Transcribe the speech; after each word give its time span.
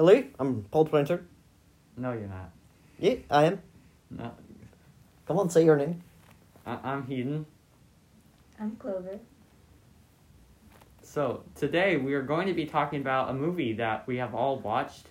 Hello, 0.00 0.24
I'm 0.38 0.62
Paul 0.70 0.86
Prenter. 0.86 1.26
No, 1.98 2.12
you're 2.12 2.22
not. 2.26 2.52
Yeah, 2.98 3.16
I 3.30 3.44
am. 3.44 3.60
No, 4.10 4.30
Come 5.28 5.38
on, 5.38 5.50
say 5.50 5.62
your 5.62 5.76
name. 5.76 6.00
I- 6.64 6.78
I'm 6.82 7.06
Hayden. 7.06 7.44
I'm 8.58 8.76
Clover. 8.76 9.18
So 11.02 11.44
today 11.54 11.98
we 11.98 12.14
are 12.14 12.22
going 12.22 12.46
to 12.46 12.54
be 12.54 12.64
talking 12.64 13.02
about 13.02 13.28
a 13.28 13.34
movie 13.34 13.74
that 13.74 14.06
we 14.06 14.16
have 14.16 14.34
all 14.34 14.58
watched. 14.60 15.08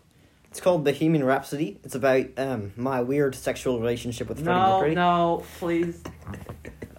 It's 0.50 0.60
called 0.60 0.84
Bohemian 0.84 1.24
Rhapsody. 1.24 1.80
It's 1.84 1.94
about 1.94 2.26
um 2.38 2.74
my 2.76 3.02
weird 3.02 3.36
sexual 3.36 3.80
relationship 3.80 4.28
with 4.28 4.44
Freddie 4.44 4.58
No, 4.60 4.78
Mercury. 4.80 4.96
no, 4.96 5.36
no, 5.38 5.44
please. 5.60 6.02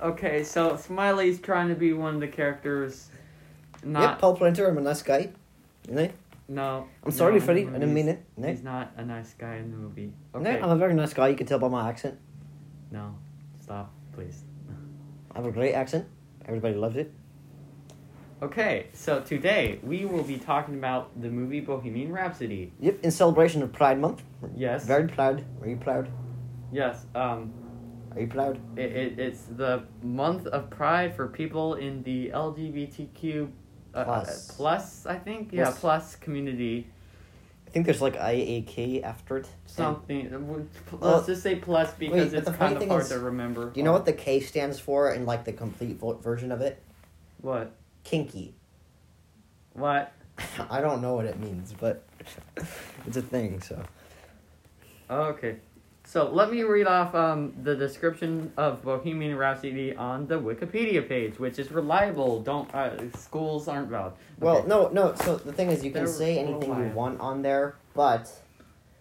Okay, 0.00 0.44
so 0.44 0.76
Smiley's 0.76 1.40
trying 1.40 1.70
to 1.70 1.74
be 1.74 1.92
one 1.92 2.14
of 2.14 2.20
the 2.20 2.28
characters. 2.28 3.08
Yep, 3.84 4.20
Paul 4.20 4.36
Prenter. 4.36 4.68
I'm 4.68 4.78
a 4.78 4.80
nice 4.80 5.02
guy. 5.02 5.30
You 5.88 5.94
know? 5.96 6.08
No. 6.50 6.88
I'm 7.04 7.12
sorry, 7.12 7.34
no, 7.34 7.40
Freddie. 7.40 7.68
I 7.68 7.72
didn't 7.72 7.94
mean 7.94 8.08
it. 8.08 8.24
No, 8.36 8.48
He's 8.48 8.62
not 8.62 8.92
a 8.96 9.04
nice 9.04 9.34
guy 9.34 9.56
in 9.56 9.70
the 9.70 9.76
movie. 9.76 10.12
no, 10.34 10.50
I'm 10.50 10.70
a 10.70 10.76
very 10.76 10.94
nice 10.94 11.14
guy. 11.14 11.28
You 11.28 11.36
can 11.36 11.46
tell 11.46 11.58
by 11.60 11.68
my 11.68 11.88
accent. 11.88 12.18
No, 12.90 13.14
stop, 13.60 13.92
please. 14.12 14.42
I 15.32 15.38
have 15.38 15.46
a 15.46 15.52
great 15.52 15.74
accent. 15.74 16.06
Everybody 16.44 16.74
loves 16.74 16.96
it. 16.96 17.14
Okay, 18.42 18.86
so 18.94 19.20
today 19.20 19.78
we 19.82 20.04
will 20.06 20.24
be 20.24 20.38
talking 20.38 20.74
about 20.74 21.20
the 21.20 21.28
movie 21.28 21.60
Bohemian 21.60 22.10
Rhapsody. 22.10 22.72
Yep, 22.80 23.04
in 23.04 23.10
celebration 23.10 23.62
of 23.62 23.72
Pride 23.72 24.00
Month. 24.00 24.22
Yes. 24.56 24.84
Very 24.86 25.06
proud. 25.06 25.44
Are 25.62 25.68
you 25.68 25.76
proud? 25.76 26.08
Yes. 26.72 27.06
Um. 27.14 27.52
Are 28.12 28.20
you 28.20 28.26
proud? 28.26 28.58
It, 28.76 28.90
it, 28.90 29.18
it's 29.20 29.42
the 29.42 29.84
month 30.02 30.48
of 30.48 30.68
pride 30.68 31.14
for 31.14 31.28
people 31.28 31.74
in 31.74 32.02
the 32.02 32.30
LGBTQ 32.30 33.50
uh, 33.94 34.04
Plus. 34.04 34.50
uh, 34.50 34.52
plus, 34.54 35.06
I 35.06 35.16
think. 35.16 35.52
Yeah, 35.52 35.64
Plus. 35.64 35.78
plus 35.80 36.16
community. 36.16 36.86
I 37.66 37.70
think 37.70 37.86
there's 37.86 38.02
like 38.02 38.16
IAK 38.16 39.02
after 39.04 39.36
it. 39.38 39.46
Something. 39.66 40.34
uh, 40.34 40.38
Let's 40.38 41.00
Well, 41.02 41.24
just 41.24 41.42
say 41.42 41.54
plus 41.56 41.92
because 41.94 42.32
but 42.32 42.38
it's 42.48 42.56
kind 42.56 42.76
of 42.76 42.88
hard 42.88 43.02
is, 43.02 43.08
to 43.10 43.20
remember. 43.20 43.70
Do 43.70 43.78
you 43.78 43.84
know 43.84 43.92
what 43.92 44.06
the 44.06 44.12
K 44.12 44.40
stands 44.40 44.80
for 44.80 45.12
in 45.12 45.24
like 45.24 45.44
the 45.44 45.52
complete 45.52 46.00
version 46.00 46.50
of 46.50 46.60
it? 46.60 46.82
What? 47.40 47.72
Kinky. 48.02 48.54
What? 49.74 50.12
I 50.70 50.80
don't 50.80 51.00
know 51.00 51.14
what 51.14 51.26
it 51.26 51.38
means, 51.38 51.72
but 51.78 52.02
it's 53.06 53.16
a 53.16 53.22
thing. 53.22 53.60
So 53.60 53.80
Okay. 55.08 55.56
So 56.10 56.28
let 56.28 56.50
me 56.50 56.64
read 56.64 56.88
off 56.88 57.14
um, 57.14 57.52
the 57.62 57.76
description 57.76 58.52
of 58.56 58.82
Bohemian 58.82 59.36
Rhapsody 59.36 59.94
on 59.94 60.26
the 60.26 60.40
Wikipedia 60.40 61.08
page, 61.08 61.38
which 61.38 61.56
is 61.60 61.70
reliable. 61.70 62.42
Don't 62.42 62.68
uh, 62.74 63.08
schools 63.16 63.68
aren't 63.68 63.90
valid. 63.90 64.14
well, 64.40 64.66
no, 64.66 64.88
no. 64.88 65.14
So 65.14 65.36
the 65.36 65.52
thing 65.52 65.70
is, 65.70 65.84
you 65.84 65.92
can 65.92 66.06
They're 66.06 66.12
say 66.12 66.38
anything 66.40 66.76
you 66.76 66.90
want 66.96 67.20
on 67.20 67.42
there, 67.42 67.76
but 67.94 68.28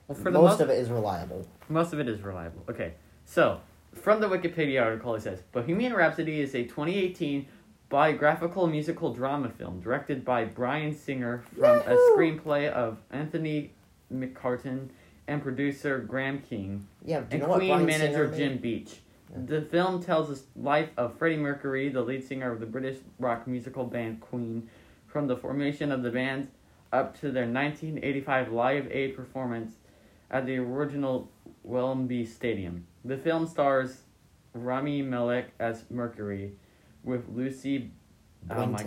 Well, 0.08 0.20
for 0.20 0.30
the 0.30 0.38
most 0.38 0.52
most 0.52 0.62
of 0.62 0.70
it 0.70 0.78
is 0.78 0.92
reliable. 0.92 1.48
Most 1.68 1.94
of 1.94 2.00
it 2.00 2.08
is 2.08 2.22
reliable. 2.22 2.64
Okay, 2.70 2.94
so 3.26 3.60
from 3.96 4.22
the 4.22 4.28
Wikipedia 4.28 4.84
article, 4.84 5.16
it 5.16 5.24
says 5.24 5.42
Bohemian 5.52 5.96
Rhapsody 5.96 6.42
is 6.42 6.54
a 6.54 6.62
2018 6.62 7.48
biographical 7.90 8.68
musical 8.68 9.16
drama 9.16 9.50
film 9.50 9.80
directed 9.80 10.24
by 10.24 10.46
Bryan 10.46 10.94
Singer 10.94 11.44
from 11.58 11.80
a 11.80 11.96
screenplay 12.12 12.72
of 12.72 13.00
Anthony 13.10 13.72
McCarten 14.14 14.90
and 15.30 15.42
producer 15.42 16.00
Graham 16.00 16.40
King 16.40 16.88
Yeah. 17.06 17.22
Do 17.22 17.38
you 17.38 17.44
and 17.44 17.54
Queen 17.54 17.86
manager 17.86 18.28
Jim 18.28 18.54
made? 18.54 18.62
Beach. 18.62 18.98
Yeah. 19.32 19.38
The 19.46 19.62
film 19.62 20.02
tells 20.02 20.28
the 20.28 20.62
life 20.62 20.90
of 20.98 21.18
Freddie 21.18 21.38
Mercury, 21.38 21.90
the 21.90 22.02
lead 22.02 22.28
singer 22.28 22.52
of 22.52 22.60
the 22.60 22.66
British 22.66 22.98
rock 23.20 23.48
musical 23.48 23.86
band 23.86 24.22
Queen, 24.22 24.70
from 25.08 25.28
the 25.28 25.38
formation 25.38 25.92
of 25.92 26.04
the 26.04 26.10
band 26.10 26.50
up 26.92 27.20
to 27.20 27.32
their 27.32 27.44
1985 27.44 28.52
Live 28.52 28.92
Aid 28.92 29.16
performance 29.16 29.76
at 30.32 30.46
the 30.46 30.58
original 30.58 31.30
Wembley 31.64 32.26
Stadium. 32.26 32.88
The 33.06 33.18
film 33.18 33.46
stars 33.46 34.02
Rami 34.54 35.04
Malek 35.04 35.52
as 35.60 35.86
Mercury, 35.90 36.54
with 37.04 37.30
Lucy. 37.30 37.92
Oh 38.52 38.66
my 38.66 38.84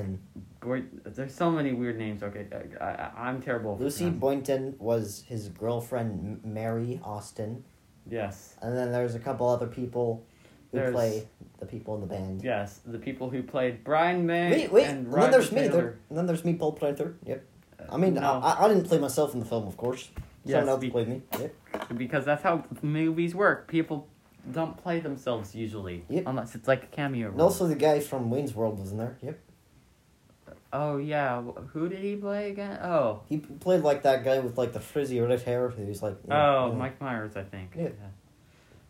boy, 0.61 0.83
there's 1.05 1.34
so 1.34 1.50
many 1.50 1.73
weird 1.73 1.97
names. 1.99 2.23
Okay, 2.23 2.47
I, 2.81 2.84
I, 2.84 3.11
I'm 3.28 3.41
terrible. 3.43 3.77
Lucy 3.78 4.11
Boynton 4.11 4.75
was 4.78 5.25
his 5.27 5.49
girlfriend, 5.49 6.41
Mary 6.45 7.00
Austin, 7.05 7.65
Yes, 8.11 8.56
and 8.61 8.77
then 8.77 8.91
there's 8.91 9.15
a 9.15 9.21
couple 9.21 9.49
other 9.49 9.67
people 9.69 10.27
who 10.73 10.78
There's- 10.78 10.93
play 10.93 11.28
the 11.61 11.67
people 11.67 11.95
in 11.95 12.00
the 12.00 12.06
band. 12.09 12.43
yes, 12.43 12.81
the 12.84 12.99
people 12.99 13.31
who 13.31 13.43
played 13.45 13.84
Brian 13.84 14.27
May 14.27 14.50
Wait, 14.50 14.73
wait, 14.73 14.87
and 14.87 15.06
and, 15.06 15.15
then 15.15 15.31
there's 15.31 15.53
me. 15.53 15.61
Taylor. 15.61 15.73
There, 15.73 15.99
and 16.09 16.19
then 16.19 16.27
there's 16.27 16.44
me, 16.44 16.55
Paul 16.55 16.73
Prenter. 16.73 17.15
Yep. 17.25 17.44
Uh, 17.79 17.94
I 17.94 17.97
mean, 17.99 18.15
No. 18.15 18.41
I, 18.43 18.65
I 18.65 18.69
didn't 18.69 18.87
play 18.89 18.99
myself 18.99 19.33
in 19.34 19.39
the 19.41 19.47
film, 19.47 19.69
of 19.69 19.77
course. 19.77 20.09
Yes, 20.44 20.55
Someone 20.55 20.69
else 20.71 20.81
be- 20.81 20.91
played 20.91 21.09
me. 21.09 21.23
Yep. 21.39 21.55
because 21.97 22.25
that's 22.25 22.43
how 22.43 22.65
movies 22.83 23.33
work. 23.37 23.69
People 23.69 24.09
don't 24.50 24.77
play 24.77 24.99
themselves 24.99 25.55
usually, 25.55 26.05
Yep. 26.09 26.25
unless 26.27 26.56
it's 26.56 26.67
like 26.67 26.83
a 26.83 26.87
cameo. 26.89 27.31
And 27.31 27.41
also 27.41 27.69
the 27.69 27.77
guy 27.77 28.00
from 28.00 28.29
Wayne's 28.31 28.53
World 28.55 28.81
was 28.81 28.91
in 28.91 28.99
there. 28.99 29.17
Yep. 29.23 29.39
Oh 30.72 30.97
yeah, 30.97 31.43
who 31.72 31.88
did 31.88 32.00
he 32.00 32.16
play 32.16 32.50
again? 32.50 32.78
Oh, 32.83 33.21
He 33.28 33.38
played 33.38 33.83
like 33.83 34.03
that 34.03 34.25
guy 34.25 34.38
with 34.41 34.56
like 34.59 34.72
the 34.72 34.81
frizzy 34.81 35.21
red 35.21 35.41
hair 35.43 35.69
who's 35.69 36.03
like. 36.03 36.16
you 36.27 36.33
oh, 36.33 36.71
you 36.72 36.77
Mike 36.78 37.00
Myers, 37.00 37.37
I 37.37 37.43
think. 37.44 37.72
Yeah. 37.77 37.88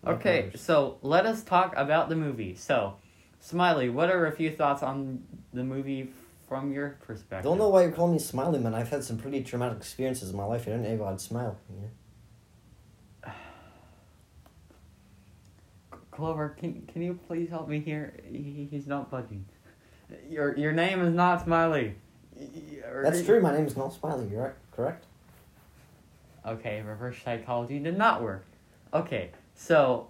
Mike 0.02 0.16
Okay, 0.16 0.40
Myers. 0.48 0.60
so 0.60 0.98
let 1.02 1.26
us 1.26 1.42
talk 1.44 1.74
about 1.76 2.08
the 2.08 2.16
movie. 2.16 2.54
So, 2.54 2.94
Smiley, 3.40 3.88
what 3.88 4.10
are 4.10 4.26
a 4.26 4.32
few 4.32 4.50
thoughts 4.50 4.82
on 4.82 5.22
the 5.52 5.62
movie 5.64 6.10
from 6.48 6.72
your 6.72 6.98
perspective? 7.06 7.44
Don't 7.44 7.58
know 7.58 7.68
why 7.68 7.82
you're 7.82 7.92
calling 7.92 8.12
me 8.12 8.18
Smiley, 8.18 8.58
man. 8.58 8.74
I've 8.74 8.88
had 8.90 9.04
some 9.04 9.16
pretty 9.18 9.42
traumatic 9.42 9.78
experiences 9.78 10.30
in 10.30 10.36
my 10.36 10.44
life. 10.44 10.62
I 10.62 10.72
didn't 10.72 10.98
know 10.98 11.04
I'd 11.04 11.20
smile. 11.20 11.56
You 11.70 11.76
know? 13.26 13.32
Clover, 16.10 16.50
can 16.50 16.82
can 16.92 17.02
you 17.02 17.18
please 17.26 17.48
help 17.48 17.68
me 17.68 17.80
here? 17.80 18.14
He, 18.30 18.68
he's 18.70 18.86
not 18.86 19.10
budging. 19.10 19.46
Your 20.28 20.56
your 20.56 20.72
name 20.72 21.00
is 21.02 21.12
not 21.12 21.44
Smiley. 21.44 21.94
That's 23.02 23.22
true. 23.22 23.40
My 23.40 23.54
name 23.54 23.66
is 23.66 23.76
not 23.76 23.92
Smiley. 23.92 24.28
You're 24.28 24.42
right. 24.42 24.54
Correct. 24.74 25.04
Okay, 26.46 26.82
reverse 26.82 27.16
psychology 27.24 27.78
did 27.78 27.96
not 27.96 28.22
work. 28.22 28.44
Okay, 28.92 29.30
so 29.54 30.08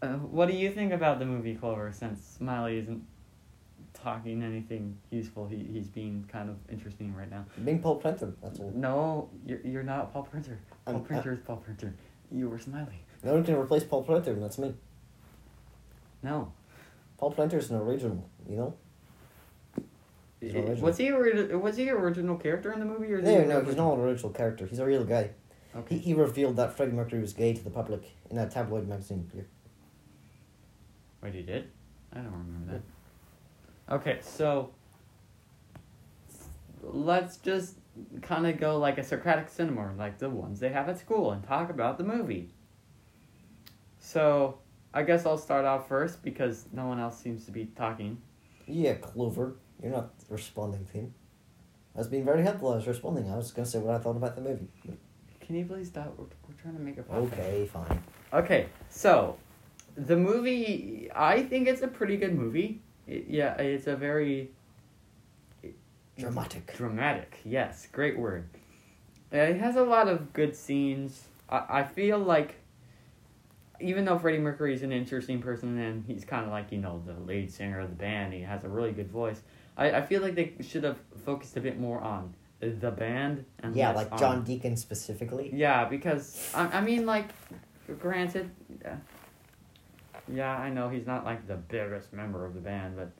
uh, 0.00 0.08
what 0.08 0.46
do 0.48 0.54
you 0.54 0.70
think 0.70 0.92
about 0.92 1.18
the 1.18 1.24
movie 1.24 1.54
Clover? 1.54 1.92
Since 1.92 2.24
Smiley 2.38 2.78
isn't 2.78 3.04
talking 3.94 4.42
anything 4.42 4.96
useful, 5.10 5.46
he 5.48 5.56
he's 5.72 5.88
being 5.88 6.24
kind 6.30 6.48
of 6.48 6.56
interesting 6.70 7.14
right 7.14 7.30
now. 7.30 7.44
Being 7.64 7.80
Paul 7.80 7.96
Prenter. 7.96 8.32
That's 8.42 8.60
all. 8.60 8.72
No, 8.74 9.28
you're 9.44 9.60
you're 9.64 9.82
not 9.82 10.12
Paul 10.12 10.22
Prenter. 10.22 10.58
Paul 10.84 10.94
I'm- 10.94 11.04
Printer 11.04 11.32
is 11.32 11.40
Paul 11.40 11.56
Prenter. 11.56 11.92
You 12.30 12.48
were 12.48 12.58
Smiley. 12.58 13.00
No 13.24 13.34
one 13.34 13.44
can 13.44 13.56
replace 13.56 13.82
Paul 13.82 14.04
Prenter, 14.04 14.32
and 14.32 14.42
that's 14.42 14.58
me. 14.58 14.74
No. 16.22 16.52
Paul 17.18 17.32
Planter 17.32 17.58
is 17.58 17.70
an 17.70 17.76
original. 17.76 18.28
You 18.48 18.56
know. 18.56 18.74
I- 19.76 20.46
eh, 20.46 20.58
original. 20.58 20.76
Was 20.80 20.96
he 20.96 21.10
ori- 21.10 21.56
was 21.56 21.76
he 21.76 21.88
an 21.88 21.96
original 21.96 22.36
character 22.36 22.72
in 22.72 22.78
the 22.78 22.86
movie 22.86 23.12
or? 23.12 23.18
he 23.18 23.24
No, 23.24 23.38
an 23.38 23.48
no, 23.48 23.60
he's 23.62 23.76
not 23.76 23.94
an 23.94 24.00
original 24.00 24.30
character. 24.30 24.66
He's 24.66 24.78
a 24.78 24.86
real 24.86 25.04
guy. 25.04 25.30
Okay. 25.76 25.96
He, 25.96 26.00
he 26.00 26.14
revealed 26.14 26.56
that 26.56 26.76
Freddie 26.76 26.92
Mercury 26.92 27.20
was 27.20 27.32
gay 27.32 27.52
to 27.52 27.62
the 27.62 27.70
public 27.70 28.02
in 28.30 28.38
a 28.38 28.48
tabloid 28.48 28.88
magazine. 28.88 29.30
Yeah. 29.34 29.42
Wait, 31.22 31.34
he 31.34 31.42
did? 31.42 31.68
I 32.12 32.18
don't 32.18 32.32
remember 32.32 32.72
that. 32.72 33.94
Okay, 33.94 34.18
so 34.22 34.70
let's 36.82 37.38
just 37.38 37.74
kind 38.22 38.46
of 38.46 38.58
go 38.58 38.78
like 38.78 38.98
a 38.98 39.02
Socratic 39.02 39.48
seminar, 39.48 39.92
like 39.98 40.18
the 40.18 40.30
ones 40.30 40.60
they 40.60 40.68
have 40.68 40.88
at 40.88 40.98
school, 40.98 41.32
and 41.32 41.42
talk 41.42 41.70
about 41.70 41.98
the 41.98 42.04
movie. 42.04 42.50
So 43.98 44.58
I 44.92 45.02
guess 45.02 45.26
I'll 45.26 45.38
start 45.38 45.64
out 45.64 45.88
first 45.88 46.22
because 46.22 46.66
no 46.72 46.86
one 46.86 46.98
else 46.98 47.18
seems 47.20 47.44
to 47.44 47.50
be 47.52 47.66
talking. 47.76 48.18
Yeah, 48.66 48.94
Clover. 48.94 49.56
You're 49.82 49.92
not 49.92 50.10
responding 50.28 50.84
to 50.86 50.92
him. 50.92 51.14
I 51.94 51.98
was 51.98 52.08
being 52.08 52.24
very 52.24 52.42
helpful. 52.42 52.72
I 52.72 52.76
was 52.76 52.86
responding. 52.86 53.30
I 53.30 53.36
was 53.36 53.50
going 53.52 53.64
to 53.64 53.70
say 53.70 53.78
what 53.78 53.94
I 53.94 53.98
thought 53.98 54.16
about 54.16 54.34
the 54.34 54.42
movie. 54.42 54.68
Can 55.40 55.56
you 55.56 55.64
please 55.64 55.88
stop? 55.88 56.14
We're, 56.16 56.24
we're 56.24 56.54
trying 56.60 56.74
to 56.74 56.80
make 56.80 56.98
a 56.98 57.02
podcast. 57.02 57.32
Okay, 57.32 57.66
fine. 57.72 58.02
Okay, 58.32 58.66
so 58.90 59.36
the 59.96 60.16
movie, 60.16 61.10
I 61.14 61.42
think 61.42 61.68
it's 61.68 61.82
a 61.82 61.88
pretty 61.88 62.16
good 62.16 62.34
movie. 62.34 62.80
It, 63.06 63.26
yeah, 63.28 63.54
it's 63.54 63.86
a 63.86 63.96
very 63.96 64.50
Dramatic. 66.18 66.76
Dramatic, 66.76 67.38
yes, 67.44 67.86
great 67.92 68.18
word. 68.18 68.48
Uh, 69.32 69.36
It 69.38 69.60
has 69.60 69.76
a 69.76 69.84
lot 69.84 70.08
of 70.08 70.32
good 70.32 70.56
scenes. 70.56 71.24
I, 71.48 71.64
I 71.68 71.84
feel 71.84 72.18
like, 72.18 72.56
even 73.80 74.04
though 74.04 74.18
Freddie 74.18 74.38
Mercury 74.38 74.74
is 74.74 74.82
an 74.82 74.92
interesting 74.92 75.40
person 75.40 75.78
and 75.78 76.04
he's 76.06 76.24
kind 76.24 76.44
of 76.44 76.50
like, 76.50 76.72
you 76.72 76.78
know, 76.78 77.02
the 77.06 77.12
lead 77.20 77.50
singer 77.52 77.80
of 77.80 77.90
the 77.90 77.96
band, 77.96 78.32
he 78.32 78.40
has 78.42 78.64
a 78.64 78.68
really 78.68 78.92
good 78.92 79.10
voice. 79.10 79.40
I, 79.76 79.92
I 79.92 80.02
feel 80.02 80.22
like 80.22 80.34
they 80.34 80.54
should 80.60 80.84
have 80.84 80.98
focused 81.24 81.56
a 81.56 81.60
bit 81.60 81.78
more 81.78 82.00
on 82.00 82.34
the 82.60 82.90
band 82.90 83.44
and 83.60 83.76
Yeah, 83.76 83.92
like 83.92 84.10
on- 84.10 84.18
John 84.18 84.44
Deacon 84.44 84.76
specifically. 84.76 85.50
Yeah, 85.54 85.84
because, 85.84 86.50
I, 86.54 86.78
I 86.78 86.80
mean, 86.80 87.06
like, 87.06 87.26
granted, 88.00 88.50
uh, 88.84 88.90
yeah, 90.32 90.56
I 90.58 90.70
know 90.70 90.88
he's 90.88 91.06
not 91.06 91.24
like 91.24 91.46
the 91.46 91.56
biggest 91.56 92.12
member 92.12 92.44
of 92.44 92.54
the 92.54 92.60
band, 92.60 92.96
but 92.96 93.10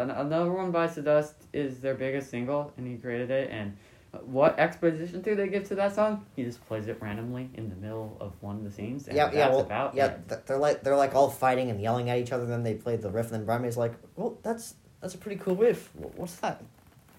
an- 0.00 0.10
another 0.10 0.50
one 0.52 0.72
bites 0.72 0.96
the 0.96 1.02
dust 1.02 1.34
is 1.52 1.80
their 1.80 1.94
biggest 1.94 2.30
single, 2.30 2.72
and 2.76 2.86
he 2.86 2.96
created 2.96 3.30
it. 3.30 3.50
And 3.50 3.76
What 4.24 4.58
exposition 4.58 5.22
do 5.22 5.34
they 5.34 5.48
give 5.48 5.64
to 5.68 5.74
that 5.76 5.94
song? 5.94 6.26
He 6.36 6.44
just 6.44 6.64
plays 6.66 6.86
it 6.88 7.00
randomly 7.00 7.50
in 7.54 7.68
the 7.68 7.76
middle 7.76 8.16
of 8.20 8.32
one 8.40 8.56
of 8.56 8.64
the 8.64 8.70
scenes. 8.70 9.08
And 9.08 9.16
yeah, 9.16 9.30
yeah, 9.32 9.48
well, 9.48 9.60
about 9.60 9.94
yeah. 9.94 10.16
th- 10.28 10.40
They're 10.46 10.58
like 10.58 10.82
they're 10.82 10.96
like 10.96 11.14
all 11.14 11.30
fighting 11.30 11.70
and 11.70 11.80
yelling 11.80 12.10
at 12.10 12.18
each 12.18 12.32
other. 12.32 12.46
Then 12.46 12.62
they 12.62 12.74
play 12.74 12.96
the 12.96 13.10
riff, 13.10 13.32
and 13.32 13.46
then 13.46 13.62
May's 13.62 13.76
like, 13.76 13.94
"Well, 14.16 14.38
that's 14.42 14.74
that's 15.00 15.14
a 15.14 15.18
pretty 15.18 15.40
cool 15.40 15.56
riff. 15.56 15.90
What's 15.94 16.36
that?" 16.36 16.62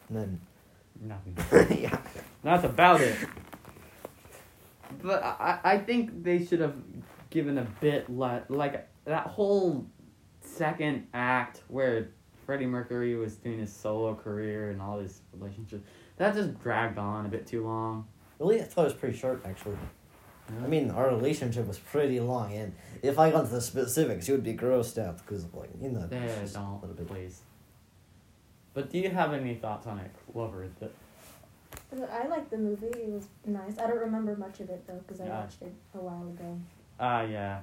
And 0.10 0.18
then 0.18 0.42
Nothing. 1.02 1.38
yeah, 1.82 2.00
That's 2.44 2.64
about 2.64 3.02
it. 3.02 3.16
But 5.02 5.24
I, 5.24 5.60
I 5.64 5.78
think 5.78 6.24
they 6.24 6.46
should 6.46 6.62
have 6.62 6.76
given 7.30 7.58
a 7.58 7.68
bit 7.82 8.10
le- 8.10 8.44
like 8.50 8.88
that 9.06 9.28
whole 9.28 9.86
second 10.42 11.08
act 11.14 11.62
where 11.68 12.10
Freddie 12.46 12.66
Mercury 12.66 13.16
was 13.16 13.36
doing 13.36 13.60
his 13.60 13.74
solo 13.74 14.16
career 14.16 14.70
and 14.72 14.82
all 14.82 15.00
his 15.00 15.22
relationships. 15.34 15.84
That 16.18 16.34
just 16.34 16.60
dragged 16.62 16.98
on 16.98 17.26
a 17.26 17.30
bit 17.30 17.46
too 17.48 17.66
long. 17.66 18.08
really, 18.40 18.62
I 18.62 18.64
thought 18.66 18.82
it 18.84 18.86
was 18.86 18.94
pretty 18.94 19.18
short 19.18 19.42
actually. 19.46 19.78
I 20.64 20.68
mean, 20.68 20.92
our 20.92 21.08
relationship 21.10 21.66
was 21.68 21.80
pretty 21.80 22.20
long, 22.20 22.54
and 22.54 22.76
if 23.02 23.18
I 23.18 23.32
got 23.32 23.42
into 23.46 23.56
the 23.56 23.62
specifics, 23.62 24.28
you 24.28 24.36
would 24.36 24.44
be 24.44 24.54
grossed 24.54 24.98
out 25.04 25.18
because 25.18 25.46
like 25.54 25.72
you 25.82 25.90
know. 25.90 26.08
Yeah, 26.12 26.28
just 26.42 26.54
a 26.56 26.60
don't 26.60 26.68
a 26.84 26.86
little 26.86 26.96
bit. 26.96 27.08
please. 27.08 27.42
But 28.76 28.92
do 28.92 29.00
you 29.00 29.10
have 29.10 29.34
any 29.34 29.56
thoughts 29.56 29.88
on 29.88 29.98
it, 30.00 30.12
Clover? 30.32 30.68
That 30.80 30.92
I 32.12 32.28
liked 32.28 32.52
the 32.52 32.58
movie. 32.58 32.88
It 32.88 33.10
was 33.10 33.28
nice. 33.46 33.80
I 33.80 33.88
don't 33.88 34.00
remember 34.00 34.36
much 34.36 34.60
of 34.60 34.70
it 34.70 34.86
though 34.86 35.00
because 35.00 35.20
I 35.22 35.26
Yeah. 35.26 35.40
watched 35.40 35.62
it 35.64 35.74
a 35.96 35.98
while 35.98 36.28
ago. 36.28 36.60
Ah, 37.00 37.24
yeah. 37.24 37.62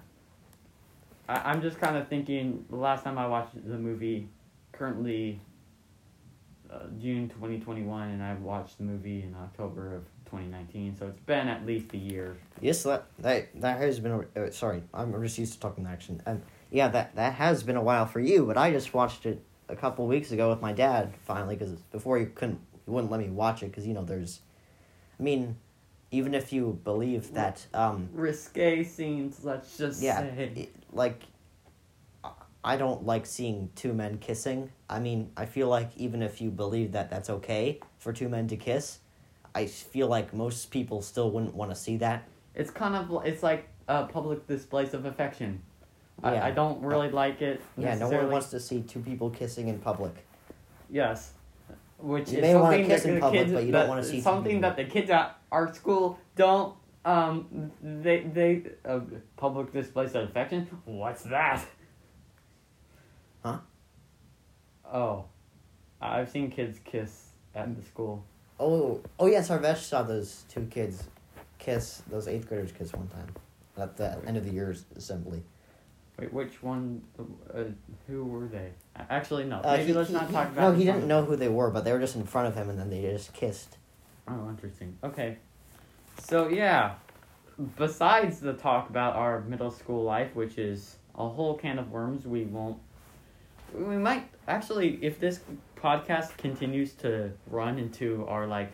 I, 1.29 1.51
I'm 1.53 1.63
just 1.63 1.79
kind 1.79 1.97
of 1.97 2.09
thinking 2.09 2.65
the 2.69 2.77
last 2.77 3.05
time 3.05 3.17
I 3.17 3.27
watched 3.29 3.55
the 3.55 3.79
movie, 3.79 4.29
currently 4.73 5.41
uh, 6.73 6.87
June 7.01 7.29
2021, 7.29 8.09
and 8.09 8.23
I 8.23 8.35
watched 8.35 8.79
the 8.79 8.85
movie 8.85 9.23
in 9.23 9.35
October 9.35 9.95
of 9.97 10.05
2019, 10.27 10.97
so 10.99 11.07
it's 11.07 11.21
been 11.21 11.49
at 11.49 11.67
least 11.67 11.93
a 11.93 11.99
year. 11.99 12.37
Yes, 12.61 12.83
that 12.85 13.07
that 13.19 13.61
that 13.61 13.79
has 13.79 14.01
been. 14.01 14.25
A, 14.37 14.45
uh, 14.45 14.51
sorry, 14.51 14.83
I'm 14.95 15.13
just 15.23 15.39
used 15.39 15.55
to 15.55 15.61
talking 15.61 15.87
action. 15.87 16.23
Um, 16.27 16.43
yeah, 16.71 16.89
that 16.89 17.15
that 17.17 17.35
has 17.35 17.63
been 17.63 17.77
a 17.77 17.83
while 17.83 18.07
for 18.07 18.21
you, 18.21 18.47
but 18.47 18.57
I 18.57 18.71
just 18.71 18.95
watched 18.95 19.27
it 19.27 19.43
a 19.69 19.77
couple 19.77 20.07
weeks 20.07 20.33
ago 20.33 20.49
with 20.51 20.61
my 20.61 20.73
dad 20.73 21.13
finally 21.25 21.57
because 21.57 21.73
before 21.93 22.19
you 22.19 22.31
couldn't, 22.35 22.61
you 22.87 22.93
wouldn't 22.93 23.11
let 23.11 23.21
me 23.21 23.29
watch 23.29 23.63
it 23.63 23.67
because 23.67 23.87
you 23.87 23.95
know 23.95 24.05
there's, 24.05 24.41
I 25.19 25.23
mean, 25.23 25.57
even 26.11 26.35
if 26.35 26.53
you 26.53 26.79
believe 26.85 27.33
that, 27.35 27.67
um, 27.75 28.09
Risque 28.13 28.85
scenes, 28.85 29.45
let's 29.45 29.77
just 29.77 30.03
yeah, 30.03 30.21
say. 30.21 30.53
it, 30.57 30.75
like, 30.93 31.23
I- 32.65 32.77
don't 32.77 33.05
like 33.05 33.27
seeing 33.27 33.71
two 33.75 33.93
men 33.93 34.19
kissing. 34.19 34.71
I 34.89 35.01
mean, 35.01 35.31
I 35.37 35.47
feel 35.47 35.69
like 35.69 35.91
even 35.97 36.23
if 36.23 36.41
you 36.41 36.51
believe 36.51 36.93
that 36.93 37.11
that's 37.11 37.31
okay 37.31 37.81
for 37.99 38.13
two 38.13 38.29
men 38.29 38.47
to 38.49 38.57
kiss, 38.57 38.99
I 39.55 39.67
feel 39.67 40.07
like 40.09 40.33
most 40.33 40.71
people 40.71 41.03
still 41.03 41.31
wouldn't 41.31 41.55
want 41.55 41.71
to 41.71 41.75
see 41.75 41.97
that. 41.99 42.25
It's 42.55 42.71
kind 42.71 42.95
of 42.95 43.27
it's 43.27 43.43
like 43.43 43.69
uh, 43.89 44.05
public 44.07 44.47
displays 44.47 44.95
of 44.95 45.05
affection. 45.05 45.63
Yeah. 46.23 46.31
I, 46.31 46.49
I 46.49 46.51
don't 46.53 46.81
really 46.83 47.11
like 47.11 47.43
it. 47.43 47.61
Yeah, 47.77 47.97
no 47.97 48.09
one 48.09 48.31
wants 48.31 48.51
to 48.51 48.61
see 48.61 48.83
two 48.83 49.01
people 49.01 49.31
kissing 49.31 49.69
in 49.69 49.79
public. 49.79 50.15
Yes. 50.91 51.33
Which 51.99 52.31
You 52.31 52.39
is 52.39 52.43
may 52.43 52.55
wanna 52.55 52.77
something 52.77 52.87
kiss 52.87 53.03
that 53.03 53.09
in 53.09 53.15
the 53.15 53.21
public, 53.21 53.41
kids, 53.41 53.53
but 53.53 53.65
you 53.65 53.73
don't 53.73 53.89
wanna 53.89 54.05
see 54.05 54.21
something 54.21 54.61
that 54.61 54.77
the 54.77 54.85
kids 54.85 55.11
at 55.11 55.39
our 55.51 55.73
school 55.75 56.19
don't. 56.37 56.75
Um, 57.05 57.73
they 57.83 58.21
they 58.21 58.63
uh, 58.85 59.01
public 59.37 59.73
displays 59.73 60.15
of 60.15 60.29
affection. 60.29 60.69
What's 60.85 61.23
that? 61.25 61.65
Huh? 63.45 63.59
Oh, 64.93 65.25
I've 66.01 66.29
seen 66.31 66.51
kids 66.51 66.79
kiss 66.85 67.29
at 67.55 67.75
the 67.77 67.83
school. 67.83 68.25
Oh, 68.61 69.01
oh 69.19 69.27
yeah, 69.27 69.41
Sarvesh 69.41 69.79
saw 69.79 70.03
those 70.03 70.45
two 70.49 70.67
kids 70.71 71.05
kiss, 71.59 72.03
those 72.09 72.29
eighth 72.29 72.49
graders 72.49 72.73
kiss 72.73 72.93
one 72.93 73.09
time 73.09 73.35
at 73.79 73.97
the 73.97 74.19
end 74.27 74.37
of 74.37 74.45
the 74.45 74.53
year's 74.53 74.85
assembly. 74.97 75.43
Wait, 76.19 76.33
which 76.33 76.63
one? 76.63 77.03
Uh, 77.19 77.65
who 78.07 78.25
were 78.25 78.47
they? 78.47 78.71
Actually, 79.09 79.45
no. 79.45 79.57
Uh, 79.57 79.77
Maybe 79.77 79.87
he- 79.89 79.93
let's 79.95 80.09
he- 80.09 80.15
not 80.15 80.27
he- 80.27 80.33
talk 80.33 80.49
about. 80.51 80.73
No, 80.73 80.79
he 80.79 80.85
didn't 80.85 81.09
know 81.09 81.25
who 81.25 81.37
they 81.37 81.49
were, 81.49 81.71
but 81.71 81.85
they 81.85 81.93
were 81.93 81.99
just 81.99 82.17
in 82.17 82.25
front 82.25 82.49
of 82.49 82.55
him, 82.55 82.69
and 82.69 82.79
then 82.79 82.91
they 82.91 83.01
just 83.03 83.33
kissed. 83.33 83.79
Oh, 84.29 84.49
interesting. 84.51 84.97
Okay. 85.03 85.39
So, 86.21 86.49
yeah, 86.49 86.95
besides 87.77 88.41
the 88.41 88.53
talk 88.53 88.91
about 88.91 89.17
our 89.17 89.41
middle 89.41 89.71
school 89.71 90.05
life, 90.05 90.35
which 90.35 90.59
is 90.59 90.97
a 91.15 91.27
whole 91.29 91.55
can 91.57 91.79
of 91.79 91.91
worms, 91.91 92.27
we 92.27 92.45
won't. 92.45 92.79
We 93.75 93.97
might 93.97 94.29
actually, 94.47 94.99
if 95.03 95.19
this 95.19 95.41
podcast 95.77 96.37
continues 96.37 96.93
to 96.95 97.33
run 97.47 97.79
into 97.79 98.25
our 98.29 98.47
like, 98.47 98.73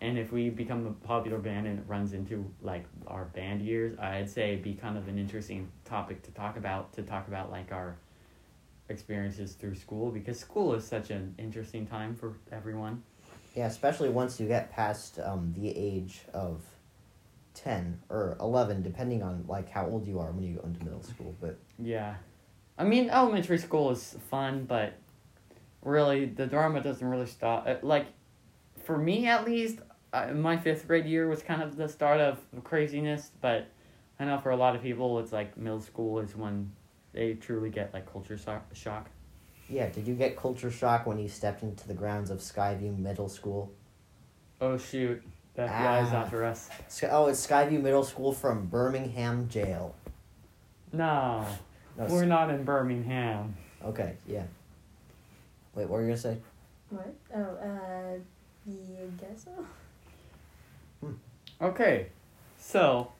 and 0.00 0.18
if 0.18 0.32
we 0.32 0.50
become 0.50 0.86
a 0.86 1.06
popular 1.06 1.38
band 1.38 1.66
and 1.66 1.78
it 1.78 1.84
runs 1.86 2.12
into 2.12 2.44
like 2.60 2.84
our 3.06 3.26
band 3.26 3.62
years, 3.62 3.96
I'd 3.98 4.28
say 4.28 4.52
it'd 4.52 4.64
be 4.64 4.74
kind 4.74 4.98
of 4.98 5.08
an 5.08 5.18
interesting 5.18 5.70
topic 5.84 6.22
to 6.22 6.30
talk 6.32 6.56
about. 6.56 6.92
To 6.94 7.02
talk 7.02 7.28
about 7.28 7.50
like 7.50 7.70
our 7.70 7.96
experiences 8.88 9.52
through 9.52 9.74
school 9.74 10.10
because 10.10 10.38
school 10.38 10.74
is 10.74 10.84
such 10.84 11.10
an 11.10 11.34
interesting 11.38 11.86
time 11.86 12.14
for 12.14 12.34
everyone. 12.50 13.02
Yeah, 13.54 13.66
especially 13.66 14.08
once 14.08 14.40
you 14.40 14.48
get 14.48 14.72
past 14.72 15.18
um, 15.18 15.52
the 15.56 15.68
age 15.76 16.22
of 16.32 16.62
ten 17.54 18.00
or 18.08 18.36
eleven, 18.40 18.82
depending 18.82 19.22
on 19.22 19.44
like 19.46 19.68
how 19.68 19.86
old 19.86 20.06
you 20.06 20.18
are 20.18 20.32
when 20.32 20.44
you 20.44 20.56
go 20.56 20.62
into 20.62 20.82
middle 20.84 21.02
school. 21.02 21.34
But 21.40 21.58
Yeah. 21.78 22.14
I 22.78 22.84
mean, 22.84 23.10
elementary 23.10 23.58
school 23.58 23.90
is 23.90 24.16
fun, 24.30 24.64
but 24.64 24.94
really, 25.82 26.26
the 26.26 26.46
drama 26.46 26.80
doesn't 26.82 27.06
really 27.06 27.26
stop. 27.26 27.66
uh, 27.66 27.76
Like, 27.82 28.06
for 28.84 28.96
me 28.98 29.26
at 29.26 29.44
least, 29.44 29.78
uh, 30.12 30.28
my 30.28 30.56
fifth 30.56 30.86
grade 30.86 31.06
year 31.06 31.28
was 31.28 31.42
kind 31.42 31.62
of 31.62 31.76
the 31.76 31.88
start 31.88 32.20
of 32.20 32.38
craziness, 32.64 33.30
but 33.40 33.66
I 34.18 34.24
know 34.24 34.38
for 34.38 34.50
a 34.50 34.56
lot 34.56 34.74
of 34.74 34.82
people, 34.82 35.18
it's 35.18 35.32
like 35.32 35.56
middle 35.56 35.80
school 35.80 36.18
is 36.18 36.36
when 36.36 36.72
they 37.12 37.34
truly 37.34 37.70
get 37.70 37.92
like 37.92 38.10
culture 38.10 38.38
so- 38.38 38.60
shock. 38.72 39.10
yeah, 39.68 39.88
did 39.88 40.06
you 40.06 40.14
get 40.14 40.36
culture 40.36 40.70
shock 40.70 41.06
when 41.06 41.18
you 41.18 41.28
stepped 41.28 41.62
into 41.62 41.86
the 41.86 41.94
grounds 41.94 42.30
of 42.30 42.38
Skyview 42.38 42.98
Middle 42.98 43.28
School? 43.28 43.70
Oh 44.60 44.76
shoot, 44.78 45.22
is 45.56 45.68
Ah. 45.70 46.22
after 46.22 46.44
us. 46.44 46.68
Oh, 47.10 47.26
it's 47.26 47.46
Skyview 47.46 47.80
Middle 47.82 48.04
School 48.04 48.32
from 48.32 48.66
Birmingham 48.66 49.48
Jail. 49.48 49.94
No, 50.92 51.46
No, 51.98 52.06
we're 52.06 52.24
not 52.24 52.50
in 52.50 52.64
Birmingham. 52.64 53.54
Okay, 53.84 54.14
yeah. 54.26 54.44
Wait, 55.74 55.88
what 55.88 55.96
were 55.98 56.02
you 56.02 56.08
gonna 56.08 56.16
say? 56.18 56.38
What? 56.90 57.14
Oh, 57.34 57.40
uh, 57.40 58.18
yeah, 58.66 59.04
guess 59.20 59.44
so. 59.44 61.12
Okay, 61.60 62.06
so 62.58 63.12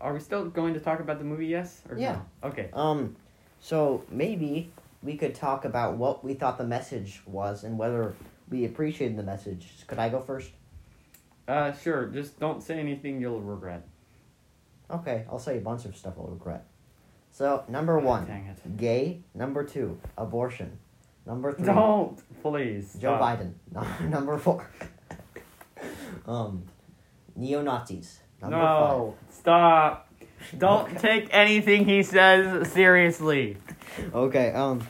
are 0.00 0.12
we 0.14 0.20
still 0.20 0.46
going 0.46 0.74
to 0.74 0.80
talk 0.80 1.00
about 1.00 1.18
the 1.18 1.24
movie? 1.24 1.46
Yes 1.46 1.82
or 1.88 1.98
Yeah. 1.98 2.20
no? 2.42 2.48
Okay. 2.48 2.70
Um, 2.72 3.16
so 3.60 4.04
maybe 4.10 4.70
we 5.02 5.16
could 5.16 5.34
talk 5.34 5.64
about 5.64 5.96
what 5.96 6.24
we 6.24 6.34
thought 6.34 6.58
the 6.58 6.66
message 6.66 7.22
was 7.26 7.64
and 7.64 7.78
whether 7.78 8.14
we 8.50 8.64
appreciated 8.64 9.16
the 9.16 9.22
message. 9.22 9.68
Could 9.86 9.98
I 9.98 10.08
go 10.08 10.20
first? 10.20 10.50
Uh, 11.48 11.72
sure. 11.72 12.06
Just 12.06 12.38
don't 12.40 12.62
say 12.62 12.78
anything 12.78 13.20
you'll 13.20 13.40
regret. 13.40 13.86
Okay, 14.90 15.24
I'll 15.30 15.38
say 15.38 15.58
a 15.58 15.60
bunch 15.60 15.84
of 15.84 15.96
stuff 15.96 16.14
I'll 16.18 16.26
regret. 16.28 16.64
So 17.36 17.64
number 17.68 17.98
one, 17.98 18.26
it. 18.30 18.78
gay. 18.78 19.20
Number 19.34 19.62
two, 19.62 20.00
abortion. 20.16 20.78
Number 21.26 21.52
three, 21.52 21.66
Don't 21.66 22.18
please. 22.42 22.94
Joe 22.98 23.18
stop. 23.18 23.38
Biden. 23.38 23.52
number 24.08 24.38
four, 24.38 24.66
um, 26.26 26.64
neo 27.34 27.60
Nazis. 27.60 28.20
No, 28.40 29.16
stop. 29.28 30.10
Don't 30.56 30.88
Okay. 30.88 30.96
take 30.98 31.28
anything 31.30 31.84
he 31.84 32.02
says 32.02 32.72
seriously. 32.72 33.58
Okay. 34.14 34.52
Um, 34.52 34.86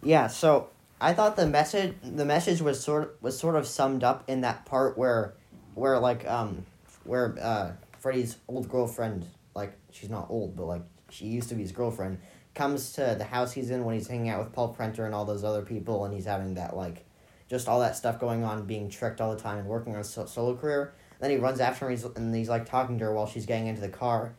yeah. 0.00 0.28
So 0.28 0.68
I 1.00 1.14
thought 1.14 1.34
the 1.34 1.48
message 1.48 1.96
the 2.04 2.24
message 2.24 2.62
was 2.62 2.80
sort 2.80 3.18
was 3.20 3.36
sort 3.36 3.56
of 3.56 3.66
summed 3.66 4.04
up 4.04 4.22
in 4.28 4.42
that 4.42 4.66
part 4.66 4.96
where 4.96 5.34
where 5.74 5.98
like 5.98 6.24
um 6.28 6.64
where 7.02 7.34
uh 7.42 7.72
Freddie's 7.98 8.36
old 8.46 8.68
girlfriend 8.68 9.26
like 9.56 9.72
she's 9.90 10.10
not 10.10 10.26
old 10.30 10.54
but 10.54 10.66
like 10.66 10.82
she 11.10 11.26
used 11.26 11.48
to 11.48 11.54
be 11.54 11.62
his 11.62 11.72
girlfriend 11.72 12.18
comes 12.54 12.92
to 12.94 13.14
the 13.16 13.24
house 13.24 13.52
he's 13.52 13.70
in 13.70 13.84
when 13.84 13.94
he's 13.94 14.08
hanging 14.08 14.28
out 14.28 14.42
with 14.42 14.52
Paul 14.52 14.68
Prenter 14.68 15.06
and 15.06 15.14
all 15.14 15.24
those 15.24 15.44
other 15.44 15.62
people 15.62 16.04
and 16.04 16.12
he's 16.12 16.24
having 16.24 16.54
that 16.54 16.76
like 16.76 17.04
just 17.48 17.68
all 17.68 17.80
that 17.80 17.96
stuff 17.96 18.20
going 18.20 18.44
on 18.44 18.66
being 18.66 18.90
tricked 18.90 19.20
all 19.20 19.34
the 19.34 19.40
time 19.40 19.58
and 19.58 19.66
working 19.66 19.96
on 19.96 20.04
so- 20.04 20.26
solo 20.26 20.54
career. 20.56 20.92
Then 21.18 21.30
he 21.30 21.36
runs 21.36 21.60
after 21.60 21.86
her 21.86 21.90
and 21.90 21.98
he's, 21.98 22.04
and 22.16 22.34
he's 22.34 22.48
like 22.48 22.68
talking 22.68 22.98
to 22.98 23.06
her 23.06 23.14
while 23.14 23.26
she's 23.26 23.46
getting 23.46 23.66
into 23.66 23.80
the 23.80 23.88
car. 23.88 24.34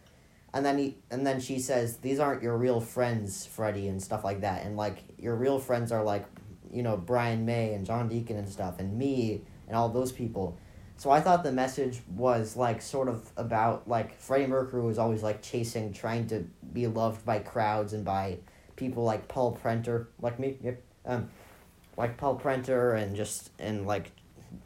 And 0.54 0.66
then 0.66 0.78
he 0.78 0.98
and 1.12 1.26
then 1.26 1.40
she 1.40 1.60
says 1.60 1.98
these 1.98 2.20
aren't 2.20 2.42
your 2.42 2.58
real 2.58 2.82
friends 2.82 3.46
Freddie 3.46 3.88
and 3.88 4.02
stuff 4.02 4.24
like 4.24 4.42
that. 4.42 4.66
And 4.66 4.78
like 4.78 4.98
your 5.18 5.36
real 5.36 5.60
friends 5.60 5.92
are 5.92 6.04
like 6.04 6.26
you 6.72 6.84
know 6.84 6.98
Brian 6.98 7.46
May 7.46 7.74
and 7.74 7.86
John 7.86 8.08
Deacon 8.08 8.38
and 8.38 8.50
stuff 8.50 8.80
and 8.80 8.98
me 8.98 9.42
and 9.68 9.76
all 9.76 9.90
those 9.90 10.12
people 10.12 10.58
so 11.00 11.10
I 11.12 11.22
thought 11.22 11.44
the 11.46 11.52
message 11.54 12.02
was 12.14 12.58
like 12.58 12.82
sort 12.82 13.08
of 13.08 13.32
about 13.38 13.88
like 13.88 14.20
Freddie 14.20 14.48
Mercury 14.48 14.82
was 14.82 14.98
always 14.98 15.24
like 15.24 15.42
chasing, 15.42 15.94
trying 15.94 16.28
to 16.28 16.46
be 16.74 16.88
loved 16.88 17.26
by 17.26 17.40
crowds 17.40 17.94
and 17.94 18.04
by 18.04 18.40
people 18.76 19.06
like 19.06 19.30
Paul 19.30 19.54
Prenter, 19.54 20.10
like 20.22 20.40
me, 20.40 20.58
yep, 20.62 20.84
um, 21.06 21.30
like 21.96 22.18
Paul 22.18 22.36
Prenter 22.36 22.96
and 22.96 23.16
just 23.16 23.50
and 23.60 23.88
like 23.88 24.12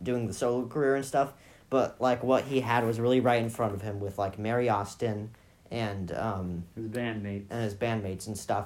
doing 0.01 0.25
the 0.25 0.33
solo 0.33 0.65
career 0.65 0.95
and 0.95 1.05
stuff. 1.05 1.33
But 1.69 2.01
like 2.01 2.23
what 2.23 2.45
he 2.45 2.61
had 2.61 2.83
was 2.83 2.99
really 2.99 3.19
right 3.19 3.41
in 3.43 3.51
front 3.51 3.75
of 3.75 3.83
him 3.83 3.99
with 3.99 4.17
like 4.17 4.39
Mary 4.39 4.69
Austin 4.69 5.29
and 5.69 6.11
um, 6.13 6.63
His 6.75 6.87
bandmate. 6.87 7.45
and 7.51 7.63
his 7.63 7.75
bandmates 7.75 8.25
and 8.25 8.35
stuff 8.35 8.65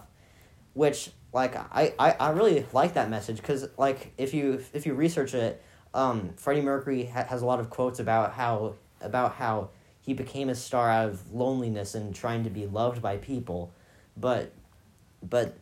which 0.73 1.09
like 1.33 1.55
i 1.55 1.91
i, 1.97 2.11
I 2.11 2.29
really 2.29 2.63
like 2.71 2.93
that 2.93 3.09
message 3.09 3.37
because 3.37 3.67
like 3.79 4.13
if 4.19 4.31
you 4.35 4.63
if 4.73 4.85
you 4.85 4.93
research 4.93 5.33
it 5.33 5.63
um 5.97 6.29
freddie 6.37 6.61
mercury 6.61 7.05
ha- 7.05 7.25
has 7.25 7.41
a 7.41 7.45
lot 7.45 7.59
of 7.59 7.69
quotes 7.69 7.99
about 7.99 8.31
how 8.33 8.75
about 9.01 9.35
how 9.35 9.69
he 10.01 10.13
became 10.13 10.47
a 10.47 10.55
star 10.55 10.89
out 10.89 11.09
of 11.09 11.33
loneliness 11.33 11.95
and 11.95 12.15
trying 12.15 12.45
to 12.45 12.49
be 12.49 12.65
loved 12.65 13.01
by 13.01 13.17
people 13.17 13.71
but 14.15 14.53
but 15.21 15.57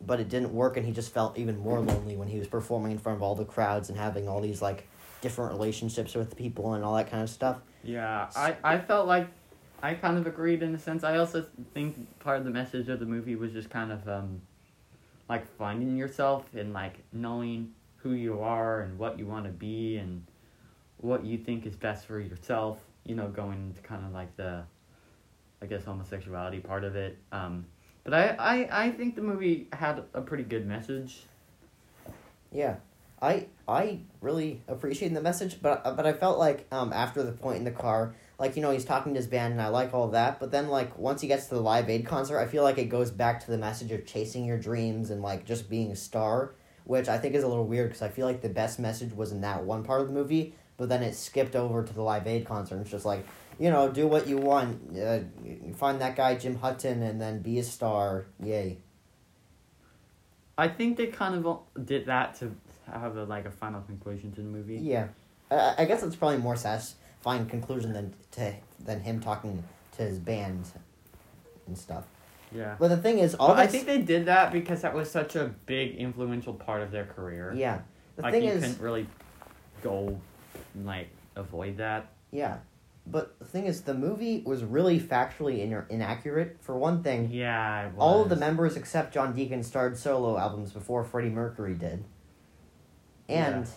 but 0.00 0.18
it 0.18 0.28
didn't 0.28 0.52
work 0.54 0.76
and 0.76 0.86
he 0.86 0.92
just 0.92 1.12
felt 1.12 1.36
even 1.36 1.58
more 1.58 1.80
lonely 1.80 2.16
when 2.16 2.28
he 2.28 2.38
was 2.38 2.48
performing 2.48 2.92
in 2.92 2.98
front 2.98 3.16
of 3.16 3.22
all 3.22 3.34
the 3.34 3.44
crowds 3.44 3.88
and 3.90 3.98
having 3.98 4.26
all 4.28 4.40
these 4.40 4.62
like 4.62 4.88
different 5.20 5.52
relationships 5.52 6.14
with 6.14 6.36
people 6.36 6.74
and 6.74 6.84
all 6.84 6.96
that 6.96 7.10
kind 7.10 7.22
of 7.22 7.28
stuff 7.30 7.58
Yeah, 7.84 8.28
I, 8.36 8.56
I 8.62 8.78
felt 8.78 9.06
like 9.06 9.28
I 9.82 9.94
kind 9.94 10.16
of 10.16 10.26
agreed 10.26 10.62
in 10.62 10.74
a 10.74 10.78
sense. 10.78 11.02
I 11.02 11.16
also 11.18 11.44
think 11.74 12.18
part 12.20 12.38
of 12.38 12.44
the 12.44 12.50
message 12.50 12.88
of 12.88 13.00
the 13.00 13.06
movie 13.06 13.34
was 13.34 13.52
just 13.52 13.70
kind 13.70 13.90
of 13.90 14.08
um, 14.08 14.40
like 15.28 15.46
finding 15.56 15.96
yourself 15.96 16.44
and 16.54 16.72
like 16.72 16.94
knowing 17.12 17.72
who 18.02 18.12
you 18.12 18.40
are 18.40 18.80
and 18.80 18.98
what 18.98 19.18
you 19.18 19.26
want 19.26 19.44
to 19.46 19.52
be 19.52 19.96
and 19.96 20.24
what 20.98 21.24
you 21.24 21.38
think 21.38 21.66
is 21.66 21.76
best 21.76 22.06
for 22.06 22.20
yourself. 22.20 22.78
You 23.04 23.14
know, 23.14 23.28
going 23.28 23.68
into 23.68 23.82
kind 23.82 24.04
of 24.04 24.12
like 24.12 24.36
the, 24.36 24.62
I 25.60 25.66
guess 25.66 25.84
homosexuality 25.84 26.60
part 26.60 26.84
of 26.84 26.94
it. 26.94 27.18
Um, 27.32 27.66
but 28.04 28.14
I, 28.14 28.36
I, 28.38 28.84
I 28.86 28.90
think 28.90 29.16
the 29.16 29.22
movie 29.22 29.68
had 29.72 30.04
a 30.14 30.20
pretty 30.20 30.44
good 30.44 30.66
message. 30.66 31.24
Yeah, 32.52 32.76
I 33.22 33.46
I 33.68 34.00
really 34.20 34.62
appreciated 34.66 35.16
the 35.16 35.22
message, 35.22 35.62
but 35.62 35.84
but 35.96 36.04
I 36.04 36.12
felt 36.12 36.38
like 36.38 36.66
um 36.72 36.92
after 36.92 37.22
the 37.22 37.30
point 37.30 37.58
in 37.58 37.64
the 37.64 37.70
car, 37.70 38.14
like 38.38 38.56
you 38.56 38.62
know 38.62 38.72
he's 38.72 38.84
talking 38.84 39.14
to 39.14 39.18
his 39.18 39.28
band, 39.28 39.52
and 39.52 39.62
I 39.62 39.68
like 39.68 39.94
all 39.94 40.08
that. 40.08 40.40
But 40.40 40.50
then 40.50 40.68
like 40.68 40.98
once 40.98 41.20
he 41.20 41.28
gets 41.28 41.46
to 41.46 41.54
the 41.54 41.60
Live 41.60 41.88
Aid 41.88 42.04
concert, 42.04 42.40
I 42.40 42.46
feel 42.46 42.64
like 42.64 42.78
it 42.78 42.86
goes 42.86 43.12
back 43.12 43.44
to 43.44 43.50
the 43.50 43.58
message 43.58 43.92
of 43.92 44.04
chasing 44.04 44.44
your 44.44 44.58
dreams 44.58 45.10
and 45.10 45.22
like 45.22 45.46
just 45.46 45.70
being 45.70 45.92
a 45.92 45.96
star, 45.96 46.54
which 46.84 47.08
I 47.08 47.18
think 47.18 47.34
is 47.34 47.44
a 47.44 47.48
little 47.48 47.66
weird 47.66 47.88
because 47.88 48.02
I 48.02 48.08
feel 48.08 48.26
like 48.26 48.40
the 48.40 48.48
best 48.48 48.78
message 48.78 49.12
was 49.12 49.32
in 49.32 49.40
that 49.42 49.64
one 49.64 49.84
part 49.84 50.00
of 50.00 50.08
the 50.08 50.12
movie, 50.12 50.54
but 50.76 50.88
then 50.88 51.02
it 51.02 51.14
skipped 51.14 51.56
over 51.56 51.82
to 51.82 51.92
the 51.92 52.02
Live 52.02 52.26
Aid 52.26 52.46
concert. 52.46 52.76
And 52.76 52.82
it's 52.82 52.90
just 52.90 53.04
like 53.04 53.26
you 53.58 53.70
know 53.70 53.90
do 53.90 54.06
what 54.06 54.26
you 54.26 54.38
want, 54.38 54.98
uh, 54.98 55.20
find 55.76 56.00
that 56.00 56.16
guy 56.16 56.34
Jim 56.34 56.56
Hutton, 56.56 57.02
and 57.02 57.20
then 57.20 57.40
be 57.40 57.58
a 57.58 57.64
star. 57.64 58.26
Yay. 58.42 58.78
I 60.58 60.68
think 60.68 60.96
they 60.96 61.06
kind 61.06 61.44
of 61.44 61.86
did 61.86 62.06
that 62.06 62.34
to 62.40 62.54
have 62.86 63.16
a, 63.16 63.24
like 63.24 63.46
a 63.46 63.50
final 63.50 63.80
conclusion 63.82 64.32
to 64.32 64.42
the 64.42 64.48
movie. 64.48 64.76
Yeah, 64.76 65.08
I, 65.50 65.74
I 65.78 65.84
guess 65.84 66.02
it's 66.02 66.16
probably 66.16 66.38
more 66.38 66.56
satisfying 66.56 67.46
conclusion 67.46 67.92
than 67.92 68.14
to 68.32 68.54
than 68.84 69.00
him 69.00 69.20
talking 69.20 69.64
to 69.96 70.02
his 70.02 70.18
band 70.18 70.66
and 71.66 71.76
stuff. 71.76 72.04
Yeah. 72.54 72.76
But 72.78 72.88
the 72.88 72.96
thing 72.96 73.18
is, 73.18 73.34
all 73.34 73.48
Well, 73.48 73.58
I 73.58 73.66
think 73.66 73.86
they 73.86 73.98
did 74.02 74.26
that 74.26 74.52
because 74.52 74.82
that 74.82 74.94
was 74.94 75.10
such 75.10 75.36
a 75.36 75.54
big 75.66 75.96
influential 75.96 76.54
part 76.54 76.82
of 76.82 76.90
their 76.90 77.04
career. 77.06 77.52
yeah. 77.56 77.80
The 78.16 78.22
like 78.22 78.32
thing 78.32 78.44
you 78.44 78.50
is, 78.50 78.60
couldn't 78.62 78.80
really 78.80 79.06
go 79.82 80.20
and, 80.74 80.86
like 80.86 81.08
avoid 81.36 81.78
that. 81.78 82.10
yeah. 82.30 82.58
But 83.04 83.36
the 83.40 83.44
thing 83.46 83.66
is, 83.66 83.80
the 83.80 83.94
movie 83.94 84.42
was 84.46 84.62
really 84.62 85.00
factually 85.00 85.58
in- 85.58 85.84
inaccurate. 85.90 86.58
For 86.60 86.76
one 86.78 87.02
thing, 87.02 87.30
Yeah, 87.32 87.86
it 87.88 87.94
was. 87.94 87.96
all 87.98 88.22
of 88.22 88.28
the 88.28 88.36
members 88.36 88.76
except 88.76 89.12
John 89.12 89.34
Deacon 89.34 89.64
starred 89.64 89.96
solo 89.98 90.38
albums 90.38 90.70
before 90.72 91.02
Freddie 91.02 91.30
Mercury 91.30 91.74
did, 91.74 92.04
and 93.28 93.64
Yeah. 93.64 93.70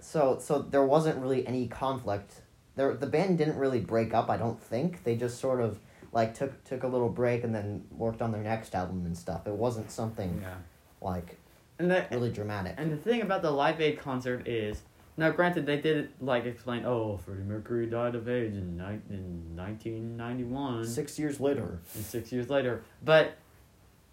so 0.00 0.38
so 0.40 0.58
there 0.60 0.84
wasn't 0.84 1.18
really 1.20 1.46
any 1.46 1.68
conflict. 1.68 2.40
There, 2.74 2.94
the 2.94 3.06
band 3.06 3.38
didn't 3.38 3.58
really 3.58 3.80
break 3.80 4.12
up. 4.14 4.28
I 4.28 4.36
don't 4.36 4.60
think 4.60 5.04
they 5.04 5.14
just 5.14 5.38
sort 5.38 5.60
of 5.60 5.78
like 6.12 6.34
took 6.34 6.62
took 6.64 6.82
a 6.84 6.88
little 6.88 7.08
break 7.08 7.44
and 7.44 7.54
then 7.54 7.84
worked 7.90 8.22
on 8.22 8.32
their 8.32 8.42
next 8.42 8.74
album 8.74 9.04
and 9.06 9.16
stuff. 9.16 9.46
It 9.46 9.52
wasn't 9.54 9.90
something 9.90 10.40
Yeah. 10.42 10.54
like 11.00 11.38
And 11.78 11.90
the 11.90 12.06
really 12.10 12.30
dramatic. 12.32 12.74
and 12.78 12.90
the 12.92 12.96
thing 12.96 13.22
about 13.22 13.42
the 13.42 13.50
Live 13.50 13.80
Aid 13.80 13.98
concert 13.98 14.46
is 14.48 14.82
now 15.16 15.30
granted 15.30 15.66
they 15.66 15.80
did 15.80 16.10
like 16.20 16.44
explain 16.46 16.84
oh 16.86 17.16
Freddie 17.18 17.42
Mercury 17.42 17.86
died 17.86 18.14
of 18.14 18.28
AIDS 18.28 18.56
in 18.56 18.76
ni- 18.76 19.14
in 19.14 19.54
nineteen 19.56 20.16
ninety 20.16 20.44
one 20.44 20.84
Six 20.84 21.18
years 21.18 21.40
later, 21.40 21.80
and 21.94 22.04
six 22.04 22.30
years 22.32 22.48
later, 22.48 22.82
but 23.04 23.32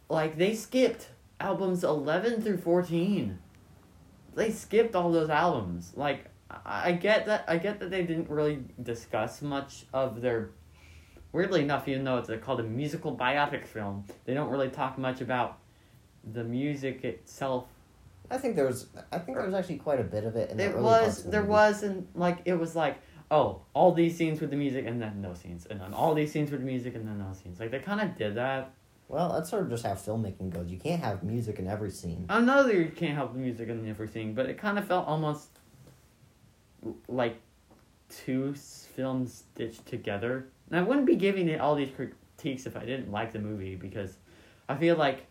like 0.09 0.37
they 0.37 0.53
skipped 0.55 1.09
albums 1.39 1.83
eleven 1.83 2.41
through 2.41 2.57
fourteen. 2.57 3.39
They 4.35 4.51
skipped 4.51 4.95
all 4.95 5.11
those 5.11 5.29
albums. 5.29 5.93
Like 5.95 6.25
I 6.49 6.89
I 6.89 6.91
get 6.93 7.25
that 7.27 7.45
I 7.47 7.57
get 7.57 7.79
that 7.79 7.89
they 7.89 8.03
didn't 8.03 8.29
really 8.29 8.63
discuss 8.81 9.41
much 9.41 9.85
of 9.93 10.21
their. 10.21 10.49
Weirdly 11.35 11.63
enough, 11.63 11.85
even 11.89 12.05
though 12.05 12.17
it's 12.17 12.29
a, 12.29 12.37
called 12.37 12.61
a 12.61 12.63
musical 12.63 13.13
biopic 13.13 13.65
film, 13.65 14.05
they 14.23 14.33
don't 14.33 14.49
really 14.49 14.69
talk 14.69 14.97
much 14.97 15.19
about 15.19 15.57
the 16.23 16.45
music 16.45 17.03
itself. 17.03 17.65
I 18.31 18.37
think 18.37 18.55
there 18.55 18.65
was. 18.65 18.87
I 19.11 19.17
think 19.17 19.35
there 19.35 19.45
was 19.45 19.53
actually 19.53 19.79
quite 19.79 19.99
a 19.99 20.05
bit 20.05 20.23
of 20.23 20.37
it. 20.37 20.51
In 20.51 20.61
It 20.61 20.77
was 20.77 21.23
the 21.23 21.31
there 21.31 21.43
wasn't 21.43 22.07
like 22.17 22.39
it 22.45 22.53
was 22.53 22.73
like 22.73 22.99
oh 23.31 23.59
all 23.73 23.91
these 23.91 24.15
scenes 24.15 24.39
with 24.39 24.49
the 24.49 24.55
music 24.55 24.85
and 24.85 25.01
then 25.01 25.21
no 25.21 25.33
scenes 25.33 25.65
and 25.65 25.81
then 25.81 25.93
all 25.93 26.13
these 26.13 26.31
scenes 26.31 26.51
with 26.51 26.61
the 26.61 26.65
music 26.65 26.95
and 26.95 27.05
then 27.05 27.17
no 27.17 27.33
scenes 27.33 27.59
like 27.59 27.69
they 27.69 27.79
kind 27.79 27.99
of 27.99 28.15
did 28.17 28.35
that. 28.35 28.71
Well, 29.09 29.33
that's 29.33 29.49
sort 29.49 29.63
of 29.63 29.69
just 29.69 29.85
how 29.85 29.91
filmmaking 29.91 30.51
goes. 30.51 30.69
You 30.69 30.79
can't 30.79 31.03
have 31.03 31.21
music 31.21 31.59
in 31.59 31.67
every 31.67 31.91
scene. 31.91 32.27
I 32.29 32.39
know 32.39 32.63
that 32.63 32.73
you 32.73 32.89
can't 32.95 33.13
help 33.13 33.33
the 33.33 33.39
music 33.39 33.67
every 33.67 34.07
scene, 34.07 34.35
but 34.35 34.45
it 34.45 34.57
kind 34.57 34.79
of 34.79 34.87
felt 34.87 35.05
almost 35.05 35.49
like 37.09 37.41
two 38.07 38.53
films 38.53 39.43
stitched 39.53 39.85
together. 39.85 40.47
And 40.69 40.79
I 40.79 40.83
wouldn't 40.83 41.05
be 41.05 41.15
giving 41.15 41.47
it 41.49 41.59
all 41.61 41.75
these 41.75 41.89
critiques 41.95 42.65
if 42.65 42.75
I 42.75 42.85
didn't 42.85 43.11
like 43.11 43.31
the 43.33 43.39
movie 43.39 43.75
because 43.75 44.17
I 44.67 44.75
feel 44.75 44.95
like 44.97 45.25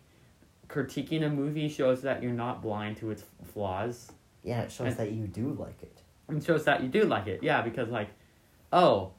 critiquing 0.69 1.25
a 1.25 1.29
movie 1.29 1.69
shows 1.69 2.01
that 2.03 2.23
you're 2.23 2.31
not 2.31 2.61
blind 2.61 2.97
to 2.97 3.11
its 3.11 3.23
flaws 3.53 4.11
Yeah, 4.43 4.61
it 4.61 4.71
shows 4.71 4.87
And- 4.87 4.97
that 4.97 5.11
you 5.11 5.27
do 5.27 5.49
like 5.53 5.81
it. 5.83 6.01
and 6.27 6.43
shows 6.43 6.63
that 6.65 6.81
you 6.81 6.89
do 6.89 7.03
like 7.03 7.27
it. 7.27 7.43
Yeah, 7.43 7.61
because 7.61 7.89
like, 7.89 8.09
oh, 8.73 9.11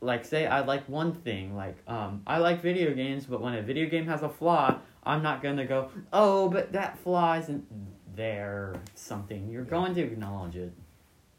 like 0.00 0.24
say 0.24 0.46
I 0.46 0.60
like 0.60 0.88
one 0.88 1.12
thing, 1.14 1.56
like 1.56 1.76
um, 1.88 2.22
I 2.26 2.38
like 2.38 2.60
video 2.62 2.94
games, 2.94 3.26
but 3.26 3.40
when 3.40 3.54
a 3.54 3.62
video 3.62 3.88
game 3.88 4.06
has 4.06 4.22
a 4.22 4.28
flaw, 4.28 4.78
I'm 5.02 5.22
not 5.22 5.42
gonna 5.42 5.66
go, 5.66 5.90
oh, 6.12 6.48
but 6.48 6.72
that 6.72 6.98
flaw 6.98 7.34
isn't 7.38 7.66
there. 8.14 8.74
Something 8.94 9.48
you're 9.50 9.64
going 9.64 9.94
to 9.94 10.02
acknowledge 10.02 10.56
it. 10.56 10.72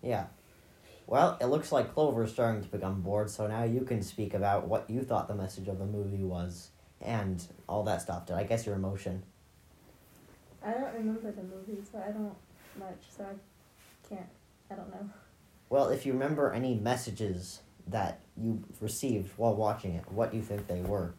Yeah. 0.02 0.26
Well, 1.08 1.38
it 1.40 1.46
looks 1.46 1.72
like 1.72 1.94
Clover 1.94 2.24
is 2.24 2.32
starting 2.32 2.64
to 2.64 2.68
become 2.68 3.02
bored, 3.02 3.30
so 3.30 3.46
now 3.48 3.64
you 3.64 3.82
can 3.82 4.02
speak 4.02 4.34
about 4.34 4.68
what 4.68 4.90
you 4.90 5.02
thought 5.02 5.28
the 5.28 5.36
message 5.36 5.68
of 5.68 5.78
the 5.78 5.86
movie 5.86 6.24
was 6.24 6.70
and 7.02 7.46
all 7.70 7.84
that 7.84 8.02
stuff. 8.02 8.26
Did 8.26 8.38
I 8.38 8.44
guess 8.44 8.66
your 8.66 8.76
emotion? 8.76 9.24
I 10.66 10.72
don't 10.72 10.94
remember 10.96 11.32
the 11.32 11.44
movie, 11.44 11.82
so 11.92 12.00
I 12.00 12.12
don't 12.12 12.36
much, 12.80 13.04
so 13.16 13.24
I 13.24 14.10
can't. 14.10 14.28
I 14.72 14.76
don't 14.76 14.90
know. 14.90 15.10
Well, 15.70 15.90
if 15.90 16.06
you 16.06 16.14
remember 16.14 16.52
any 16.52 16.76
messages 16.76 17.62
that 17.88 18.20
you 18.36 18.64
received 18.82 19.32
while 19.38 19.56
watching 19.56 19.94
it, 19.94 20.12
what 20.12 20.32
do 20.32 20.38
you 20.38 20.44
think 20.44 20.68
they 20.68 20.82
were? 20.82 21.14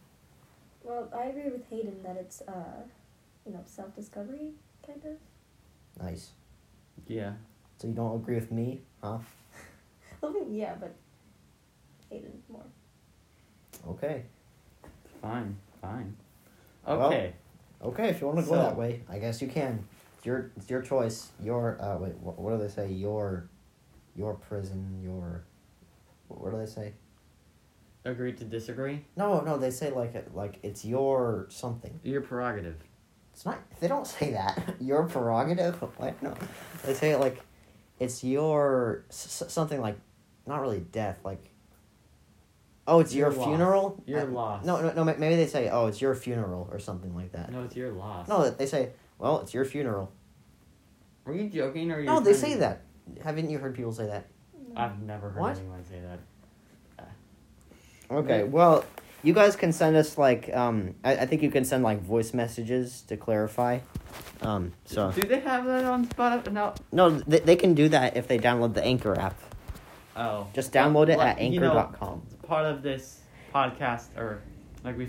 Well, 0.83 1.09
I 1.17 1.27
agree 1.27 1.51
with 1.51 1.69
Hayden 1.71 2.03
that 2.03 2.17
it's, 2.17 2.43
uh, 2.43 2.83
you 3.45 3.53
know, 3.53 3.61
self 3.67 3.95
discovery, 3.95 4.53
kind 4.85 5.01
of. 5.05 6.03
Nice. 6.05 6.31
Yeah. 7.07 7.33
So 7.79 7.89
you 7.89 7.95
don't 7.95 8.17
agree 8.17 8.37
with 8.37 8.51
me, 8.51 8.81
huh? 9.03 9.19
I 10.27 10.31
mean, 10.33 10.55
yeah, 10.55 10.75
but 10.81 10.95
Hayden 12.11 12.43
more. 12.49 12.63
Okay. 13.89 14.23
Fine. 15.23 15.57
Fine. 15.81 16.17
Well, 16.87 17.07
Okay. 17.07 17.33
Okay, 17.83 18.09
if 18.09 18.21
you 18.21 18.27
want 18.27 18.39
to 18.39 18.45
go 18.45 18.53
So- 18.53 18.57
that 18.63 18.77
way, 18.77 19.03
I 19.09 19.19
guess 19.19 19.41
you 19.43 19.49
can. 19.49 19.85
It's 20.17 20.27
your 20.27 20.51
it's 20.57 20.71
your 20.71 20.83
choice. 20.83 21.31
Your 21.43 21.81
uh 21.81 21.99
wait, 21.99 22.15
what, 22.19 22.39
what 22.39 22.53
do 22.57 22.59
they 22.63 22.69
say? 22.73 22.91
Your 22.91 23.49
your 24.17 24.35
prison, 24.35 25.01
your 25.03 25.45
what 26.29 26.51
do 26.53 26.59
they 26.59 26.67
say? 26.67 26.95
Agree 28.05 28.33
to 28.33 28.45
disagree. 28.45 29.05
No, 29.17 29.41
no, 29.41 29.59
they 29.59 29.71
say 29.71 29.91
like 29.91 30.15
it- 30.15 30.35
like 30.35 30.59
it's 30.63 30.85
your 30.85 31.47
something. 31.51 32.01
Your 32.03 32.23
prerogative. 32.23 32.77
It's 33.33 33.45
not. 33.45 33.59
They 33.81 33.89
don't 33.89 34.07
say 34.07 34.33
that. 34.33 34.77
Your 34.81 35.05
prerogative. 35.07 35.75
What? 35.99 36.23
No, 36.23 36.35
they 36.85 36.95
say 36.95 37.11
it 37.11 37.21
like 37.21 37.39
it's 38.01 38.25
your 38.25 39.05
s- 39.11 39.43
s- 39.43 39.53
something 39.53 39.79
like 39.83 39.99
not 40.47 40.61
really 40.61 40.81
death. 40.81 41.19
Like 41.25 41.51
oh, 42.87 43.01
it's 43.01 43.15
your 43.15 43.33
Your 43.33 43.45
funeral. 43.45 44.03
Your 44.07 44.21
I- 44.21 44.25
loss. 44.25 44.65
No, 44.65 44.81
no, 44.81 44.93
no. 44.93 45.05
Maybe 45.05 45.37
they 45.37 45.47
say 45.47 45.69
oh, 45.69 45.87
it's 45.87 46.01
your 46.01 46.15
funeral 46.15 46.69
or 46.71 46.79
something 46.79 47.15
like 47.15 47.33
that. 47.33 47.51
No, 47.53 47.63
it's 47.65 47.77
your 47.77 47.93
loss. 47.93 48.29
No, 48.29 48.49
they 48.51 48.67
say 48.67 48.91
well, 49.19 49.41
it's 49.41 49.53
your 49.55 49.65
funeral. 49.65 50.13
Are 51.27 51.33
you 51.33 51.49
joking 51.49 51.91
or? 51.91 51.97
Are 51.97 52.01
you 52.01 52.07
No, 52.07 52.21
they 52.21 52.35
say 52.35 52.55
to- 52.55 52.61
that. 52.61 52.83
Haven't 53.23 53.51
you 53.51 53.59
heard 53.59 53.75
people 53.75 53.93
say 53.93 54.07
that? 54.07 54.27
I've 54.77 55.01
never 55.03 55.31
heard 55.31 55.41
What? 55.41 55.59
anyone 55.59 55.85
say 55.85 56.01
that. 56.01 56.19
Okay, 58.11 58.19
Okay. 58.35 58.45
well, 58.45 58.85
you 59.23 59.33
guys 59.33 59.57
can 59.57 59.73
send 59.73 59.97
us 59.97 60.17
like 60.19 60.55
um 60.55 60.95
I, 61.03 61.17
I 61.17 61.27
think 61.27 61.43
you 61.43 61.51
can 61.51 61.65
send 61.65 61.83
like 61.83 62.01
voice 62.03 62.33
messages 62.35 63.03
to 63.09 63.17
clarify. 63.17 63.81
Um 64.43 64.73
so 64.85 65.11
Do 65.11 65.23
they 65.23 65.41
have 65.41 65.65
that 65.67 65.85
on 65.85 66.07
Spotify? 66.07 66.53
No. 66.53 66.75
no 66.93 67.11
they, 67.11 67.41
they 67.41 67.57
can 67.57 67.75
do 67.75 67.89
that 67.89 68.17
if 68.17 68.29
they 68.29 68.39
download 68.39 68.75
the 68.75 68.85
Anchor 68.85 69.19
app. 69.19 69.37
Oh. 70.17 70.47
Just 70.55 70.73
download 70.73 71.09
it 71.09 71.19
Like, 71.19 71.37
at 71.39 71.43
you 71.43 71.61
know, 71.61 71.77
anchor.com. 71.79 72.23
part 72.43 72.65
of 72.67 72.83
this 72.83 73.21
podcast, 73.55 74.17
or 74.17 74.43
like 74.85 74.97
we 74.97 75.09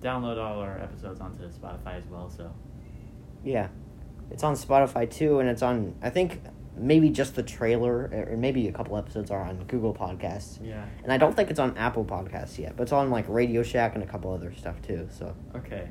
download 0.00 0.36
all 0.38 0.60
our 0.60 0.78
episodes 0.78 1.20
onto 1.20 1.48
Spotify 1.48 1.96
as 1.96 2.04
well. 2.10 2.28
So 2.28 2.50
Yeah. 3.44 3.68
It's 4.30 4.42
on 4.42 4.54
Spotify 4.54 5.08
too 5.10 5.38
and 5.40 5.48
it's 5.48 5.62
on 5.62 5.94
I 6.02 6.10
think 6.10 6.42
maybe 6.76 7.08
just 7.08 7.34
the 7.36 7.42
trailer 7.42 8.10
or 8.30 8.36
maybe 8.36 8.68
a 8.68 8.72
couple 8.72 8.96
episodes 8.98 9.30
are 9.30 9.40
on 9.40 9.64
Google 9.64 9.94
Podcasts. 9.94 10.58
yeah. 10.62 10.84
And 11.02 11.10
I 11.12 11.16
don't 11.16 11.34
think 11.34 11.48
it's 11.50 11.60
on 11.60 11.76
Apple 11.78 12.04
Podcasts 12.04 12.58
yet, 12.58 12.76
but 12.76 12.82
it's 12.82 12.92
on 12.92 13.08
like 13.10 13.24
Radio 13.28 13.62
Shack 13.62 13.94
and 13.94 14.02
a 14.02 14.06
couple 14.06 14.30
other 14.32 14.52
stuff 14.54 14.82
too. 14.82 15.08
So 15.10 15.34
Okay. 15.54 15.88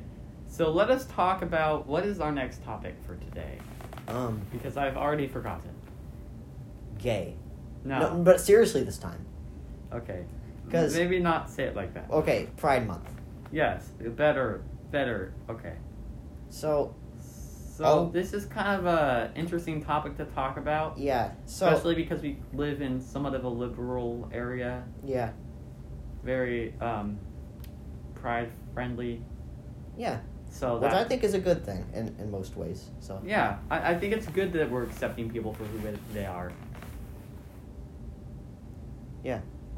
So 0.48 0.70
let 0.70 0.90
us 0.90 1.06
talk 1.06 1.42
about 1.42 1.86
what 1.88 2.04
is 2.06 2.20
our 2.20 2.30
next 2.30 2.62
topic 2.62 2.94
for 3.04 3.16
today, 3.16 3.58
um 4.06 4.40
because 4.52 4.76
I've 4.76 4.96
already 4.96 5.26
forgotten. 5.26 5.70
gay. 6.98 7.34
No. 7.86 8.20
but 8.24 8.40
seriously 8.40 8.82
this 8.82 8.98
time. 8.98 9.24
Okay. 9.92 10.24
Because 10.64 10.94
maybe 10.96 11.20
not 11.20 11.48
say 11.48 11.64
it 11.64 11.76
like 11.76 11.94
that. 11.94 12.10
Okay, 12.10 12.48
Pride 12.56 12.86
Month. 12.86 13.08
Yes. 13.52 13.88
Better. 14.00 14.62
Better. 14.90 15.32
Okay. 15.48 15.74
So 16.50 16.94
So 17.20 17.84
Oh. 17.84 18.10
this 18.10 18.32
is 18.32 18.46
kind 18.46 18.80
of 18.80 18.86
a 18.86 19.30
interesting 19.36 19.82
topic 19.84 20.16
to 20.16 20.24
talk 20.24 20.56
about, 20.56 20.96
yeah, 20.96 21.32
so 21.44 21.68
especially 21.68 21.94
because 21.94 22.22
we 22.22 22.38
live 22.54 22.80
in 22.80 23.00
somewhat 23.02 23.34
of 23.34 23.44
a 23.44 23.48
liberal 23.48 24.30
area, 24.32 24.82
yeah, 25.04 25.32
very 26.24 26.72
um, 26.80 27.18
pride 28.14 28.50
friendly. 28.72 29.22
yeah, 29.96 30.20
So 30.48 30.78
which 30.78 30.92
I 30.92 31.04
think 31.04 31.22
is 31.22 31.34
a 31.34 31.38
good 31.38 31.64
thing 31.66 31.84
in, 31.94 32.16
in 32.18 32.30
most 32.30 32.56
ways. 32.56 32.88
So 33.00 33.20
yeah, 33.24 33.58
I, 33.70 33.92
I 33.92 33.98
think 33.98 34.14
it's 34.14 34.26
good 34.28 34.52
that 34.54 34.70
we're 34.70 34.84
accepting 34.84 35.28
people 35.30 35.52
for 35.52 35.64
who 35.64 35.78
they 36.14 36.24
are. 36.26 36.52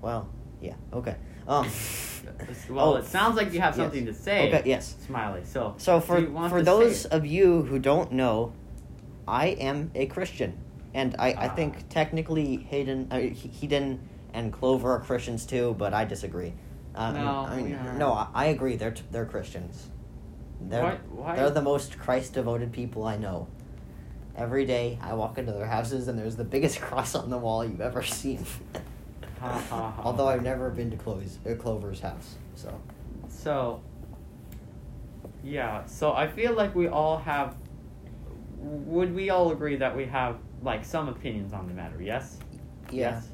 Well, 0.03 0.29
yeah, 0.61 0.75
okay. 0.93 1.17
Um, 1.47 1.69
Well, 2.69 2.95
Oh, 2.95 2.97
it 2.97 3.07
sounds 3.07 3.37
like 3.37 3.53
you 3.55 3.61
have 3.61 3.75
yes. 3.77 3.85
something 3.85 4.07
to 4.07 4.13
say. 4.13 4.49
okay, 4.49 4.63
yes. 4.69 4.97
Smiley. 5.07 5.43
So 5.45 5.75
So 5.79 5.99
for 6.01 6.17
do 6.21 6.27
you 6.27 6.33
want 6.33 6.51
for 6.53 6.63
those 6.63 7.07
of 7.07 7.25
you 7.25 7.63
who 7.63 7.79
don't 7.79 8.13
know, 8.13 8.53
I 9.27 9.49
am 9.49 9.91
a 9.95 10.07
Christian, 10.07 10.59
and 10.95 11.15
I, 11.19 11.29
I 11.33 11.47
Ah. 11.47 11.55
think 11.55 11.89
technically 11.89 12.57
Hayden, 12.71 13.09
uh, 13.11 13.19
He- 13.21 13.49
Hedon, 13.69 13.99
and 14.35 14.53
Clover 14.53 14.93
are 14.93 15.01
Christians 15.01 15.47
too, 15.47 15.75
but 15.79 15.95
I 15.95 16.05
disagree. 16.05 16.53
Um, 16.95 17.15
No, 17.15 17.47
I 17.49 17.57
mean, 17.63 17.75
are. 17.75 17.95
no, 17.95 18.13
I, 18.13 18.27
I 18.35 18.45
agree. 18.47 18.77
They're 18.77 18.91
t- 18.91 19.05
they're 19.11 19.25
Christians. 19.27 19.89
They're 20.61 20.83
why, 20.83 20.99
why 21.11 21.37
they're 21.37 21.51
the 21.51 21.63
most 21.63 21.99
Christ 21.99 22.35
devoted 22.35 22.73
people 22.73 23.05
I 23.05 23.17
know. 23.17 23.47
Every 24.37 24.67
day 24.67 24.99
I 25.01 25.15
walk 25.15 25.39
into 25.39 25.53
their 25.53 25.67
houses 25.67 26.09
and 26.09 26.19
there's 26.19 26.37
the 26.37 26.45
biggest 26.45 26.81
cross 26.87 27.15
on 27.15 27.31
the 27.31 27.39
wall 27.39 27.65
you've 27.65 27.81
ever 27.81 28.03
seen. 28.03 28.45
Ha, 29.41 29.49
ha, 29.71 29.91
ha. 29.91 30.03
Although 30.05 30.29
I've 30.29 30.43
never 30.43 30.71
been 30.71 30.91
to 30.91 30.97
Chloe's, 30.97 31.39
uh, 31.49 31.55
Clover's 31.55 32.01
house, 32.01 32.37
so 32.55 32.81
So, 33.29 33.81
yeah. 35.45 35.85
So 35.87 36.13
I 36.13 36.27
feel 36.29 36.53
like 36.55 36.75
we 36.75 36.89
all 36.89 37.19
have. 37.19 37.57
Would 38.59 39.15
we 39.15 39.31
all 39.31 39.53
agree 39.53 39.77
that 39.77 39.97
we 39.97 40.05
have 40.07 40.39
like 40.63 40.85
some 40.85 41.09
opinions 41.09 41.53
on 41.53 41.69
the 41.69 41.75
matter? 41.75 42.03
Yes. 42.03 42.39
yeah, 42.91 43.11
Yes. 43.11 43.29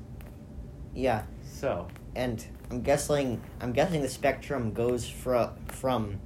yeah. 0.94 1.22
So 1.42 1.88
And 2.14 2.44
I'm 2.70 2.82
guessing 2.82 3.40
I'm 3.60 3.72
guessing 3.72 4.02
the 4.02 4.08
spectrum 4.08 4.72
goes 4.72 5.08
from 5.08 5.56
from 5.68 6.20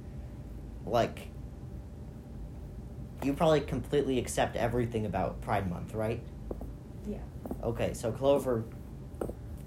like 0.85 1.29
you 3.23 3.33
probably 3.33 3.61
completely 3.61 4.17
accept 4.19 4.55
everything 4.55 5.05
about 5.05 5.41
Pride 5.41 5.69
Month, 5.69 5.93
right? 5.93 6.21
Yeah. 7.07 7.17
Okay, 7.63 7.93
so 7.93 8.11
Clover 8.11 8.63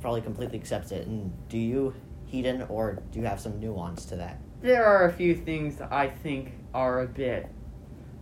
probably 0.03 0.21
completely 0.21 0.59
accepts 0.59 0.93
it, 0.93 1.07
and 1.07 1.33
do 1.49 1.57
you, 1.57 1.95
Hedon, 2.31 2.69
or 2.69 2.99
do 3.11 3.21
you 3.21 3.25
have 3.27 3.41
some 3.41 3.59
nuance 3.61 4.05
to 4.07 4.17
that? 4.17 4.39
there 4.61 4.85
are 4.85 5.07
a 5.09 5.13
few 5.13 5.35
things 5.35 5.75
that 5.79 5.93
I 5.93 6.09
think 6.09 6.53
are 6.73 7.01
a 7.01 7.07
bit. 7.07 7.49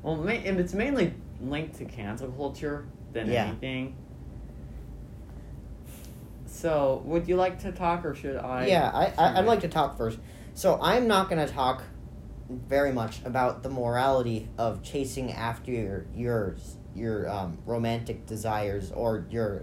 Well, 0.03 0.17
ma- 0.17 0.31
and 0.31 0.59
it's 0.59 0.73
mainly 0.73 1.13
linked 1.43 1.75
to 1.77 1.85
cancel 1.85 2.29
culture 2.31 2.87
than 3.13 3.31
Yeah. 3.31 3.49
anything. 3.49 3.95
So, 6.47 7.03
would 7.05 7.29
you 7.29 7.37
like 7.37 7.59
to 7.61 7.73
talk, 7.73 8.05
or 8.05 8.15
should 8.15 8.37
I? 8.37 8.67
yeah, 8.67 8.91
I, 8.93 9.13
I 9.23 9.39
I'd 9.39 9.45
like 9.45 9.61
to 9.61 9.69
talk 9.69 9.97
first. 9.97 10.19
So 10.55 10.79
I'm 10.83 11.07
not 11.07 11.29
going 11.31 11.47
to 11.47 11.53
talk 11.53 11.83
very 12.49 12.93
much 12.93 13.21
about 13.25 13.63
the 13.63 13.69
morality 13.69 14.49
of 14.59 14.83
chasing 14.83 15.33
after 15.33 15.71
your 15.71 16.07
your 16.15 16.57
your 16.95 17.29
um, 17.29 17.59
romantic 17.67 18.27
desires 18.27 18.91
or 18.93 19.27
your 19.31 19.63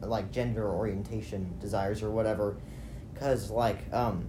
like 0.00 0.30
gender 0.32 0.68
orientation 0.68 1.54
desires 1.60 2.02
or 2.02 2.10
whatever, 2.10 2.56
because 3.12 3.50
like 3.50 3.92
um, 3.92 4.28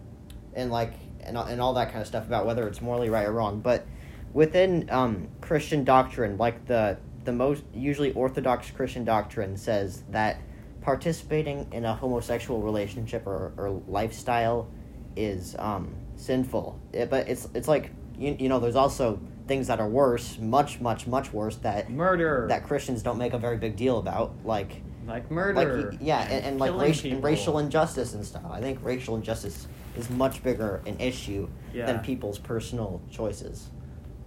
and 0.54 0.71
like 0.71 0.93
and 1.21 1.38
and 1.38 1.62
all 1.62 1.73
that 1.73 1.89
kind 1.89 2.01
of 2.01 2.08
stuff 2.08 2.25
about 2.28 2.45
whether 2.45 2.67
it's 2.67 2.82
morally 2.82 3.10
right 3.10 3.25
or 3.28 3.32
wrong. 3.34 3.60
But 3.60 3.86
within 4.34 4.89
um, 4.89 5.28
Christian 5.41 5.84
doctrine, 5.84 6.38
like 6.38 6.65
the 6.65 6.97
the 7.23 7.32
most 7.34 7.63
usually 7.73 8.13
orthodox 8.13 8.69
Christian 8.71 9.04
doctrine 9.04 9.58
says 9.58 10.04
that 10.12 10.39
participating 10.82 11.67
in 11.71 11.84
a 11.84 11.95
homosexual 11.95 12.62
relationship 12.62 13.25
or, 13.25 13.54
or 13.58 13.82
lifestyle 13.88 14.69
is 15.15 15.56
um, 15.58 15.95
sinful. 16.15 16.80
It- 16.93 17.10
but 17.10 17.28
it's 17.28 17.47
it's 17.56 17.67
like 17.67 17.89
you, 18.17 18.36
you 18.39 18.49
know 18.49 18.60
there's 18.60 18.75
also 18.75 19.19
things 19.47 19.67
that 19.67 19.80
are 19.80 19.89
worse, 19.89 20.38
much 20.39 20.80
much 20.80 21.08
much 21.08 21.34
worse 21.34 21.56
that 21.58 21.89
murder. 21.89 22.45
that 22.49 22.63
Christians 22.63 23.01
don't 23.04 23.17
make 23.17 23.34
a 23.34 23.38
very 23.39 23.58
big 23.58 23.75
deal 23.75 23.97
about, 23.99 24.34
like 24.43 24.82
like 25.08 25.30
murder. 25.32 25.89
like 25.91 26.00
yeah, 26.02 26.22
and, 26.22 26.46
and 26.46 26.60
like 26.60 26.76
racial, 26.76 27.12
and 27.12 27.24
racial 27.24 27.60
injustice 27.60 28.13
and 28.13 28.26
stuff. 28.26 28.44
I 28.50 28.62
think 28.62 28.80
racial 28.84 29.15
injustice 29.15 29.68
is 29.98 30.10
much 30.10 30.44
bigger 30.44 30.82
an 30.86 31.00
issue 31.00 31.48
Yeah. 31.74 31.86
than 31.86 32.00
people's 32.00 32.39
personal 32.39 33.02
choices. 33.12 33.70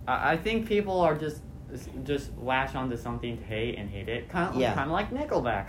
I, 0.07 0.33
I 0.33 0.37
think 0.37 0.67
people 0.67 1.01
are 1.01 1.17
just 1.17 1.43
just 2.05 2.31
lash 2.39 2.75
onto 2.75 2.97
something 2.97 3.37
to 3.37 3.45
hate 3.45 3.77
and 3.77 3.91
hate 3.91 4.09
it, 4.09 4.29
kind 4.31 4.55
of 4.55 4.61
Yeah. 4.61 4.73
kind 4.75 4.87
of 4.89 4.93
like 4.93 5.11
Nickelback. 5.11 5.69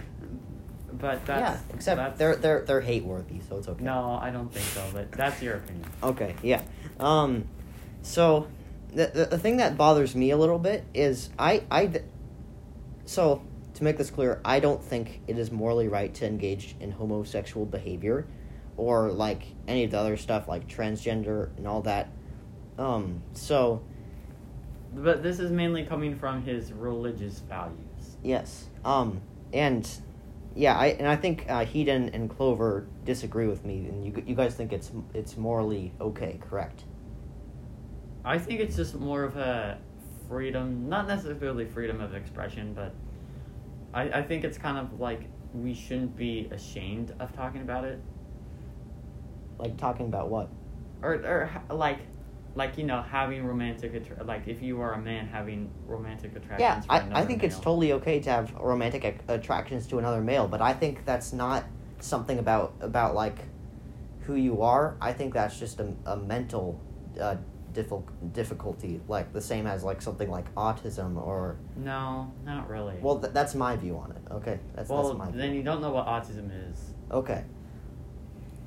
But 0.92 1.26
that's 1.26 1.62
yeah, 1.70 1.76
except 1.76 1.98
that's, 1.98 2.18
they're 2.18 2.36
they're 2.36 2.62
they're 2.62 2.82
hate 2.82 3.04
worthy, 3.04 3.40
so 3.48 3.58
it's 3.58 3.68
okay. 3.68 3.84
no, 3.84 4.18
I 4.22 4.32
don't 4.32 4.52
think 4.52 4.66
so. 4.66 4.84
But 4.94 5.12
that's 5.12 5.42
your 5.42 5.56
opinion. 5.58 5.86
Okay, 6.02 6.36
yeah. 6.42 6.62
Um, 7.00 7.46
so 8.02 8.48
the, 8.94 9.08
the 9.14 9.26
the 9.26 9.38
thing 9.38 9.58
that 9.58 9.78
bothers 9.78 10.16
me 10.16 10.32
a 10.32 10.38
little 10.38 10.58
bit 10.58 10.84
is 10.96 11.30
I 11.38 11.64
I 11.70 11.92
so 13.06 13.42
to 13.80 13.84
make 13.84 13.98
this 13.98 14.10
clear, 14.10 14.40
I 14.46 14.60
don't 14.60 14.84
think 14.84 15.22
it 15.28 15.38
is 15.38 15.52
morally 15.52 15.88
right 15.88 16.14
to 16.16 16.26
engage 16.28 16.76
in 16.80 16.92
homosexual 16.92 17.66
behavior, 17.66 18.28
or 18.78 19.12
like 19.12 19.44
any 19.68 19.84
of 19.84 19.92
the 19.92 19.98
other 20.00 20.16
stuff 20.18 20.48
like 20.48 20.68
transgender 20.68 21.50
and 21.58 21.68
all 21.68 21.82
that. 21.82 22.10
Um, 22.78 23.22
so 23.34 23.82
But 24.94 25.24
this 25.24 25.40
is 25.40 25.52
mainly 25.52 25.84
coming 25.86 26.16
from 26.16 26.44
his 26.44 26.72
religious 26.72 27.40
values. 27.40 28.18
yes. 28.24 28.68
Um, 28.86 29.22
and 29.52 29.90
yeah, 30.56 30.78
I 30.78 30.88
and 30.88 31.08
I 31.08 31.16
think 31.16 31.46
uh, 31.50 31.66
Hedon 31.66 32.14
and 32.14 32.30
Clover 32.30 32.88
disagree 33.06 33.48
with 33.48 33.66
me, 33.66 33.86
and 33.86 34.06
you 34.06 34.24
you 34.26 34.36
guys 34.36 34.56
think 34.56 34.72
it's 34.74 34.92
it's 35.14 35.38
morally 35.38 35.94
okay, 36.00 36.40
correct? 36.50 36.84
I 38.26 38.38
think 38.38 38.60
it's 38.60 38.76
just 38.76 38.96
more 38.96 39.24
of 39.24 39.38
a 39.38 39.78
freedom, 40.28 40.90
not 40.90 41.08
necessarily 41.08 41.66
freedom 41.66 42.02
of 42.02 42.14
expression, 42.14 42.74
but 42.74 42.94
I, 43.94 44.04
I 44.04 44.22
think 44.24 44.44
it's 44.44 44.58
kind 44.58 44.78
of 44.78 45.00
like 45.00 45.22
we 45.54 45.74
shouldn't 45.74 46.16
be 46.16 46.48
ashamed 46.52 47.14
of 47.20 47.36
talking 47.36 47.62
about 47.62 47.86
it. 47.86 48.00
Like 49.58 49.78
talking 49.78 50.06
about 50.06 50.30
what? 50.30 50.50
or 51.02 51.14
or 51.14 51.76
like 51.76 52.00
like 52.56 52.78
you 52.78 52.84
know 52.84 53.02
having 53.02 53.46
romantic 53.46 53.94
attra- 53.94 54.24
like 54.24 54.48
if 54.48 54.62
you 54.62 54.82
are 54.82 54.94
a 54.94 54.98
man 54.98 55.28
having 55.28 55.70
romantic 55.88 56.36
attractions 56.36 56.86
Yeah, 56.90 57.12
I, 57.14 57.22
I 57.22 57.26
think 57.26 57.44
it's 57.44 57.60
totally 57.60 57.94
okay 57.94 58.20
to 58.22 58.30
have 58.30 58.54
romantic 58.56 59.06
ac- 59.06 59.18
attractions 59.28 59.88
to 59.88 60.00
another 60.00 60.22
male, 60.22 60.48
but 60.48 60.62
I 60.62 60.74
think 60.74 61.06
that's 61.06 61.32
not 61.32 61.64
something 62.00 62.40
about 62.40 62.74
about 62.82 63.16
like 63.16 63.38
who 64.22 64.36
you 64.36 64.62
are. 64.62 64.98
I 65.02 65.14
think 65.14 65.34
that's 65.34 65.60
just 65.60 65.80
a, 65.80 65.94
a 66.06 66.18
mental 66.18 66.80
uh, 67.20 67.38
difficulty, 67.74 69.02
like 69.08 69.32
the 69.34 69.42
same 69.42 69.68
as 69.68 69.84
like 69.84 70.02
something 70.02 70.30
like 70.30 70.54
autism 70.56 71.16
or 71.22 71.58
no 71.76 72.32
not 72.46 72.70
really 72.70 72.96
well, 73.02 73.20
th- 73.20 73.34
that's 73.34 73.56
my 73.56 73.76
view 73.76 73.98
on 73.98 74.12
it. 74.12 74.32
Okay, 74.32 74.60
that's 74.76 74.90
well 74.90 75.04
that's 75.14 75.18
my 75.18 75.32
then 75.32 75.54
you 75.54 75.64
don't 75.64 75.82
know 75.82 75.92
what 75.92 76.06
autism 76.08 76.50
is 76.72 76.80
Okay. 77.12 77.44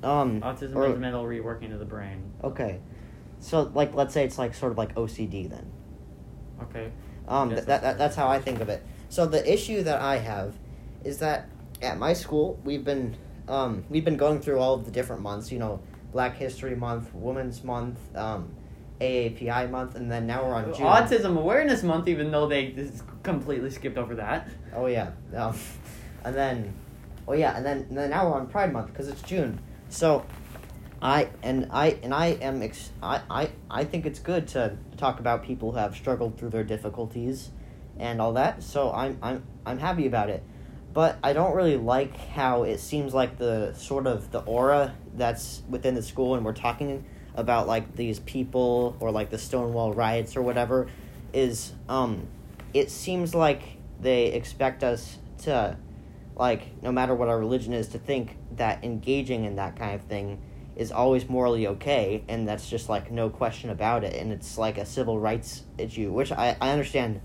Um. 0.03 0.41
autism 0.41 0.75
or- 0.75 0.87
is 0.93 0.99
mental 0.99 1.23
reworking 1.23 1.73
of 1.73 1.79
the 1.79 1.85
brain 1.85 2.31
Okay. 2.43 2.79
So 3.39 3.63
like, 3.73 3.93
let's 3.93 4.13
say 4.13 4.23
it's 4.23 4.37
like 4.37 4.53
sort 4.53 4.71
of 4.71 4.77
like 4.77 4.95
OCD 4.95 5.49
then. 5.49 5.65
okay 6.61 6.91
Um, 7.27 7.49
th- 7.49 7.59
that, 7.61 7.67
that's 7.67 7.83
that, 7.83 7.97
that's 7.97 8.15
how 8.15 8.27
I 8.27 8.39
think 8.39 8.59
of 8.61 8.69
it. 8.69 8.83
So 9.09 9.25
the 9.25 9.51
issue 9.51 9.83
that 9.83 10.01
I 10.01 10.17
have 10.17 10.55
is 11.03 11.19
that 11.19 11.47
at 11.81 11.97
my 11.97 12.13
school 12.13 12.59
we've 12.63 12.83
been 12.85 13.15
um, 13.47 13.83
we've 13.89 14.05
been 14.05 14.15
going 14.17 14.39
through 14.39 14.59
all 14.59 14.73
of 14.75 14.85
the 14.85 14.91
different 14.91 15.21
months. 15.21 15.51
You 15.51 15.59
know, 15.59 15.81
Black 16.13 16.37
History 16.37 16.75
Month, 16.75 17.13
Women's 17.13 17.61
Month, 17.63 17.99
um, 18.15 18.49
AAPI 19.03 19.69
Month, 19.69 19.95
and 19.95 20.11
then 20.11 20.25
now 20.25 20.45
we're 20.45 20.55
on 20.55 20.73
June. 20.73 20.85
Autism 20.85 21.37
Awareness 21.37 21.83
Month, 21.83 22.07
even 22.07 22.31
though 22.31 22.47
they 22.47 22.71
just 22.71 23.03
completely 23.23 23.69
skipped 23.69 23.97
over 23.97 24.15
that. 24.15 24.47
Oh 24.75 24.85
yeah, 24.87 25.11
um, 25.35 25.57
and 26.23 26.35
then, 26.35 26.73
oh 27.27 27.33
yeah, 27.33 27.55
and 27.55 27.65
then 27.65 27.79
and 27.89 27.97
then 27.97 28.09
now 28.09 28.29
we're 28.29 28.35
on 28.35 28.47
Pride 28.47 28.71
Month 28.71 28.87
because 28.87 29.07
it's 29.07 29.21
June. 29.21 29.59
So, 29.89 30.25
I 31.01 31.29
and 31.41 31.67
I 31.71 31.97
and 32.01 32.13
I 32.13 32.27
am 32.27 32.61
ex- 32.61 32.91
I, 33.01 33.21
I 33.29 33.49
I 33.69 33.83
think 33.83 34.05
it's 34.05 34.19
good 34.19 34.47
to 34.49 34.77
talk 34.97 35.19
about 35.19 35.43
people 35.43 35.71
who 35.71 35.77
have 35.77 35.95
struggled 35.95 36.37
through 36.37 36.49
their 36.49 36.63
difficulties, 36.63 37.51
and 37.97 38.21
all 38.21 38.33
that. 38.33 38.63
So 38.63 38.91
I'm 38.91 39.17
I'm 39.21 39.43
I'm 39.65 39.79
happy 39.79 40.07
about 40.07 40.29
it, 40.29 40.43
but 40.93 41.17
I 41.23 41.33
don't 41.33 41.55
really 41.55 41.77
like 41.77 42.15
how 42.17 42.63
it 42.63 42.79
seems 42.79 43.13
like 43.13 43.37
the 43.37 43.73
sort 43.73 44.07
of 44.07 44.31
the 44.31 44.39
aura 44.39 44.95
that's 45.15 45.63
within 45.69 45.95
the 45.95 46.03
school, 46.03 46.35
and 46.35 46.45
we're 46.45 46.53
talking 46.53 47.05
about 47.35 47.67
like 47.67 47.95
these 47.95 48.19
people 48.19 48.95
or 48.99 49.11
like 49.11 49.29
the 49.29 49.37
Stonewall 49.37 49.93
riots 49.93 50.35
or 50.35 50.41
whatever, 50.41 50.87
is 51.33 51.73
um, 51.89 52.27
it 52.73 52.89
seems 52.89 53.33
like 53.33 53.77
they 53.99 54.27
expect 54.27 54.83
us 54.83 55.17
to 55.39 55.77
like 56.35 56.81
no 56.81 56.91
matter 56.91 57.13
what 57.13 57.29
our 57.29 57.39
religion 57.39 57.73
is 57.73 57.89
to 57.89 57.99
think 57.99 58.37
that 58.55 58.83
engaging 58.83 59.45
in 59.45 59.55
that 59.55 59.75
kind 59.75 59.95
of 59.95 60.01
thing 60.03 60.39
is 60.75 60.91
always 60.91 61.29
morally 61.29 61.67
okay 61.67 62.23
and 62.27 62.47
that's 62.47 62.69
just 62.69 62.89
like 62.89 63.11
no 63.11 63.29
question 63.29 63.69
about 63.69 64.03
it. 64.03 64.15
And 64.15 64.31
it's 64.31 64.57
like 64.57 64.77
a 64.77 64.85
civil 64.85 65.19
rights 65.19 65.63
issue 65.77 66.11
which 66.11 66.31
i, 66.31 66.57
I 66.59 66.71
understand 66.71 67.21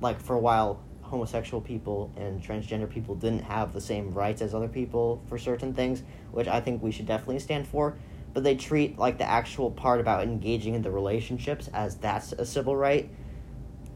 like 0.00 0.20
for 0.20 0.34
a 0.34 0.38
while 0.38 0.80
homosexual 1.02 1.60
people 1.60 2.10
and 2.16 2.42
transgender 2.42 2.88
people 2.88 3.14
didn't 3.14 3.42
have 3.42 3.72
the 3.72 3.80
same 3.80 4.14
rights 4.14 4.40
as 4.42 4.54
other 4.54 4.68
people 4.68 5.22
for 5.28 5.38
certain 5.38 5.74
things 5.74 6.02
which 6.30 6.48
i 6.48 6.60
think 6.60 6.82
we 6.82 6.90
should 6.90 7.06
definitely 7.06 7.38
stand 7.38 7.66
for 7.66 7.96
but 8.34 8.42
they 8.44 8.54
treat 8.56 8.98
like 8.98 9.18
the 9.18 9.28
actual 9.28 9.70
part 9.70 10.00
about 10.00 10.22
engaging 10.22 10.74
in 10.74 10.82
the 10.82 10.90
relationships 10.90 11.68
as 11.74 11.96
that's 11.96 12.32
a 12.32 12.46
civil 12.46 12.74
right 12.76 13.10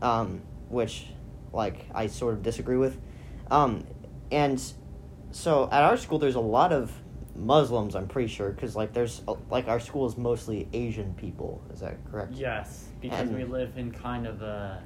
um, 0.02 0.42
which 0.68 1.06
like 1.52 1.86
i 1.94 2.06
sort 2.06 2.34
of 2.34 2.42
disagree 2.42 2.76
with. 2.76 2.98
Um, 3.50 3.86
and 4.30 4.62
so 5.30 5.68
at 5.70 5.82
our 5.82 5.96
school 5.96 6.18
there's 6.18 6.34
a 6.34 6.40
lot 6.40 6.72
of 6.72 6.92
muslims 7.38 7.94
i'm 7.94 8.08
pretty 8.08 8.28
sure 8.28 8.50
because 8.50 8.74
like 8.74 8.94
there's 8.94 9.20
like 9.50 9.68
our 9.68 9.78
school 9.78 10.06
is 10.06 10.16
mostly 10.16 10.68
asian 10.72 11.12
people. 11.14 11.62
Is 11.72 11.80
that 11.80 11.96
correct? 12.10 12.32
Yes, 12.32 12.86
because 13.00 13.28
And- 13.28 13.36
we 13.36 13.44
live 13.44 13.76
in 13.78 13.90
kind 13.92 14.26
of 14.26 14.42
a 14.42 14.82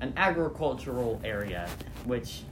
an 0.00 0.12
agricultural 0.16 1.20
area, 1.24 1.68
which, 2.04 2.42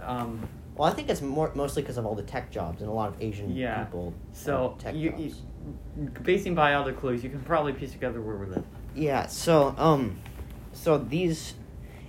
um, 0.00 0.48
well 0.76 0.88
i 0.90 0.92
think 0.94 1.08
it's 1.08 1.22
more 1.22 1.50
mostly 1.54 1.82
because 1.82 1.96
of 1.96 2.06
all 2.06 2.14
the 2.14 2.22
tech 2.22 2.50
jobs 2.50 2.80
and 2.80 2.88
a 2.90 2.92
lot 2.92 3.08
of 3.08 3.20
asian 3.22 3.54
Yeah. 3.54 3.84
people 3.84 4.12
so 4.32 4.76
tech 4.78 4.94
you, 4.94 5.10
jobs. 5.10 5.22
you, 5.22 6.10
basing 6.22 6.54
by 6.54 6.74
all 6.74 6.84
the 6.84 6.92
clues, 6.92 7.24
you 7.24 7.30
can 7.30 7.40
probably 7.40 7.72
piece 7.72 7.90
together 7.92 8.20
where 8.20 8.36
we 8.36 8.46
live. 8.46 8.64
Yeah. 8.94 9.26
So 9.26 9.74
um, 9.78 10.18
so 10.72 10.96
these, 10.98 11.54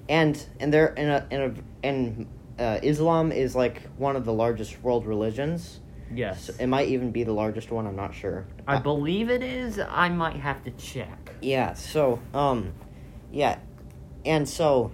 and 0.07 0.33
and 0.59 0.71
they're 0.71 0.93
in 0.93 1.09
a 1.09 1.25
in 1.31 1.41
a 1.41 1.53
and 1.87 2.27
uh, 2.59 2.79
Islam 2.83 3.31
is 3.31 3.55
like 3.55 3.81
one 3.97 4.15
of 4.15 4.25
the 4.25 4.33
largest 4.33 4.83
world 4.83 5.07
religions. 5.07 5.79
Yes, 6.13 6.43
So 6.45 6.53
it 6.59 6.67
might 6.67 6.87
even 6.89 7.11
be 7.11 7.23
the 7.23 7.33
largest 7.33 7.71
one. 7.71 7.87
I'm 7.87 7.95
not 7.95 8.13
sure. 8.13 8.45
I 8.67 8.75
Uh, 8.75 8.79
believe 8.81 9.29
it 9.31 9.41
is. 9.43 9.79
I 9.79 10.07
might 10.09 10.35
have 10.37 10.63
to 10.65 10.71
check. 10.71 11.31
yeah. 11.41 11.73
So 11.73 12.19
um, 12.35 12.73
yeah, 13.31 13.57
and 14.25 14.47
so. 14.47 14.91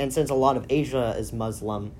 And 0.00 0.10
since 0.10 0.30
a 0.30 0.34
lot 0.34 0.56
of 0.56 0.64
Asia 0.70 1.14
is 1.18 1.30
Muslim, 1.30 1.92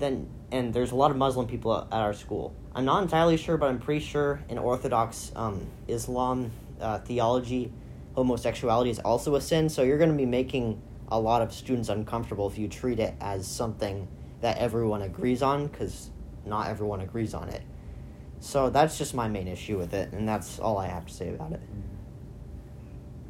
then 0.00 0.28
and 0.50 0.74
there's 0.74 0.90
a 0.90 0.96
lot 0.96 1.12
of 1.12 1.16
Muslim 1.16 1.46
people 1.46 1.72
at 1.76 1.92
our 1.92 2.12
school. 2.12 2.52
I'm 2.74 2.84
not 2.84 3.04
entirely 3.04 3.36
sure, 3.36 3.56
but 3.56 3.68
I'm 3.68 3.78
pretty 3.78 4.04
sure 4.04 4.40
in 4.48 4.58
Orthodox 4.58 5.30
um, 5.36 5.64
Islam 5.86 6.50
uh, 6.80 6.98
theology, 6.98 7.72
homosexuality 8.16 8.90
is 8.90 8.98
also 8.98 9.36
a 9.36 9.40
sin. 9.40 9.68
So 9.68 9.84
you're 9.84 9.98
going 9.98 10.10
to 10.10 10.16
be 10.16 10.26
making 10.26 10.82
a 11.06 11.20
lot 11.20 11.42
of 11.42 11.52
students 11.52 11.90
uncomfortable 11.90 12.48
if 12.50 12.58
you 12.58 12.66
treat 12.66 12.98
it 12.98 13.14
as 13.20 13.46
something 13.46 14.08
that 14.40 14.58
everyone 14.58 15.02
agrees 15.02 15.40
on, 15.40 15.68
because 15.68 16.10
not 16.44 16.66
everyone 16.66 17.02
agrees 17.02 17.34
on 17.34 17.48
it. 17.50 17.62
So 18.40 18.68
that's 18.68 18.98
just 18.98 19.14
my 19.14 19.28
main 19.28 19.46
issue 19.46 19.78
with 19.78 19.94
it, 19.94 20.12
and 20.12 20.28
that's 20.28 20.58
all 20.58 20.76
I 20.76 20.88
have 20.88 21.06
to 21.06 21.14
say 21.14 21.28
about 21.28 21.52
it. 21.52 21.60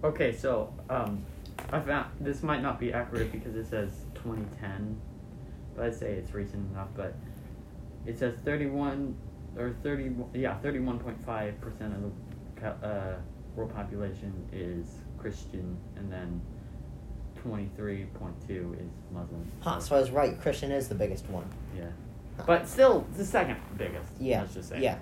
Okay, 0.02 0.34
so 0.34 0.72
um, 0.88 1.22
I 1.70 1.78
found 1.80 2.06
this 2.22 2.42
might 2.42 2.62
not 2.62 2.80
be 2.80 2.90
accurate 2.90 3.30
because 3.30 3.54
it 3.54 3.66
says 3.66 4.03
2010, 4.24 5.00
but 5.76 5.84
I'd 5.86 5.94
say 5.94 6.12
it's 6.12 6.32
recent 6.34 6.70
enough. 6.72 6.88
But 6.96 7.14
it 8.06 8.18
says 8.18 8.34
31 8.44 9.14
or 9.56 9.74
30, 9.82 10.10
yeah, 10.34 10.56
31.5 10.62 11.60
percent 11.60 11.94
of 11.94 12.12
the 12.60 12.86
uh, 12.86 13.16
world 13.54 13.74
population 13.74 14.32
is 14.52 14.86
Christian, 15.18 15.76
and 15.96 16.10
then 16.10 16.40
23.2 17.46 18.74
is 18.74 18.90
Muslim. 19.12 19.46
Huh, 19.60 19.78
so 19.78 19.96
I 19.96 20.00
was 20.00 20.10
right. 20.10 20.40
Christian 20.40 20.72
is 20.72 20.88
the 20.88 20.94
biggest 20.94 21.28
one. 21.28 21.46
Yeah, 21.76 21.84
but 22.46 22.66
still 22.66 23.06
the 23.16 23.24
second 23.24 23.58
biggest. 23.76 24.10
Yeah. 24.18 24.40
let's 24.40 24.54
just 24.54 24.70
say. 24.70 24.80
Yeah. 24.80 24.96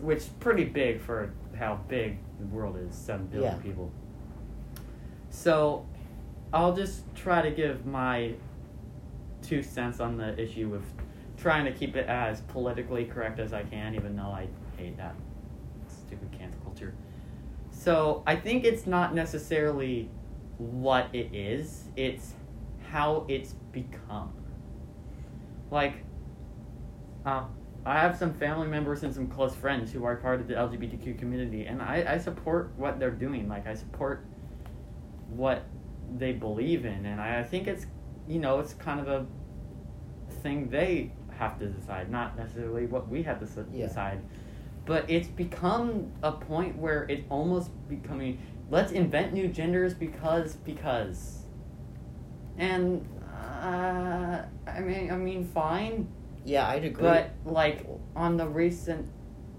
which 0.00 0.18
is 0.18 0.28
pretty 0.40 0.64
big 0.64 1.00
for 1.00 1.32
how 1.58 1.80
big 1.88 2.18
the 2.38 2.46
world 2.46 2.76
is 2.76 2.94
seven 2.94 3.26
billion 3.26 3.54
Yeah. 3.56 3.62
people 3.62 3.90
so 5.30 5.86
i'll 6.56 6.74
just 6.74 7.02
try 7.14 7.42
to 7.42 7.50
give 7.50 7.84
my 7.86 8.32
two 9.42 9.62
cents 9.62 10.00
on 10.00 10.16
the 10.16 10.38
issue 10.40 10.74
of 10.74 10.82
trying 11.36 11.64
to 11.64 11.72
keep 11.72 11.96
it 11.96 12.06
as 12.08 12.40
politically 12.42 13.04
correct 13.04 13.38
as 13.38 13.52
i 13.52 13.62
can 13.64 13.94
even 13.94 14.16
though 14.16 14.22
i 14.22 14.46
hate 14.76 14.96
that 14.96 15.14
stupid 15.88 16.28
cancel 16.32 16.60
culture 16.62 16.94
so 17.70 18.22
i 18.26 18.34
think 18.34 18.64
it's 18.64 18.86
not 18.86 19.14
necessarily 19.14 20.08
what 20.56 21.08
it 21.12 21.34
is 21.34 21.84
it's 21.96 22.32
how 22.90 23.24
it's 23.28 23.52
become 23.72 24.32
like 25.70 25.94
uh, 27.26 27.44
I 27.84 28.00
have 28.00 28.16
some 28.16 28.32
family 28.34 28.66
members 28.66 29.02
and 29.02 29.14
some 29.14 29.26
close 29.26 29.54
friends 29.54 29.92
who 29.92 30.04
are 30.04 30.16
part 30.16 30.40
of 30.40 30.48
the 30.48 30.54
LGBTQ 30.54 31.18
community, 31.18 31.66
and 31.66 31.82
I, 31.82 32.04
I 32.14 32.18
support 32.18 32.72
what 32.76 32.98
they're 32.98 33.10
doing. 33.10 33.48
Like, 33.48 33.66
I 33.66 33.74
support 33.74 34.24
what 35.28 35.64
they 36.16 36.32
believe 36.32 36.84
in, 36.84 37.06
and 37.06 37.20
I, 37.20 37.40
I 37.40 37.44
think 37.44 37.66
it's, 37.66 37.86
you 38.28 38.38
know, 38.38 38.60
it's 38.60 38.74
kind 38.74 39.00
of 39.00 39.08
a 39.08 39.26
thing 40.42 40.68
they 40.70 41.12
have 41.38 41.58
to 41.58 41.66
decide, 41.66 42.10
not 42.10 42.36
necessarily 42.36 42.86
what 42.86 43.08
we 43.08 43.22
have 43.24 43.40
to 43.40 43.66
Yeah. 43.72 43.86
decide. 43.86 44.20
But 44.84 45.10
it's 45.10 45.26
become 45.28 46.12
a 46.22 46.30
point 46.32 46.76
where 46.78 47.04
it's 47.08 47.24
almost 47.28 47.70
becoming 47.88 48.38
let's 48.70 48.92
invent 48.92 49.32
new 49.32 49.48
genders 49.48 49.94
because 49.94 50.54
because 50.56 51.42
and 52.58 53.06
uh, 53.62 54.42
I 54.66 54.80
mean 54.80 55.10
I 55.10 55.16
mean 55.16 55.44
fine 55.44 56.08
Yeah, 56.44 56.68
I'd 56.68 56.84
agree. 56.84 57.02
but 57.02 57.30
like 57.44 57.86
on 58.14 58.36
the 58.36 58.46
recent 58.46 59.08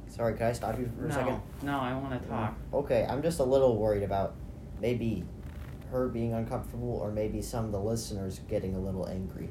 Sorry, 0.07 0.33
can 0.37 0.47
I 0.47 0.51
stop 0.53 0.79
you 0.79 0.89
for 0.97 1.05
a 1.05 1.09
no 1.09 1.13
second? 1.15 1.41
no 1.63 1.77
I 1.79 1.93
want 1.93 2.21
to 2.21 2.29
talk 2.29 2.55
Okay, 2.73 3.05
I'm 3.09 3.21
just 3.21 3.39
a 3.39 3.43
little 3.43 3.77
worried 3.77 4.03
about 4.03 4.33
maybe 4.81 5.25
her 5.91 6.07
being 6.07 6.33
uncomfortable 6.33 6.91
or 7.01 7.11
maybe 7.11 7.41
some 7.41 7.65
of 7.65 7.71
the 7.71 7.79
listeners 7.79 8.41
getting 8.49 8.75
a 8.75 8.79
little 8.79 9.07
angry. 9.07 9.49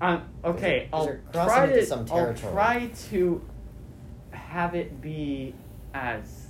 um 0.00 0.22
okay 0.44 0.88
I'll 0.92 1.16
try 1.32 1.66
to 1.66 1.86
some 1.86 2.06
I'll 2.10 2.34
try 2.34 2.90
to 3.10 3.42
have 4.32 4.74
it 4.74 5.00
be 5.00 5.54
as 5.94 6.48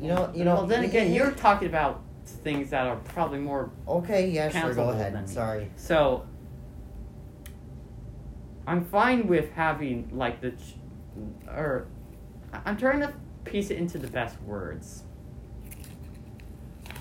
You 0.00 0.08
know, 0.08 0.30
you 0.34 0.44
know. 0.44 0.54
well 0.54 0.66
then 0.66 0.84
again 0.84 1.12
you're 1.12 1.32
talking 1.32 1.68
about 1.68 2.02
things 2.24 2.70
that 2.70 2.86
are 2.86 2.96
probably 2.96 3.38
more 3.40 3.70
Okay, 3.88 4.30
yeah, 4.30 4.48
sure, 4.50 4.72
go 4.74 4.90
ahead. 4.90 5.28
Sorry. 5.28 5.68
So 5.76 6.24
I'm 8.66 8.84
fine 8.84 9.26
with 9.26 9.50
having 9.52 10.10
like 10.12 10.40
the, 10.40 10.52
ch- 10.52 10.76
or 11.48 11.86
I'm 12.64 12.76
trying 12.76 13.00
to 13.00 13.12
piece 13.44 13.70
it 13.70 13.78
into 13.78 13.98
the 13.98 14.06
best 14.06 14.40
words. 14.42 15.02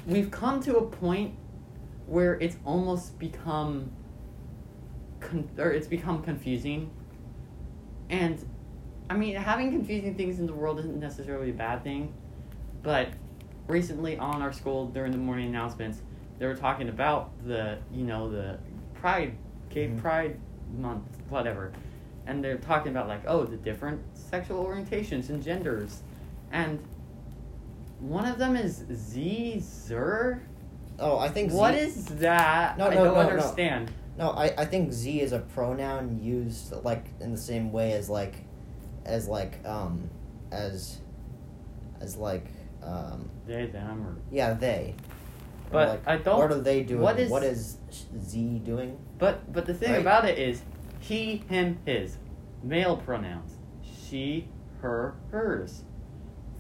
We've 0.06 0.32
come 0.32 0.62
to 0.64 0.78
a 0.78 0.86
point 0.86 1.36
where 2.08 2.36
it's 2.36 2.58
almost 2.66 3.20
become, 3.20 3.92
con- 5.20 5.50
or 5.58 5.72
it's 5.72 5.88
become 5.88 6.22
confusing, 6.24 6.92
and 8.10 8.44
I 9.10 9.16
mean 9.16 9.36
having 9.36 9.72
confusing 9.72 10.16
things 10.16 10.40
in 10.40 10.48
the 10.48 10.54
world 10.54 10.80
isn't 10.80 11.00
necessarily 11.00 11.52
a 11.52 11.54
bad 11.54 11.84
thing, 11.84 12.14
but 12.82 13.10
recently 13.68 14.18
on 14.18 14.42
our 14.42 14.52
school 14.52 14.88
during 14.88 15.12
the 15.12 15.18
morning 15.20 15.48
announcements 15.50 16.02
they 16.40 16.48
were 16.48 16.56
talking 16.56 16.90
about 16.90 17.32
the 17.46 17.78
you 17.92 18.04
know 18.04 18.32
the 18.32 18.58
pride 18.96 19.36
gay 19.70 19.88
Mhm. 19.90 20.00
pride 20.00 20.40
month 20.76 21.04
whatever. 21.30 21.72
And 22.26 22.44
they're 22.44 22.58
talking 22.58 22.92
about 22.92 23.08
like 23.08 23.22
oh 23.28 23.44
the 23.44 23.58
different 23.58 24.02
sexual 24.18 24.66
orientations 24.66 25.30
and 25.30 25.44
genders. 25.44 26.02
And 26.52 26.80
one 28.00 28.26
of 28.26 28.38
them 28.38 28.56
is 28.56 28.84
z 28.94 29.60
zer 29.60 30.42
Oh, 31.02 31.18
I 31.18 31.30
think 31.30 31.54
what 31.54 31.76
Z, 31.76 31.80
is 31.80 32.06
that 32.06 32.78
No, 32.78 32.88
i 32.88 32.90
no, 32.94 32.96
don't 33.06 33.14
no, 33.14 33.14
no. 33.24 33.30
understand 33.30 33.92
No, 34.18 34.32
I, 34.32 34.54
I 34.58 34.66
think 34.66 34.92
Z 34.92 35.22
is 35.22 35.32
a 35.32 35.40
pronoun 35.40 36.20
used 36.22 36.74
like 36.84 37.06
in 37.22 37.32
the 37.32 37.38
same 37.38 37.72
way 37.72 37.94
as 37.94 38.10
like 38.10 38.36
as 39.06 39.28
like 39.28 39.66
um 39.66 40.10
as 40.52 41.00
as 42.02 42.18
like 42.18 42.48
um 42.84 43.30
They, 43.48 43.66
them, 43.68 44.06
or 44.06 44.16
yeah 44.32 44.54
they. 44.54 44.96
Or, 45.68 45.72
But 45.72 45.90
like, 45.90 46.08
I 46.08 46.18
don't- 46.18 46.38
What 46.40 46.52
are 46.52 46.60
they 46.62 46.84
doing? 46.84 47.02
what 47.02 47.20
is- 47.20 47.30
what 47.32 47.44
is 47.44 47.78
Z 48.20 48.60
doing? 48.66 48.98
But 49.18 49.52
but 49.54 49.66
the 49.66 49.74
thing 49.74 49.92
Right. 49.92 50.02
about 50.02 50.26
it 50.26 50.38
is, 50.38 50.64
he, 51.00 51.38
him, 51.50 51.78
his, 51.86 52.18
male 52.64 52.98
pronouns, 52.98 53.52
she, 53.84 54.48
her, 54.82 55.16
hers, 55.32 55.84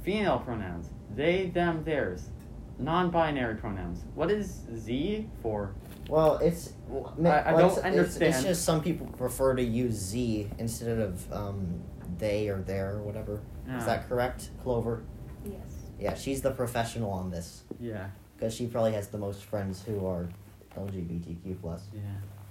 female 0.04 0.39
pronouns, 0.39 0.89
they, 1.15 1.48
them, 1.48 1.84
theirs, 1.84 2.30
non-binary 2.78 3.56
pronouns. 3.56 4.04
What 4.15 4.32
is 4.32 4.62
Z 4.76 5.28
for? 5.41 5.74
Well, 6.08 6.38
it's. 6.38 6.74
well, 6.88 7.13
ma- 7.17 7.30
I- 7.30 7.39
I 7.41 7.54
well, 7.54 7.69
don't 7.69 7.78
it's- 7.78 7.78
it's- 7.78 7.98
understand. 7.98 8.34
It's, 8.36 8.43
just 8.43 8.65
some 8.65 8.82
people 8.82 9.08
prefer 9.17 9.56
to 9.56 9.63
use 9.63 9.93
Z 9.95 10.50
instead 10.58 11.00
of 11.00 11.32
um, 11.34 11.82
they 12.17 12.50
or 12.50 12.62
their 12.62 12.95
or 12.98 13.02
whatever. 13.02 13.41
Yeah. 13.67 13.78
Is 13.80 13.86
that 13.86 14.08
correct, 14.10 14.50
Clover? 14.63 15.04
Yes. 15.45 15.60
Yeah, 16.00 16.13
she's 16.15 16.41
the 16.41 16.52
professional 16.52 17.12
on 17.12 17.30
this 17.30 17.63
Yeah, 17.80 18.08
because 18.38 18.54
she 18.56 18.65
probably 18.67 18.93
has 18.93 19.10
the 19.10 19.17
most 19.17 19.43
friends 19.43 19.84
who 19.84 20.06
are 20.06 20.30
LGBTQ 20.78 21.60
plus. 21.62 21.88
yeah. 21.93 22.02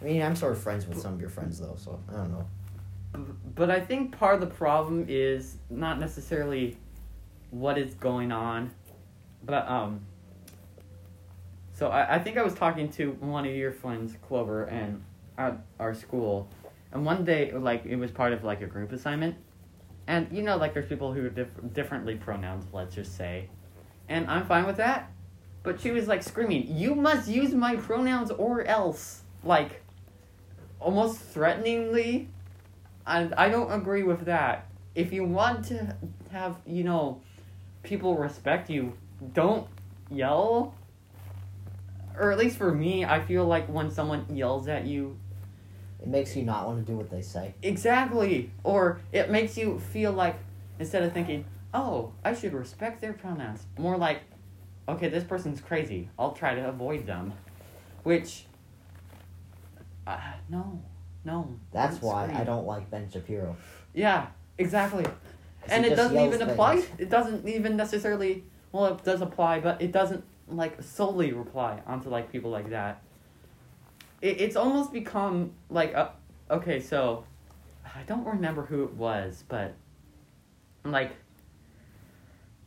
I 0.01 0.05
mean, 0.05 0.23
I'm 0.23 0.37
sort 0.37 0.53
of 0.53 0.59
friends 0.61 0.87
with 0.87 1.01
some 1.01 1.15
of 1.15 1.21
your 1.21 1.31
friends 1.31 1.59
though, 1.59 1.75
so 1.77 1.99
I 2.09 2.13
don't 2.19 2.31
know. 2.31 2.47
But 3.57 3.71
I 3.71 3.81
think 3.81 4.17
part 4.17 4.35
of 4.35 4.41
the 4.41 4.55
problem 4.55 5.07
is 5.09 5.57
not 5.71 5.99
necessarily 5.99 6.77
what 7.51 7.79
is 7.79 7.95
going 7.95 8.33
on, 8.33 8.71
but 9.45 9.69
um. 9.69 10.01
So 11.73 11.89
I, 11.89 12.17
I 12.17 12.19
think 12.19 12.37
I 12.37 12.43
was 12.43 12.55
talking 12.55 12.91
to 12.93 13.13
one 13.21 13.47
of 13.47 13.55
your 13.55 13.71
friends, 13.71 14.17
Clover, 14.27 14.65
and 14.65 15.05
at 15.37 15.57
our 15.79 15.95
school, 15.95 16.49
and 16.93 17.05
one 17.07 17.25
day 17.25 17.53
like 17.53 17.87
it 17.87 17.97
was 17.97 18.11
part 18.11 18.33
of 18.33 18.43
like 18.45 18.61
a 18.63 18.67
group 18.67 18.93
assignment, 18.93 19.37
and 20.07 20.27
you 20.33 20.43
know 20.43 20.57
like 20.57 20.75
there's 20.75 20.89
people 20.89 21.13
who 21.13 21.25
are 21.27 21.31
diff- 21.31 21.73
differently 21.73 22.17
pronouns, 22.17 22.65
let's 22.73 22.95
just 22.95 23.17
say, 23.17 23.49
and 24.09 24.29
I'm 24.29 24.45
fine 24.47 24.67
with 24.67 24.77
that, 24.79 25.11
but 25.63 25.81
she 25.81 25.91
was 25.91 26.09
like 26.09 26.23
screaming, 26.23 26.67
"You 26.67 26.95
must 26.95 27.29
use 27.29 27.55
my 27.55 27.77
pronouns 27.77 28.31
or 28.31 28.65
else!" 28.65 29.23
Like, 29.45 29.83
almost 30.81 31.21
threateningly. 31.21 32.29
And 33.07 33.35
I 33.35 33.49
don't 33.49 33.71
agree 33.73 34.03
with 34.03 34.25
that. 34.27 34.67
If 34.95 35.13
you 35.13 35.25
want 35.25 35.65
to 35.67 35.97
have, 36.31 36.57
you 36.67 36.85
know, 36.85 37.23
people 37.83 38.17
respect 38.17 38.71
you, 38.71 38.95
don't 39.35 39.67
yell. 40.11 40.75
Or 42.19 42.33
at 42.33 42.39
least 42.39 42.57
for 42.57 42.73
me, 42.75 43.05
I 43.05 43.21
feel 43.21 43.45
like 43.47 43.69
when 43.69 43.91
someone 43.91 44.27
yells 44.35 44.67
at 44.69 44.85
you, 44.87 45.17
It 46.01 46.09
makes 46.09 46.35
you 46.37 46.43
not 46.43 46.67
want 46.67 46.85
to 46.85 46.93
do 46.93 46.97
what 46.97 47.11
they 47.11 47.23
say. 47.23 47.55
exactly. 47.63 48.51
Or 48.65 49.01
it 49.13 49.31
makes 49.31 49.57
you 49.57 49.79
feel 49.79 50.13
like, 50.13 50.37
instead 50.79 51.03
of 51.03 51.13
thinking, 51.13 51.45
oh, 51.75 52.13
I 52.25 52.35
should 52.35 52.53
respect 52.55 53.01
their 53.01 53.13
pronouns, 53.13 53.67
more 53.79 53.97
like, 53.97 54.21
okay, 54.89 55.09
this 55.09 55.25
person's 55.25 55.61
crazy. 55.61 56.09
I'll 56.19 56.33
try 56.33 56.55
to 56.55 56.69
avoid 56.69 57.07
them. 57.07 57.33
Which, 58.05 58.47
uh, 60.07 60.19
no, 60.49 60.81
no. 61.25 61.57
That's 61.73 62.01
why 62.01 62.33
I 62.35 62.45
don't 62.45 62.67
like 62.67 62.91
Ben 62.91 63.09
Shapiro. 63.11 63.57
Yeah, 63.95 64.27
exactly. 64.57 65.05
And 65.71 65.85
it 65.85 65.97
doesn't 65.97 66.19
even 66.19 66.43
apply. 66.43 66.77
things. 66.77 67.01
It 67.01 67.11
doesn't 67.11 67.49
even 67.49 67.77
necessarily. 67.77 68.45
Well, 68.73 68.87
it 68.87 69.05
does 69.05 69.21
apply, 69.21 69.61
but 69.61 69.81
it 69.81 69.93
doesn't 69.93 70.25
like 70.49 70.83
solely 70.83 71.33
reply 71.33 71.81
onto 71.87 72.09
like 72.09 72.31
people 72.31 72.51
like 72.51 72.71
that. 72.71 73.03
It, 74.21 74.41
it's 74.41 74.57
almost 74.57 74.93
become 74.93 75.53
like 75.71 75.93
a, 75.93 76.13
okay, 76.51 76.81
so 76.81 77.25
I 77.85 78.03
don't 78.07 78.27
remember 78.27 78.63
who 78.63 78.85
it 78.85 78.95
was, 78.95 79.45
but 79.49 79.75
like 80.85 81.13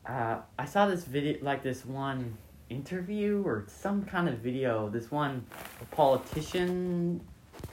uh, 0.06 0.38
I 0.58 0.66
saw 0.66 0.88
this 0.88 1.04
video, 1.04 1.38
like 1.42 1.64
this 1.64 1.86
one 1.86 2.38
interview 2.70 3.44
or 3.46 3.66
some 3.68 4.04
kind 4.04 4.28
of 4.30 4.40
video. 4.40 4.90
This 4.90 5.12
one 5.12 5.46
politician, 5.92 7.22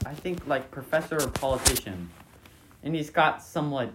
I 0.04 0.14
think 0.14 0.46
like 0.46 0.70
professor 0.70 1.16
or 1.16 1.28
politician, 1.28 2.10
and 2.82 2.94
he's 2.94 3.10
got 3.10 3.42
somewhat 3.42 3.92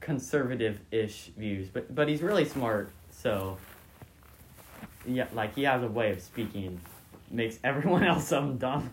conservative-ish 0.00 1.30
views, 1.36 1.68
but 1.68 1.94
but 1.94 2.08
he's 2.08 2.22
really 2.22 2.44
smart. 2.44 2.90
So 3.10 3.56
yeah, 5.06 5.26
like 5.34 5.54
he 5.54 5.62
has 5.64 5.82
a 5.82 5.88
way 5.88 6.10
of 6.10 6.20
speaking, 6.20 6.80
makes 7.30 7.58
everyone 7.64 8.04
else 8.04 8.28
sound 8.28 8.60
dumb. 8.60 8.90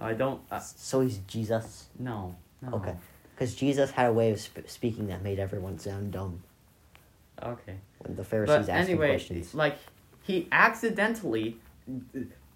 I 0.00 0.14
don't. 0.14 0.40
Uh, 0.50 0.58
So 0.60 1.00
he's 1.00 1.18
Jesus. 1.18 1.86
no. 1.98 2.36
No. 2.60 2.74
Okay. 2.74 2.94
Because 3.34 3.54
Jesus 3.56 3.90
had 3.90 4.06
a 4.08 4.12
way 4.12 4.30
of 4.30 4.38
sp- 4.38 4.66
speaking 4.68 5.08
that 5.08 5.22
made 5.22 5.38
everyone 5.40 5.78
sound 5.78 6.12
dumb 6.12 6.42
Okay. 7.42 7.74
when 7.98 8.14
the 8.14 8.22
Pharisees 8.24 8.66
But 8.66 8.68
asked 8.68 8.88
him 8.88 8.98
questions. 8.98 9.52
like 9.54 9.76
he 10.22 10.46
accidentally, 10.52 11.56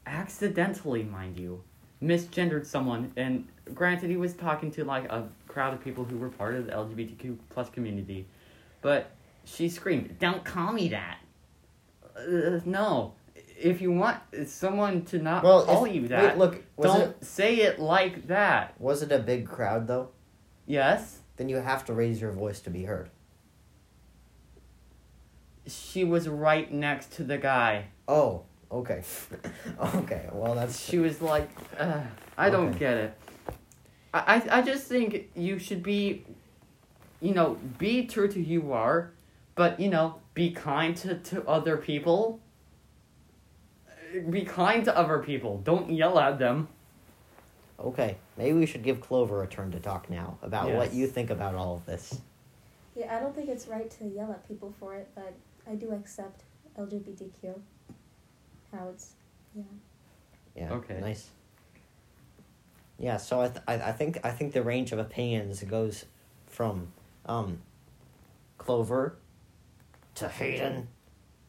accidentally, 0.06 1.02
mind 1.02 1.38
you, 1.38 1.62
misgendered 2.02 2.66
someone. 2.66 3.10
And 3.16 3.48
granted, 3.74 4.10
he 4.10 4.16
was 4.16 4.34
talking 4.34 4.70
to 4.72 4.84
like 4.84 5.04
a 5.10 5.28
crowd 5.56 5.72
of 5.72 5.82
people 5.82 6.04
who 6.04 6.18
were 6.18 6.28
part 6.28 6.54
of 6.54 6.66
the 6.66 6.72
LGBTQ 6.72 7.38
plus 7.48 7.70
community, 7.70 8.26
but 8.82 9.10
she 9.46 9.70
screamed, 9.70 10.18
"Don't 10.18 10.44
call 10.44 10.70
me 10.74 10.88
that." 10.88 11.16
Uh, 12.14 12.60
no, 12.66 13.14
if 13.58 13.80
you 13.80 13.90
want 13.90 14.18
someone 14.44 15.02
to 15.06 15.18
not 15.18 15.42
Well, 15.42 15.64
call 15.64 15.86
if- 15.86 15.94
you 15.94 16.02
wait, 16.02 16.08
that, 16.10 16.36
look, 16.36 16.62
don't 16.78 17.00
it 17.00 17.24
say 17.24 17.54
it 17.56 17.78
like 17.78 18.26
that. 18.26 18.78
was 18.78 19.02
it 19.02 19.10
a 19.10 19.18
big 19.18 19.46
crowd 19.46 19.86
though? 19.86 20.10
Yes, 20.66 21.20
Then 21.38 21.48
you 21.48 21.56
have 21.56 21.86
to 21.86 21.94
raise 21.94 22.20
your 22.20 22.32
voice 22.32 22.60
to 22.60 22.70
be 22.70 22.84
heard. 22.84 23.08
she 25.66 26.04
was 26.04 26.28
right 26.28 26.70
next 26.70 27.12
to 27.14 27.24
the 27.24 27.38
guy. 27.38 27.86
Oh, 28.06 28.42
okay, 28.70 29.02
okay. 29.96 30.28
Well, 30.32 30.54
that's 30.54 30.78
she 30.78 30.98
was 30.98 31.22
like, 31.22 31.48
uh, 31.78 32.02
I 32.36 32.50
don't 32.50 32.78
get 32.78 32.96
it. 32.98 33.14
I, 34.16 34.36
I 34.36 34.58
I 34.58 34.62
just 34.62 34.86
think 34.86 35.30
you 35.34 35.58
should 35.58 35.82
be, 35.82 36.24
you 37.20 37.34
know, 37.34 37.58
be 37.78 38.06
true 38.06 38.28
to 38.28 38.34
who 38.34 38.40
you 38.40 38.72
are, 38.72 39.10
but 39.54 39.78
you 39.80 39.88
know, 39.88 40.16
be 40.34 40.50
kind 40.50 40.96
to, 40.98 41.14
to 41.16 41.46
other 41.48 41.76
people. 41.76 42.40
Be 44.30 44.44
kind 44.44 44.84
to 44.84 44.96
other 44.96 45.18
people. 45.18 45.58
Don't 45.58 45.90
yell 45.90 46.18
at 46.18 46.38
them. 46.38 46.68
okay. 47.78 48.16
Maybe 48.38 48.52
we 48.52 48.66
should 48.66 48.82
give 48.82 49.00
Clover 49.00 49.42
a 49.42 49.46
turn 49.46 49.70
to 49.72 49.80
talk 49.80 50.08
now 50.10 50.38
about 50.42 50.70
what 50.72 50.92
you 50.94 51.06
think 51.06 51.30
about 51.30 51.54
all 51.54 51.74
of 51.76 51.86
this. 51.86 52.20
Yeah, 52.94 53.14
I 53.14 53.20
don't 53.20 53.34
think 53.34 53.48
it's 53.48 53.66
right 53.66 53.90
to 53.98 54.04
yell 54.04 54.30
at 54.30 54.46
people 54.48 54.72
for 54.78 54.94
it, 54.94 55.08
but 55.14 55.34
I 55.70 55.74
do 55.74 55.90
accept 55.92 56.42
LGBTQ. 56.78 57.58
How 58.72 58.88
it's, 58.88 59.12
yeah. 59.54 59.62
Yeah. 60.54 60.72
Okay. 60.72 60.98
Nice. 61.00 61.28
Yeah. 62.98 63.16
So 63.18 63.40
I, 63.40 63.48
th- 63.48 63.62
I 63.68 63.74
I 63.74 63.92
think 63.92 64.18
I 64.24 64.30
think 64.30 64.52
the 64.52 64.62
range 64.62 64.92
of 64.92 64.98
opinions 64.98 65.62
goes 65.62 66.04
from 66.46 66.88
um, 67.26 67.58
Clover 68.58 69.16
to 70.16 70.28
Hayden. 70.28 70.88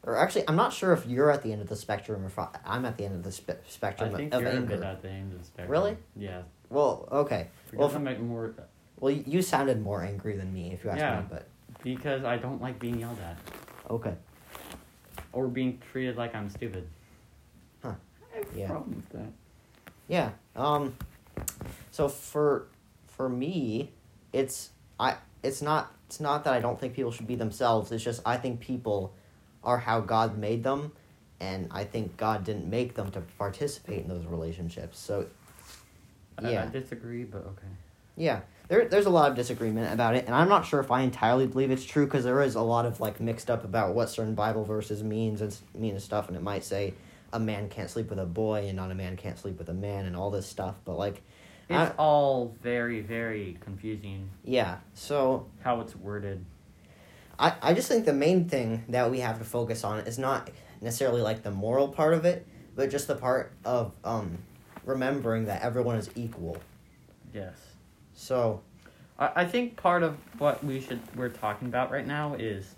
Or 0.03 0.15
actually, 0.15 0.47
I'm 0.47 0.55
not 0.55 0.71
sure 0.71 0.93
if 0.93 1.05
you're 1.05 1.31
at 1.31 1.43
the 1.43 1.51
end 1.51 1.61
of 1.61 1.67
the 1.67 1.75
spectrum 1.75 2.23
or 2.23 2.27
if 2.27 2.39
I- 2.39 2.47
I'm 2.65 2.85
at 2.85 2.97
the 2.97 3.03
end 3.05 3.15
of 3.15 3.23
the 3.23 3.31
spe- 3.31 3.49
I 3.51 3.55
spectrum 3.67 4.15
think 4.15 4.33
of 4.33 4.41
you're 4.41 4.51
a 4.51 4.61
bit 4.61 4.81
at 4.81 5.01
the 5.01 5.09
end 5.09 5.33
of 5.33 5.39
the 5.39 5.45
spectrum. 5.45 5.69
Really? 5.71 5.97
Yeah. 6.15 6.43
Well, 6.69 7.07
okay. 7.11 7.47
Because 7.71 7.93
Well, 7.93 8.07
I'm 8.07 8.27
more 8.27 8.53
Well, 8.99 9.11
you- 9.11 9.23
you 9.27 9.41
sounded 9.41 9.81
more 9.81 10.01
angry 10.03 10.37
than 10.37 10.53
me, 10.53 10.71
if 10.71 10.83
you 10.85 10.91
ask 10.91 10.99
Yeah. 10.99 11.19
me. 11.21 11.25
But 11.29 11.47
because 11.83 12.23
I 12.23 12.37
don't 12.37 12.61
like 12.61 12.79
being 12.79 12.99
yelled 12.99 13.19
at 13.19 13.37
okay. 13.89 14.15
or 15.33 15.47
being 15.47 15.77
treated 15.91 16.15
like 16.15 16.33
I'm 16.33 16.49
stupid. 16.49 16.87
Huh. 17.83 17.93
I 18.33 18.37
have 18.37 18.55
Yeah. 18.55 18.67
problem 18.67 18.95
with 18.95 19.09
that. 19.09 19.31
Yeah. 20.07 20.31
Um 20.55 20.95
so 21.91 22.07
for 22.07 22.67
for 23.07 23.29
me, 23.29 23.91
it's 24.33 24.69
I 24.99 25.15
it's 25.43 25.61
not 25.61 25.91
it's 26.07 26.19
not 26.19 26.43
that 26.45 26.53
I 26.53 26.59
don't 26.59 26.79
think 26.79 26.93
people 26.93 27.11
should 27.11 27.27
be 27.27 27.35
themselves. 27.35 27.91
It's 27.91 28.03
just 28.03 28.21
I 28.25 28.37
think 28.37 28.59
people 28.59 29.13
are 29.63 29.77
how 29.77 29.99
God 29.99 30.37
made 30.37 30.63
them 30.63 30.91
and 31.39 31.67
I 31.71 31.83
think 31.83 32.17
God 32.17 32.43
didn't 32.43 32.69
make 32.69 32.95
them 32.95 33.11
to 33.11 33.21
participate 33.37 34.03
in 34.03 34.07
those 34.07 34.25
relationships. 34.25 34.97
So 34.99 35.27
I- 36.37 36.57
I 36.57 36.65
disagree, 36.67 37.23
but 37.23 37.39
okay. 37.39 37.67
yeah, 38.15 38.41
there 38.67 38.87
there's 38.87 39.05
a 39.07 39.09
lot 39.09 39.29
of 39.29 39.35
disagreement 39.35 39.91
about 39.93 40.15
it 40.15 40.25
and 40.25 40.35
I'm 40.35 40.49
not 40.49 40.65
sure 40.65 40.79
if 40.79 40.91
I 40.91 41.01
entirely 41.01 41.47
believe 41.47 41.71
it's 41.71 41.85
true 41.85 42.07
cuz 42.07 42.23
there 42.23 42.41
is 42.41 42.55
a 42.55 42.61
lot 42.61 42.85
of 42.85 42.99
like 42.99 43.19
mixed 43.19 43.49
up 43.49 43.63
about 43.63 43.95
what 43.95 44.09
certain 44.09 44.35
Bible 44.35 44.63
verses 44.63 45.03
means 45.03 45.41
and 45.41 45.55
mean 45.73 45.93
and 45.93 46.01
stuff 46.01 46.27
and 46.27 46.37
it 46.37 46.43
might 46.43 46.63
say 46.63 46.93
a 47.33 47.39
man 47.39 47.69
can't 47.69 47.89
sleep 47.89 48.09
with 48.09 48.19
a 48.19 48.25
boy 48.25 48.67
and 48.67 48.75
not 48.75 48.91
a 48.91 48.95
man 48.95 49.17
can't 49.17 49.37
sleep 49.37 49.57
with 49.59 49.69
a 49.69 49.73
man 49.73 50.05
and 50.05 50.15
all 50.15 50.31
this 50.31 50.47
stuff, 50.47 50.75
but 50.85 50.97
like 50.97 51.21
It's 51.69 51.77
I- 51.77 51.93
all 51.97 52.55
very, 52.61 53.01
very 53.01 53.57
confusing 53.61 54.29
yeah. 54.43 54.77
So 54.93 55.47
how 55.63 55.81
it's 55.81 55.95
worded. 55.95 56.43
I, 57.39 57.53
I 57.61 57.73
just 57.73 57.87
think 57.87 58.05
the 58.05 58.13
main 58.13 58.49
thing 58.49 58.83
that 58.89 59.11
we 59.11 59.19
have 59.19 59.37
to 59.39 59.45
focus 59.45 59.83
on 59.83 59.99
is 59.99 60.17
not 60.17 60.49
necessarily 60.81 61.21
like 61.21 61.43
the 61.43 61.51
moral 61.51 61.87
part 61.89 62.13
of 62.13 62.25
it, 62.25 62.47
but 62.75 62.89
just 62.89 63.07
the 63.07 63.15
part 63.15 63.51
of 63.63 63.91
um, 64.03 64.39
remembering 64.85 65.45
that 65.45 65.61
everyone 65.61 65.97
is 65.97 66.09
equal. 66.15 66.57
Yes. 67.33 67.55
So 68.13 68.61
I, 69.19 69.31
I 69.35 69.45
think 69.45 69.75
part 69.75 70.01
of 70.01 70.17
what 70.39 70.63
we 70.63 70.81
should 70.81 70.99
we're 71.15 71.29
talking 71.29 71.67
about 71.67 71.91
right 71.91 72.07
now 72.07 72.33
is, 72.35 72.73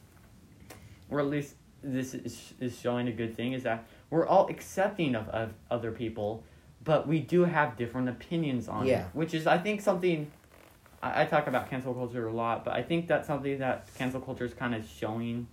or 1.09 1.19
at 1.21 1.27
least 1.27 1.55
this 1.81 2.13
is 2.13 2.53
is 2.59 2.77
showing 2.77 3.07
a 3.07 3.12
good 3.13 3.38
thing 3.38 3.53
is 3.53 3.63
that 3.63 3.85
we're 4.10 4.26
all 4.28 4.48
accepting 4.48 5.15
of, 5.15 5.28
of 5.30 5.54
other 5.69 5.91
people, 5.91 6.43
but 6.84 7.08
we 7.08 7.19
do 7.19 7.45
have 7.45 7.78
different 7.78 8.10
opinions 8.10 8.67
on 8.67 8.86
Yeah. 8.88 9.02
it, 9.02 9.06
which 9.13 9.34
is 9.34 9.48
I 9.48 9.58
think 9.58 9.82
something. 9.82 10.32
I, 11.02 11.22
I 11.22 11.26
talk 11.26 11.48
about 11.48 11.69
cancel 11.69 11.93
culture 11.93 12.28
a 12.28 12.32
lot, 12.34 12.65
but 12.65 12.74
I 12.74 12.82
think 12.84 13.08
that's 13.08 13.28
something 13.28 13.60
that 13.60 13.88
cancel 13.98 14.19
culture 14.22 14.45
is 14.45 14.54
kind 14.54 14.74
of 14.76 14.86
showing, 14.86 15.48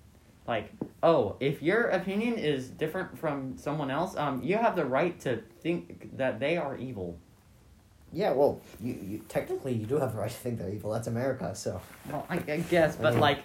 like, 0.47 0.73
oh, 1.03 1.37
if 1.41 1.63
your 1.63 1.89
opinion 1.89 2.35
is 2.35 2.69
different 2.69 3.19
from 3.19 3.57
someone 3.59 3.91
else, 3.91 4.17
um, 4.17 4.43
you 4.43 4.57
have 4.57 4.75
the 4.77 4.85
right 4.85 5.19
to 5.21 5.43
think 5.63 6.17
that 6.17 6.41
they 6.41 6.57
are 6.57 6.77
evil. 6.77 7.19
Yeah, 8.13 8.33
well, 8.33 8.61
you, 8.81 8.95
you 8.95 9.19
technically 9.29 9.75
you 9.75 9.85
do 9.85 9.99
have 9.99 10.13
the 10.15 10.19
right 10.21 10.31
to 10.31 10.37
think 10.37 10.59
they're 10.59 10.71
evil. 10.71 10.93
That's 10.93 11.09
America, 11.09 11.55
so 11.55 11.81
Well, 12.09 12.25
I, 12.31 12.37
I 12.37 12.59
guess, 12.71 12.97
but 12.97 13.15
Mhm. 13.15 13.21
like, 13.21 13.39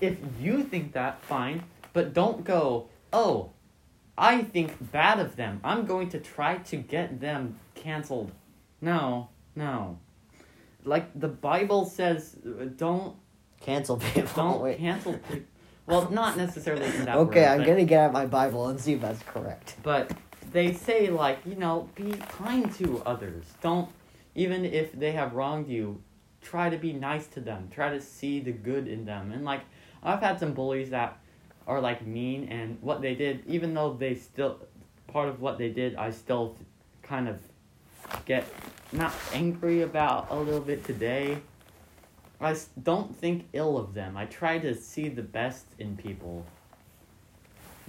if 0.00 0.18
you 0.40 0.62
think 0.64 0.92
that, 0.92 1.22
fine, 1.22 1.62
but 1.92 2.12
don't 2.12 2.44
go, 2.44 2.88
oh, 3.12 3.50
I 4.18 4.42
think 4.42 4.90
bad 4.92 5.20
of 5.20 5.36
them. 5.36 5.60
I'm 5.62 5.86
going 5.86 6.08
to 6.10 6.18
try 6.18 6.56
to 6.58 6.76
get 6.76 7.20
them 7.20 7.58
canceled. 7.76 8.32
No, 8.80 9.28
no. 9.54 9.98
Like 10.84 11.18
the 11.18 11.28
Bible 11.28 11.84
says, 11.84 12.36
uh, 12.44 12.64
don't 12.76 13.14
cancel 13.60 13.96
people. 13.96 14.30
don't 14.34 14.60
Wait. 14.64 14.78
cancel 14.78 15.14
people. 15.14 15.46
Well, 15.86 16.10
not 16.10 16.36
necessarily 16.36 16.84
in 16.86 17.04
that 17.06 17.16
Okay, 17.16 17.40
word, 17.42 17.48
I'm 17.48 17.58
but, 17.58 17.66
gonna 17.66 17.84
get 17.84 18.00
out 18.00 18.12
my 18.12 18.26
Bible 18.26 18.66
and 18.68 18.78
see 18.78 18.92
if 18.94 19.00
that's 19.00 19.22
correct. 19.22 19.76
But 19.82 20.10
they 20.52 20.72
say 20.74 21.08
like 21.08 21.38
you 21.46 21.54
know, 21.54 21.88
be 21.94 22.12
kind 22.28 22.70
to 22.74 23.02
others. 23.06 23.44
Don't 23.62 23.88
even 24.34 24.64
if 24.64 24.92
they 24.92 25.12
have 25.12 25.32
wronged 25.34 25.68
you, 25.68 26.02
try 26.42 26.68
to 26.68 26.76
be 26.76 26.92
nice 26.92 27.26
to 27.28 27.40
them. 27.40 27.68
Try 27.72 27.90
to 27.90 28.00
see 28.00 28.40
the 28.40 28.52
good 28.52 28.86
in 28.86 29.04
them. 29.06 29.32
And 29.32 29.44
like 29.44 29.62
I've 30.02 30.20
had 30.20 30.38
some 30.38 30.52
bullies 30.52 30.90
that 30.90 31.18
are 31.68 31.80
like 31.80 32.04
mean 32.04 32.48
and 32.48 32.78
what 32.80 33.02
they 33.02 33.14
did, 33.14 33.44
even 33.46 33.74
though 33.74 33.92
they 33.92 34.14
still 34.14 34.58
part 35.06 35.28
of 35.28 35.40
what 35.40 35.58
they 35.58 35.68
did, 35.68 35.94
I 35.94 36.10
still 36.10 36.56
kind 37.02 37.28
of 37.28 37.38
get 38.24 38.46
not 38.90 39.12
angry 39.34 39.82
about 39.82 40.28
a 40.30 40.36
little 40.36 40.60
bit 40.60 40.84
today. 40.84 41.38
I 42.40 42.56
don't 42.82 43.14
think 43.14 43.48
ill 43.52 43.76
of 43.76 43.94
them. 43.94 44.16
I 44.16 44.24
try 44.26 44.58
to 44.58 44.74
see 44.74 45.08
the 45.08 45.22
best 45.22 45.66
in 45.78 45.96
people. 45.96 46.46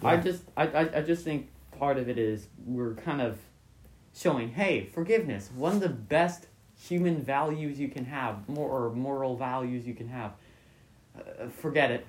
I 0.03 0.17
just 0.17 0.43
I, 0.57 0.67
I, 0.67 0.97
I 0.97 1.01
just 1.01 1.23
think 1.23 1.49
part 1.77 1.97
of 1.97 2.09
it 2.09 2.17
is 2.17 2.47
we're 2.65 2.95
kind 2.95 3.21
of 3.21 3.37
showing, 4.13 4.49
hey, 4.49 4.89
forgiveness, 4.93 5.49
one 5.55 5.73
of 5.73 5.81
the 5.81 5.89
best 5.89 6.47
human 6.77 7.21
values 7.21 7.79
you 7.79 7.89
can 7.89 8.05
have, 8.05 8.47
more 8.49 8.69
or 8.69 8.89
moral 8.91 9.35
values 9.37 9.85
you 9.85 9.93
can 9.93 10.09
have. 10.09 10.33
Uh, 11.15 11.47
forget 11.49 11.91
it. 11.91 12.05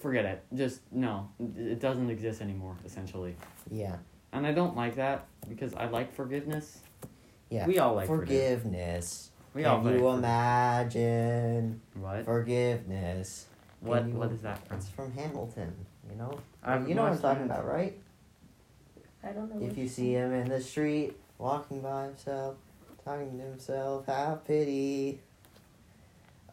Forget 0.00 0.24
it. 0.24 0.44
Just 0.54 0.80
no. 0.92 1.28
It 1.56 1.80
doesn't 1.80 2.08
exist 2.10 2.40
anymore, 2.40 2.76
essentially. 2.84 3.34
Yeah, 3.70 3.96
And 4.32 4.46
I 4.46 4.52
don't 4.52 4.76
like 4.76 4.96
that 4.96 5.26
because 5.48 5.74
I 5.74 5.86
like 5.86 6.12
forgiveness. 6.14 6.78
yeah. 7.50 7.66
We 7.66 7.78
all 7.78 7.94
like 7.94 8.06
forgiveness. 8.06 8.62
forgiveness. 8.62 9.30
We 9.54 9.64
all 9.64 9.76
Can 9.78 9.84
like 9.86 9.94
you 9.94 10.00
forgiveness. 10.00 10.18
imagine 10.18 11.80
What? 11.94 12.24
forgiveness? 12.24 13.46
What 13.80 14.00
Can 14.00 14.08
you- 14.12 14.14
what 14.18 14.32
is 14.32 14.42
that 14.42 14.58
from? 14.66 14.76
It's 14.76 14.88
from 14.88 15.12
Hamilton. 15.12 15.74
You 16.10 16.16
know. 16.16 16.38
I've 16.62 16.88
you 16.88 16.94
know 16.94 17.02
what 17.02 17.12
I'm 17.12 17.18
talking 17.18 17.42
it. 17.42 17.46
about, 17.46 17.66
right? 17.66 17.98
I 19.22 19.32
don't 19.32 19.52
know. 19.54 19.66
If 19.66 19.76
you 19.76 19.88
see 19.88 20.12
him 20.14 20.32
in 20.32 20.48
the 20.48 20.60
street, 20.60 21.16
walking 21.38 21.80
by 21.80 22.04
himself, 22.04 22.56
talking 23.04 23.36
to 23.38 23.44
himself, 23.44 24.06
have 24.06 24.44
pity. 24.44 25.20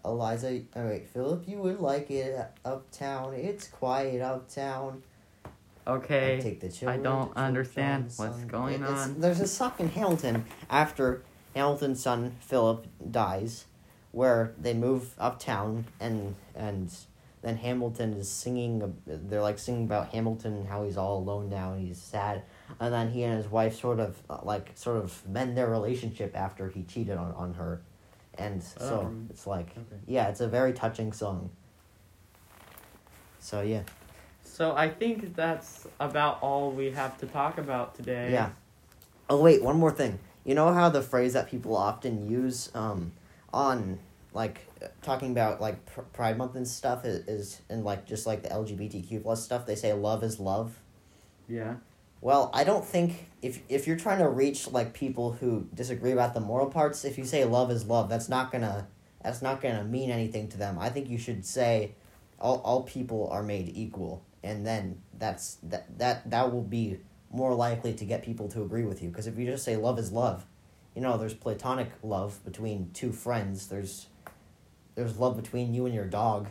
Eliza, 0.05 0.61
oh 0.75 0.87
wait, 0.87 1.07
Philip, 1.09 1.47
you 1.47 1.57
would 1.57 1.79
like 1.79 2.09
it 2.11 2.39
uptown. 2.63 3.33
It's 3.33 3.67
quiet 3.67 4.21
uptown. 4.21 5.03
Okay. 5.87 6.39
Take 6.41 6.61
the 6.61 6.69
children 6.69 6.99
I 6.99 7.03
don't 7.03 7.35
understand 7.37 8.05
what's 8.05 8.15
Sunday. 8.17 8.47
going 8.47 8.73
It's- 8.75 9.05
on. 9.09 9.19
There's 9.21 9.39
a 9.39 9.47
suck 9.47 9.79
in 9.79 9.89
Hamilton 9.89 10.45
after 10.69 11.21
Hamilton's 11.55 12.01
son 12.01 12.35
Philip 12.39 12.87
dies, 13.11 13.65
where 14.11 14.53
they 14.59 14.73
move 14.73 15.13
uptown 15.19 15.85
and 15.99 16.35
and 16.55 16.91
then 17.41 17.57
Hamilton 17.57 18.13
is 18.13 18.27
singing. 18.29 18.95
They're 19.05 19.41
like 19.41 19.59
singing 19.59 19.83
about 19.85 20.09
Hamilton 20.09 20.65
how 20.65 20.83
he's 20.83 20.97
all 20.97 21.19
alone 21.19 21.49
now 21.49 21.73
and 21.73 21.87
he's 21.87 22.01
sad, 22.01 22.41
and 22.79 22.91
then 22.91 23.11
he 23.11 23.21
and 23.23 23.37
his 23.37 23.47
wife 23.51 23.79
sort 23.79 23.99
of 23.99 24.17
like 24.43 24.71
sort 24.73 24.97
of 24.97 25.27
mend 25.27 25.55
their 25.55 25.67
relationship 25.69 26.35
after 26.35 26.69
he 26.69 26.81
cheated 26.83 27.17
on 27.17 27.31
on 27.33 27.53
her, 27.53 27.81
and 28.37 28.61
so 28.63 29.01
Um, 29.01 29.27
it's 29.29 29.45
like 29.47 29.69
Okay. 29.71 30.01
yeah, 30.07 30.27
it's 30.29 30.41
a 30.41 30.47
very 30.47 30.73
touching 30.73 31.11
song. 31.13 31.49
So 33.39 33.61
yeah. 33.61 33.83
So 34.43 34.75
I 34.75 34.89
think 34.89 35.35
that's 35.35 35.87
about 35.99 36.41
all 36.41 36.71
we 36.71 36.91
have 36.91 37.17
to 37.19 37.27
talk 37.27 37.57
about 37.57 37.95
today. 37.95 38.31
Yeah. 38.31 38.51
Oh 39.29 39.41
wait, 39.41 39.61
one 39.63 39.77
more 39.77 39.91
thing. 39.91 40.19
You 40.43 40.55
know 40.55 40.73
how 40.73 40.89
the 40.89 41.01
phrase 41.01 41.33
that 41.33 41.49
people 41.49 41.75
often 41.75 42.29
use 42.29 42.69
um, 42.75 43.11
on 43.53 43.99
like 44.33 44.67
talking 45.01 45.31
about 45.31 45.59
like 45.61 45.85
pr- 45.85 46.01
Pride 46.01 46.37
Month 46.37 46.55
and 46.55 46.67
stuff 46.67 47.05
is, 47.05 47.27
is 47.27 47.61
and 47.69 47.83
like 47.83 48.05
just 48.05 48.27
like 48.27 48.43
the 48.43 48.49
LGBTQ 48.49 49.23
plus 49.23 49.43
stuff. 49.43 49.65
They 49.65 49.75
say 49.75 49.93
love 49.93 50.23
is 50.23 50.39
love. 50.39 50.79
Yeah. 51.47 51.75
Well, 52.25 52.49
I 52.55 52.63
don't 52.63 52.83
think 52.83 53.27
if 53.43 53.59
if 53.69 53.85
you're 53.85 53.97
trying 53.97 54.17
to 54.17 54.27
reach 54.27 54.71
like 54.71 54.95
people 54.95 55.33
who 55.33 55.67
disagree 55.75 56.11
about 56.11 56.33
the 56.33 56.39
moral 56.39 56.65
parts, 56.71 57.05
if 57.05 57.19
you 57.19 57.23
say 57.23 57.45
love 57.45 57.69
is 57.69 57.85
love, 57.85 58.09
that's 58.09 58.27
not 58.27 58.51
gonna 58.51 58.87
that's 59.21 59.43
not 59.43 59.61
gonna 59.61 59.83
mean 59.83 60.09
anything 60.09 60.47
to 60.47 60.57
them. 60.57 60.79
I 60.79 60.89
think 60.89 61.07
you 61.07 61.19
should 61.19 61.45
say 61.45 61.93
all 62.39 62.61
all 62.65 62.81
people 62.81 63.29
are 63.29 63.43
made 63.43 63.71
equal, 63.75 64.25
and 64.41 64.65
then 64.65 65.03
that's 65.19 65.59
that 65.61 65.99
that 65.99 66.27
that 66.31 66.51
will 66.51 66.63
be 66.63 66.97
more 67.29 67.53
likely 67.53 67.93
to 67.93 68.05
get 68.05 68.23
people 68.23 68.47
to 68.49 68.63
agree 68.63 68.85
with 68.85 69.03
you. 69.03 69.09
Because 69.09 69.27
if 69.27 69.37
you 69.37 69.45
just 69.45 69.63
say 69.63 69.75
love 69.75 69.99
is 69.99 70.11
love, 70.11 70.47
you 70.95 71.03
know, 71.03 71.19
there's 71.19 71.35
platonic 71.35 71.91
love 72.01 72.43
between 72.43 72.89
two 72.91 73.11
friends. 73.11 73.67
There's 73.67 74.07
there's 74.95 75.19
love 75.19 75.35
between 75.35 75.75
you 75.75 75.85
and 75.85 75.93
your 75.93 76.05
dog. 76.05 76.47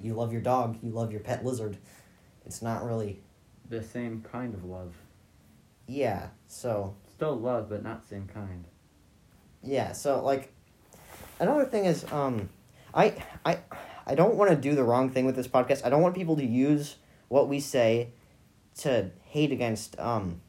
You 0.00 0.14
love 0.14 0.32
your 0.32 0.40
dog. 0.40 0.78
You 0.82 0.92
love 0.92 1.12
your 1.12 1.20
pet 1.20 1.44
lizard. 1.44 1.76
It's 2.46 2.62
not 2.62 2.86
really 2.86 3.20
The 3.68 3.82
same 3.82 4.24
kind 4.30 4.54
of 4.54 4.64
love. 4.64 4.94
yeah. 5.86 6.28
So 6.46 6.94
Still 7.08 7.36
love, 7.38 7.68
but 7.68 7.84
not 7.84 8.04
same 8.08 8.26
kind. 8.26 8.64
Yeah, 9.62 9.92
so 9.92 10.24
like 10.24 10.52
another 11.38 11.64
thing 11.64 11.84
is 11.84 12.04
um 12.12 12.48
I 12.92 13.22
I 13.44 13.58
I 14.06 14.14
don't 14.14 14.34
want 14.34 14.50
to 14.50 14.56
do 14.56 14.74
the 14.74 14.82
wrong 14.82 15.08
thing 15.08 15.24
with 15.24 15.36
this 15.36 15.46
podcast. 15.46 15.84
I 15.84 15.88
don't 15.90 16.02
want 16.02 16.14
people 16.16 16.36
to 16.36 16.44
use 16.44 16.96
what 17.28 17.48
we 17.48 17.60
say 17.60 18.08
to 18.78 19.10
hate 19.26 19.52
against 19.52 19.98
um 20.00 20.40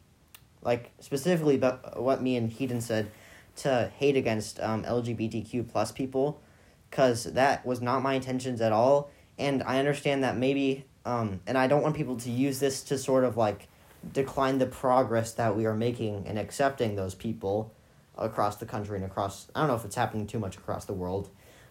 like 0.63 0.91
specifically 0.99 1.55
about 1.55 2.01
what 2.01 2.21
me 2.21 2.35
and 2.37 2.51
Hayden 2.51 2.81
said 2.81 3.11
to 3.57 3.91
hate 3.97 4.17
against 4.17 4.59
um 4.59 4.83
LGBTQ 4.83 5.69
plus 5.69 5.91
people 5.91 6.41
cuz 6.89 7.25
that 7.25 7.65
was 7.65 7.81
not 7.81 8.01
my 8.01 8.15
intentions 8.15 8.61
at 8.61 8.71
all 8.71 9.11
and 9.37 9.61
I 9.63 9.77
understand 9.79 10.23
that 10.23 10.37
maybe 10.37 10.85
um 11.05 11.41
and 11.47 11.57
I 11.57 11.67
don't 11.67 11.81
want 11.81 11.95
people 11.95 12.17
to 12.17 12.31
use 12.31 12.59
this 12.59 12.81
to 12.83 12.97
sort 12.97 13.23
of 13.23 13.37
like 13.37 13.67
decline 14.11 14.57
the 14.57 14.65
progress 14.65 15.33
that 15.33 15.55
we 15.55 15.65
are 15.65 15.75
making 15.75 16.25
in 16.25 16.37
accepting 16.37 16.95
those 16.95 17.15
people 17.15 17.73
across 18.17 18.57
the 18.57 18.65
country 18.65 18.97
and 18.97 19.05
across 19.05 19.47
I 19.55 19.61
don't 19.61 19.69
know 19.69 19.75
if 19.75 19.85
it's 19.85 19.95
happening 19.95 20.27
too 20.27 20.39
much 20.39 20.57
across 20.57 20.85
the 20.85 20.93
world, 20.93 21.29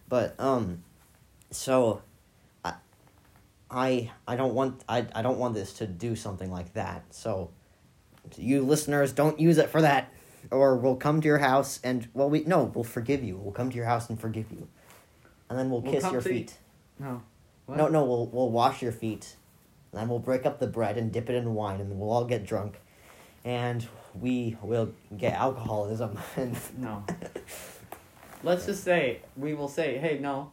but 0.09 0.35
um 0.39 0.83
so 1.51 2.01
I 2.65 2.73
I 3.69 4.11
I 4.27 4.35
don't 4.35 4.53
want 4.53 4.83
I, 4.89 5.05
I 5.13 5.21
don't 5.21 5.37
want 5.37 5.53
this 5.53 5.73
to 5.73 5.87
do 5.87 6.15
something 6.15 6.51
like 6.51 6.73
that. 6.73 7.03
So 7.11 7.51
you 8.37 8.63
listeners 8.63 9.11
don't 9.11 9.39
use 9.39 9.57
it 9.57 9.69
for 9.69 9.81
that 9.81 10.11
or 10.51 10.75
we'll 10.75 10.95
come 10.95 11.21
to 11.21 11.27
your 11.27 11.39
house 11.39 11.79
and 11.83 12.07
well 12.13 12.29
we 12.29 12.43
no, 12.45 12.71
we'll 12.73 12.83
forgive 12.83 13.23
you. 13.23 13.37
We'll 13.37 13.53
come 13.53 13.69
to 13.69 13.75
your 13.75 13.85
house 13.85 14.09
and 14.09 14.19
forgive 14.19 14.51
you. 14.51 14.67
And 15.49 15.59
then 15.59 15.69
we'll, 15.69 15.81
We'll 15.81 15.93
kiss 15.93 16.11
your 16.11 16.21
feet. 16.21 16.57
No. 16.97 17.21
What? 17.65 17.77
No, 17.77 17.87
no, 17.87 18.03
we'll 18.03 18.27
we'll 18.27 18.49
wash 18.51 18.81
your 18.81 18.91
feet. 18.91 19.35
And 19.91 20.01
then 20.01 20.09
we'll 20.09 20.19
break 20.19 20.45
up 20.45 20.59
the 20.59 20.67
bread 20.67 20.97
and 20.97 21.11
dip 21.11 21.29
it 21.29 21.35
in 21.35 21.53
wine 21.53 21.79
and 21.79 21.99
we'll 21.99 22.09
all 22.11 22.25
get 22.25 22.45
drunk. 22.45 22.79
And 23.45 23.85
we 24.19 24.57
will 24.61 24.91
get 25.15 25.33
alcoholism 25.33 26.17
and 26.35 26.57
No. 26.77 27.03
Let's 28.43 28.65
just 28.65 28.83
say 28.83 29.21
we 29.37 29.53
will 29.53 29.69
say, 29.69 29.97
"Hey, 29.97 30.19
no," 30.19 30.51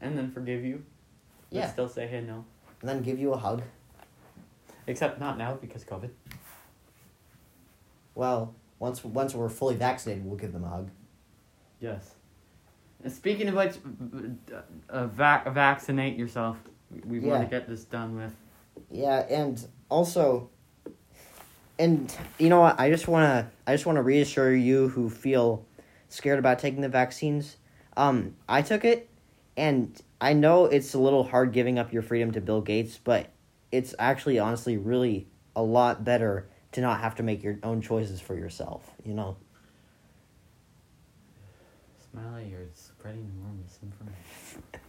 and 0.00 0.16
then 0.16 0.30
forgive 0.30 0.64
you. 0.64 0.84
But 1.50 1.56
Yeah. 1.58 1.70
still 1.70 1.88
say, 1.88 2.06
"Hey, 2.06 2.20
no." 2.22 2.44
and 2.80 2.88
then 2.88 3.02
give 3.02 3.18
you 3.18 3.32
a 3.32 3.36
hug. 3.36 3.62
Except 4.86 5.20
not 5.20 5.38
now 5.38 5.54
because 5.54 5.84
COVID. 5.84 6.10
Well, 8.14 8.54
once 8.78 9.04
once 9.04 9.34
we're 9.34 9.48
fully 9.48 9.76
vaccinated, 9.76 10.24
we'll 10.24 10.36
give 10.38 10.52
them 10.52 10.64
a 10.64 10.68
hug. 10.68 10.90
Yes. 11.80 12.14
Speaking 13.08 13.48
of 13.48 13.54
which, 13.54 13.74
uh, 14.88 15.06
vac- 15.06 15.52
vaccinate 15.52 16.16
yourself. 16.16 16.58
We 17.04 17.20
want 17.20 17.42
to 17.42 17.48
get 17.48 17.68
this 17.68 17.84
done 17.84 18.16
with. 18.16 18.34
Yeah, 18.90 19.20
and 19.28 19.66
also, 19.88 20.50
and 21.78 22.14
you 22.38 22.48
know 22.48 22.60
what? 22.60 22.78
I 22.78 22.90
just 22.90 23.08
wanna 23.08 23.50
I 23.66 23.72
just 23.72 23.86
wanna 23.86 24.02
reassure 24.02 24.54
you 24.54 24.88
who 24.88 25.08
feel 25.08 25.64
scared 26.08 26.38
about 26.38 26.58
taking 26.58 26.82
the 26.82 26.88
vaccines. 26.88 27.56
Um, 27.96 28.36
I 28.48 28.62
took 28.62 28.84
it, 28.84 29.08
and 29.56 30.00
I 30.20 30.34
know 30.34 30.66
it's 30.66 30.94
a 30.94 30.98
little 30.98 31.24
hard 31.24 31.52
giving 31.52 31.78
up 31.78 31.92
your 31.92 32.02
freedom 32.02 32.30
to 32.32 32.40
Bill 32.40 32.60
Gates, 32.60 32.98
but 33.02 33.30
it's 33.70 33.94
actually 33.98 34.38
honestly 34.38 34.76
really 34.76 35.26
a 35.56 35.62
lot 35.62 36.04
better 36.04 36.48
to 36.72 36.80
not 36.80 37.00
have 37.00 37.14
to 37.16 37.22
make 37.22 37.42
your 37.42 37.58
own 37.62 37.80
choices 37.80 38.20
for 38.20 38.34
yourself. 38.34 38.90
You 39.04 39.14
know. 39.14 39.36
Smiley, 42.10 42.48
you're 42.50 42.60
spreading 43.02 43.28
more 43.40 43.52
misinformation. 43.62 44.62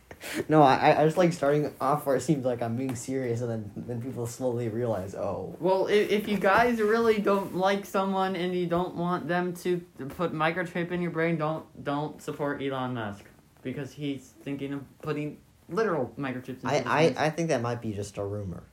No, 0.47 0.61
I 0.61 1.01
I 1.01 1.03
just 1.03 1.17
like 1.17 1.33
starting 1.33 1.73
off 1.81 2.05
where 2.05 2.15
it 2.15 2.21
seems 2.21 2.45
like 2.45 2.61
I'm 2.61 2.77
being 2.77 2.95
serious, 2.95 3.41
and 3.41 3.51
then 3.51 3.71
then 3.75 4.01
people 4.01 4.25
slowly 4.25 4.69
realize, 4.69 5.15
oh, 5.15 5.53
Well, 5.59 5.87
if, 5.87 6.09
if 6.09 6.27
you 6.29 6.37
guys 6.37 6.79
really 6.79 7.19
don't 7.19 7.57
like 7.57 7.85
someone 7.85 8.37
and 8.37 8.55
you 8.55 8.65
don't 8.65 8.95
want 8.95 9.27
them 9.27 9.53
to 9.55 9.79
put 10.17 10.33
microchip 10.33 10.91
in 10.91 11.01
your 11.01 11.11
brain, 11.11 11.37
don't 11.37 11.65
don't 11.83 12.21
support 12.21 12.61
Elon 12.63 12.93
Musk 12.93 13.25
because 13.63 13.91
he's 13.91 14.33
thinking 14.45 14.71
of 14.71 15.01
putting 15.01 15.39
literal 15.67 16.13
microchips. 16.17 16.63
Into 16.63 16.67
I 16.67 16.79
the 16.79 16.89
I. 16.89 17.25
I 17.25 17.29
think 17.29 17.49
that 17.49 17.61
might 17.61 17.81
be 17.81 17.91
just 17.91 18.17
a 18.17 18.23
rumor, 18.23 18.63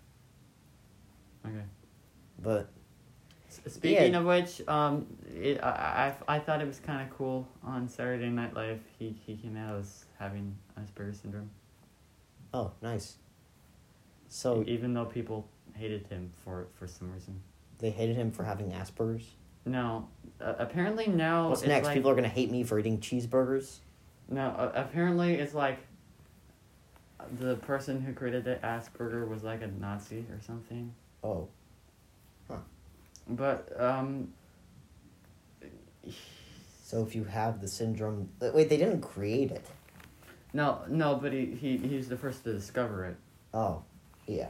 okay. 1.45 1.64
but 2.41 2.70
Speaking 3.66 4.14
of 4.14 4.24
which, 4.24 4.62
um, 4.68 5.07
it, 5.34 5.62
I, 5.62 6.14
I 6.28 6.36
I 6.36 6.38
thought 6.38 6.61
it 6.61 6.66
was 6.66 6.78
kind 6.78 7.03
of 7.03 7.16
cool 7.16 7.48
on 7.64 7.88
Saturday 7.88 8.28
Night 8.28 8.55
Live. 8.55 8.80
He 8.98 9.16
he 9.26 9.36
came 9.36 9.57
out 9.57 9.76
as 9.76 10.05
having 10.18 10.57
Asperger's 10.78 11.20
syndrome, 11.20 11.51
oh, 12.55 12.72
nice. 12.82 13.16
So 14.28 14.62
even 14.66 14.94
though 14.94 15.07
people 15.07 15.48
hated 15.74 16.07
him 16.07 16.30
for 16.44 16.68
for 16.74 16.86
some 16.86 17.12
reason. 17.12 17.40
they 17.78 17.90
hated 17.90 18.16
him 18.16 18.30
for 18.30 18.44
having 18.44 18.70
Asperger's. 18.70 19.26
No, 19.66 20.09
uh, 20.40 20.55
apparently 20.59 21.07
now 21.07 21.48
What's 21.48 21.64
next? 21.64 21.86
like- 21.86 21.94
People 21.96 22.11
are 22.11 22.14
gonna 22.14 22.28
hate 22.28 22.51
me 22.51 22.62
for 22.62 22.78
eating 22.78 22.98
cheeseburgers. 22.98 23.78
No, 24.28 24.48
uh, 24.48 24.72
apparently 24.74 25.34
it's 25.34 25.55
like 25.55 25.78
the 27.38 27.57
person 27.57 28.01
who 28.01 28.12
created 28.12 28.44
the 28.44 28.57
Asperger 28.62 29.28
was 29.28 29.42
like 29.42 29.62
a 29.62 29.66
Nazi 29.66 30.24
or 30.30 30.40
something. 30.40 30.94
Oh, 31.22 31.48
But 33.31 33.68
um 33.81 34.33
so 36.85 37.03
if 37.05 37.14
you 37.14 37.24
have 37.24 37.61
the 37.61 37.68
syndrome, 37.68 38.28
uh, 38.43 38.51
wait, 38.53 38.68
they 38.68 38.76
didn't 38.76 39.01
create 39.01 39.51
it. 39.53 39.64
no, 40.53 40.81
no, 40.89 41.14
but 41.14 41.33
he, 41.33 41.47
he 41.47 41.76
he's 41.76 42.09
the 42.09 42.16
first 42.16 42.43
to 42.45 42.53
discover 42.53 43.05
it. 43.07 43.16
Oh, 43.55 43.83
yeah. 44.26 44.49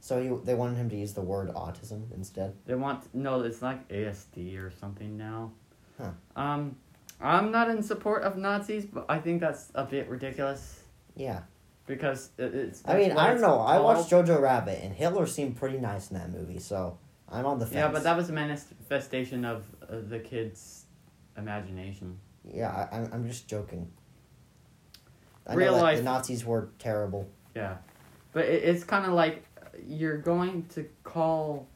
So 0.00 0.18
you 0.20 0.40
they 0.44 0.54
wanted 0.54 0.76
him 0.76 0.88
to 0.90 0.96
use 0.96 1.12
the 1.14 1.20
word 1.22 1.48
autism 1.54 2.02
instead. 2.14 2.54
They 2.66 2.76
want 2.76 3.12
no, 3.14 3.40
it's 3.42 3.60
like 3.62 3.88
ASD 3.88 4.56
or 4.62 4.70
something 4.70 5.16
now. 5.16 5.50
Huh. 5.98 6.10
Um 6.36 6.76
I'm 7.20 7.50
not 7.50 7.68
in 7.70 7.82
support 7.82 8.22
of 8.22 8.36
Nazis, 8.36 8.84
but 8.86 9.06
I 9.08 9.18
think 9.18 9.40
that's 9.40 9.72
a 9.74 9.84
bit 9.84 10.08
ridiculous 10.08 10.82
Yeah. 11.16 11.40
because 11.86 12.28
it, 12.38 12.54
it's 12.54 12.82
I 12.84 12.96
mean, 12.98 13.12
I 13.12 13.30
don't 13.32 13.40
know. 13.40 13.58
I 13.58 13.80
watched. 13.80 14.10
Jojo 14.10 14.40
Rabbit, 14.40 14.80
and 14.84 14.94
Hitler 14.94 15.26
seemed 15.26 15.56
pretty 15.56 15.78
nice 15.78 16.10
in 16.10 16.18
that 16.18 16.30
movie, 16.30 16.58
so 16.60 16.98
I'm 17.28 17.46
on 17.46 17.58
the 17.58 17.66
fence. 17.66 17.76
Yeah, 17.76 17.88
but 17.88 18.04
that 18.04 18.16
was 18.16 18.30
a 18.30 18.32
manifestation 18.32 19.44
of 19.44 19.64
uh, 19.82 19.96
the 20.08 20.18
kid's 20.18 20.84
imagination. 21.36 22.18
Yeah, 22.44 22.70
I, 22.70 22.96
I'm, 22.96 23.10
I'm 23.12 23.28
just 23.28 23.48
joking. 23.48 23.90
I 25.46 25.54
Real 25.54 25.72
know 25.72 25.78
that 25.78 25.82
life- 25.82 25.98
the 25.98 26.04
Nazis 26.04 26.44
were 26.44 26.70
terrible. 26.78 27.28
Yeah, 27.54 27.76
but 28.32 28.44
it, 28.44 28.64
it's 28.64 28.84
kind 28.84 29.06
of 29.06 29.12
like 29.12 29.44
you're 29.86 30.18
going 30.18 30.66
to 30.74 30.86
call 31.02 31.66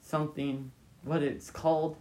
something 0.00 0.70
what 1.04 1.22
it's 1.22 1.50
called. 1.50 1.96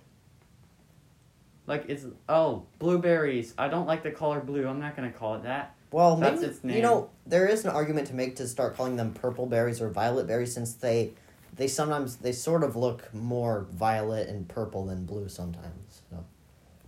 Like 1.68 1.86
it's 1.88 2.06
oh 2.28 2.66
blueberries. 2.80 3.54
I 3.58 3.68
don't 3.68 3.88
like 3.88 4.04
the 4.04 4.12
color 4.12 4.40
blue. 4.40 4.68
I'm 4.68 4.80
not 4.80 4.96
gonna 4.96 5.12
call 5.12 5.36
it 5.36 5.44
that. 5.44 5.76
Well, 5.92 6.16
That's 6.16 6.42
maybe 6.42 6.54
its 6.54 6.64
you 6.64 6.82
know 6.82 7.10
there 7.26 7.48
is 7.48 7.66
an 7.66 7.72
argument 7.72 8.08
to 8.08 8.14
make 8.14 8.38
to 8.38 8.48
start 8.48 8.76
calling 8.76 8.96
them 8.96 9.14
purple 9.14 9.46
berries 9.46 9.82
or 9.82 9.90
violet 9.90 10.28
berries 10.28 10.54
since 10.54 10.74
they 10.74 11.14
they 11.56 11.68
sometimes 11.68 12.18
they 12.18 12.32
sort 12.32 12.64
of 12.64 12.76
look 12.76 13.14
more 13.14 13.68
violet 13.72 14.30
and 14.30 14.48
purple 14.48 14.86
than 14.86 15.06
blue 15.06 15.28
sometimes. 15.30 16.02
So, 16.10 16.24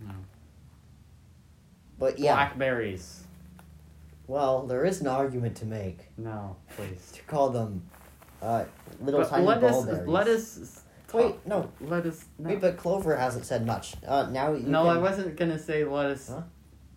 No. 0.00 0.12
but 1.98 2.18
yeah, 2.18 2.34
Blackberries. 2.34 3.24
well, 4.26 4.66
there 4.66 4.84
is 4.84 5.00
an 5.00 5.06
argument 5.06 5.56
to 5.58 5.66
make 5.66 6.08
No, 6.16 6.56
please. 6.76 7.12
to 7.14 7.22
call 7.22 7.50
them 7.50 7.82
uh, 8.42 8.64
little 9.00 9.20
But 9.20 9.28
tiny 9.30 9.46
ballberries. 9.46 10.06
Lettuce. 10.06 10.80
Wait, 11.12 11.36
no, 11.46 11.70
Lettuce. 11.80 12.24
No. 12.38 12.48
wait, 12.50 12.60
but 12.60 12.76
Clover 12.76 13.14
hasn't 13.16 13.44
said 13.46 13.64
much. 13.64 13.94
Uh, 14.06 14.28
now 14.30 14.52
you 14.52 14.66
no, 14.66 14.82
can- 14.84 14.96
I 14.96 14.98
wasn't 15.00 15.36
gonna 15.36 15.58
say 15.58 15.84
lettuce. 15.84 16.28
Huh? 16.28 16.42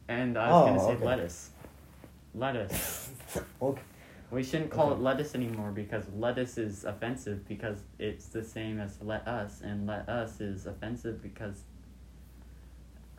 And 0.07 0.38
I 0.38 0.49
was 0.51 0.55
Oh, 0.63 0.65
gonna 0.68 0.80
say 0.80 0.95
okay. 0.95 1.05
lettuce. 1.05 1.49
Lettuce. 2.34 3.09
okay. 3.61 3.82
We 4.30 4.43
shouldn't 4.43 4.71
call 4.71 4.88
Okay. 4.91 4.99
it 4.99 5.03
lettuce 5.03 5.36
anymore 5.36 5.71
because 5.71 6.03
lettuce 6.13 6.57
is 6.57 6.84
offensive 6.84 7.47
because 7.47 7.80
it's 7.97 8.28
the 8.28 8.43
same 8.43 8.80
as 8.80 9.01
let 9.01 9.25
us, 9.28 9.61
and 9.61 9.88
let 9.88 10.07
us 10.09 10.41
is 10.41 10.65
offensive 10.65 11.21
because. 11.21 11.63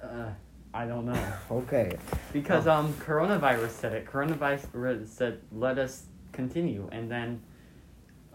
Uh, 0.03 0.31
I 0.75 0.87
don't 0.87 1.07
know. 1.07 1.33
Okay. 1.51 1.97
Because 2.33 2.67
Oh. 2.67 2.73
um, 2.73 2.93
coronavirus 2.95 3.71
said 3.71 3.93
it. 3.95 4.05
Coronavirus 4.07 5.07
said 5.07 5.41
let 5.51 5.79
us 5.79 6.05
continue, 6.33 6.89
and 6.93 7.11
then 7.11 7.41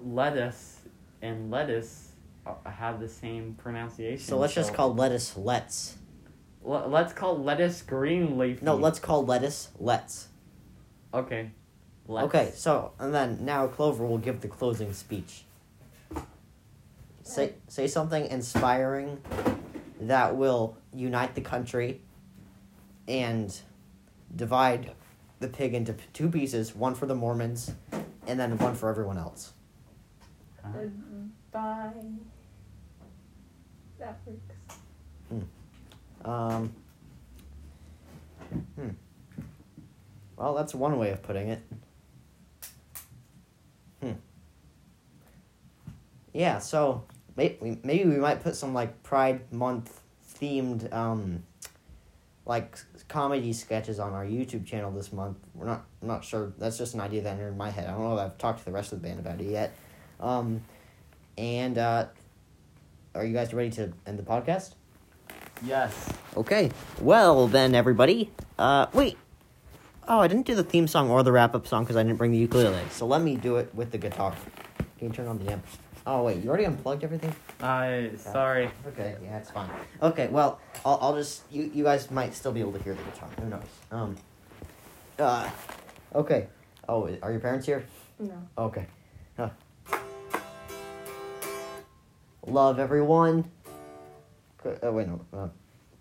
lettuce 0.03 0.79
and 1.21 1.51
lettuce 1.51 2.09
have 2.65 2.99
the 2.99 3.07
same 3.07 3.53
pronunciation. 3.53 4.25
So 4.25 4.37
let's 4.37 4.55
just 4.55 4.73
call 4.73 4.93
lettuce 4.95 5.37
let's. 5.37 5.97
L- 6.65 6.87
let's 6.89 7.13
call 7.13 7.37
lettuce 7.41 7.81
green 7.83 8.37
leafy. 8.37 8.65
No, 8.65 8.75
let's 8.75 8.99
call 8.99 9.23
lettuce 9.25 9.69
let's. 9.79 10.29
Okay. 11.13 11.51
Let's. 12.07 12.25
Okay, 12.27 12.51
so 12.55 12.91
and 12.99 13.13
then 13.13 13.45
now 13.45 13.67
Clover 13.67 14.05
will 14.05 14.17
give 14.17 14.41
the 14.41 14.47
closing 14.47 14.93
speech. 14.93 15.45
Say 17.23 17.53
say 17.67 17.87
something 17.87 18.25
inspiring 18.27 19.21
that 20.01 20.35
will 20.35 20.77
unite 20.93 21.35
the 21.35 21.41
country 21.41 22.01
and 23.07 23.57
divide 24.35 24.91
the 25.39 25.47
pig 25.47 25.73
into 25.73 25.95
two 26.11 26.29
pieces, 26.29 26.75
one 26.75 26.95
for 26.95 27.05
the 27.05 27.15
Mormons 27.15 27.71
and 28.27 28.39
then 28.39 28.57
one 28.57 28.75
for 28.75 28.89
everyone 28.89 29.17
else. 29.17 29.53
Huh? 30.61 30.69
Bye. 31.51 31.91
That 33.99 34.19
works. 34.25 35.45
Um 36.25 36.73
Hmm. 38.75 38.89
Well, 40.35 40.53
that's 40.55 40.75
one 40.75 40.97
way 40.97 41.11
of 41.11 41.23
putting 41.23 41.49
it. 41.49 41.61
Yeah, 46.33 46.59
so 46.59 47.03
maybe 47.35 47.79
maybe 47.83 48.09
we 48.09 48.17
might 48.17 48.41
put 48.41 48.55
some 48.55 48.73
like 48.73 49.03
Pride 49.03 49.51
Month 49.51 50.01
themed 50.39 50.91
um 50.93 51.43
like 52.45 52.77
comedy 53.07 53.53
sketches 53.53 53.99
on 53.99 54.13
our 54.13 54.25
YouTube 54.25 54.65
channel 54.65 54.91
this 54.91 55.13
month. 55.13 55.37
We're 55.53 55.67
not 55.67 55.85
I'm 56.01 56.07
not 56.07 56.23
sure. 56.23 56.53
That's 56.57 56.77
just 56.77 56.93
an 56.93 56.99
idea 56.99 57.21
that 57.21 57.33
entered 57.33 57.55
my 57.55 57.69
head. 57.69 57.87
I 57.87 57.91
don't 57.91 58.01
know 58.01 58.17
if 58.17 58.19
I've 58.19 58.37
talked 58.37 58.59
to 58.59 58.65
the 58.65 58.71
rest 58.71 58.91
of 58.91 59.01
the 59.01 59.07
band 59.07 59.19
about 59.19 59.39
it 59.39 59.47
yet. 59.47 59.73
Um 60.19 60.63
and 61.37 61.77
uh 61.77 62.07
are 63.15 63.23
you 63.23 63.33
guys 63.33 63.53
ready 63.53 63.69
to 63.71 63.93
end 64.07 64.17
the 64.17 64.23
podcast? 64.23 64.73
Yes. 65.63 66.09
Okay. 66.35 66.71
Well, 66.99 67.47
then, 67.47 67.75
everybody. 67.75 68.31
Uh, 68.57 68.87
wait. 68.91 69.17
Oh, 70.07 70.19
I 70.19 70.27
didn't 70.27 70.45
do 70.45 70.55
the 70.55 70.63
theme 70.63 70.87
song 70.87 71.09
or 71.09 71.23
the 71.23 71.31
wrap 71.31 71.55
up 71.55 71.67
song 71.67 71.83
because 71.83 71.95
I 71.95 72.03
didn't 72.03 72.17
bring 72.17 72.31
the 72.31 72.37
ukulele. 72.37 72.81
So 72.89 73.05
let 73.05 73.21
me 73.21 73.35
do 73.35 73.57
it 73.57 73.73
with 73.73 73.91
the 73.91 73.97
guitar. 73.97 74.35
Can 74.97 75.07
you 75.07 75.13
turn 75.13 75.27
on 75.27 75.37
the 75.37 75.51
amp? 75.51 75.65
Oh, 76.05 76.23
wait. 76.23 76.43
You 76.43 76.49
already 76.49 76.65
unplugged 76.65 77.03
everything? 77.03 77.33
I 77.61 78.11
sorry. 78.17 78.69
Okay. 78.87 79.15
Yeah, 79.23 79.37
it's 79.37 79.51
fine. 79.51 79.69
Okay. 80.01 80.27
Well, 80.27 80.59
I'll, 80.85 80.99
I'll 81.01 81.15
just. 81.15 81.43
You, 81.51 81.71
you 81.73 81.83
guys 81.83 82.11
might 82.11 82.33
still 82.33 82.51
be 82.51 82.59
able 82.59 82.73
to 82.73 82.83
hear 82.83 82.93
the 82.93 83.03
guitar. 83.03 83.29
Who 83.39 83.49
knows? 83.49 83.63
Um. 83.91 84.15
Uh. 85.17 85.49
Okay. 86.13 86.47
Oh, 86.89 87.09
are 87.21 87.31
your 87.31 87.39
parents 87.39 87.65
here? 87.65 87.85
No. 88.19 88.35
Okay. 88.57 88.85
Huh. 89.37 89.49
Love 92.45 92.79
everyone. 92.79 93.49
Oh, 94.81 94.91
wait, 94.91 95.07
no. 95.07 95.21
Uh, 95.33 95.47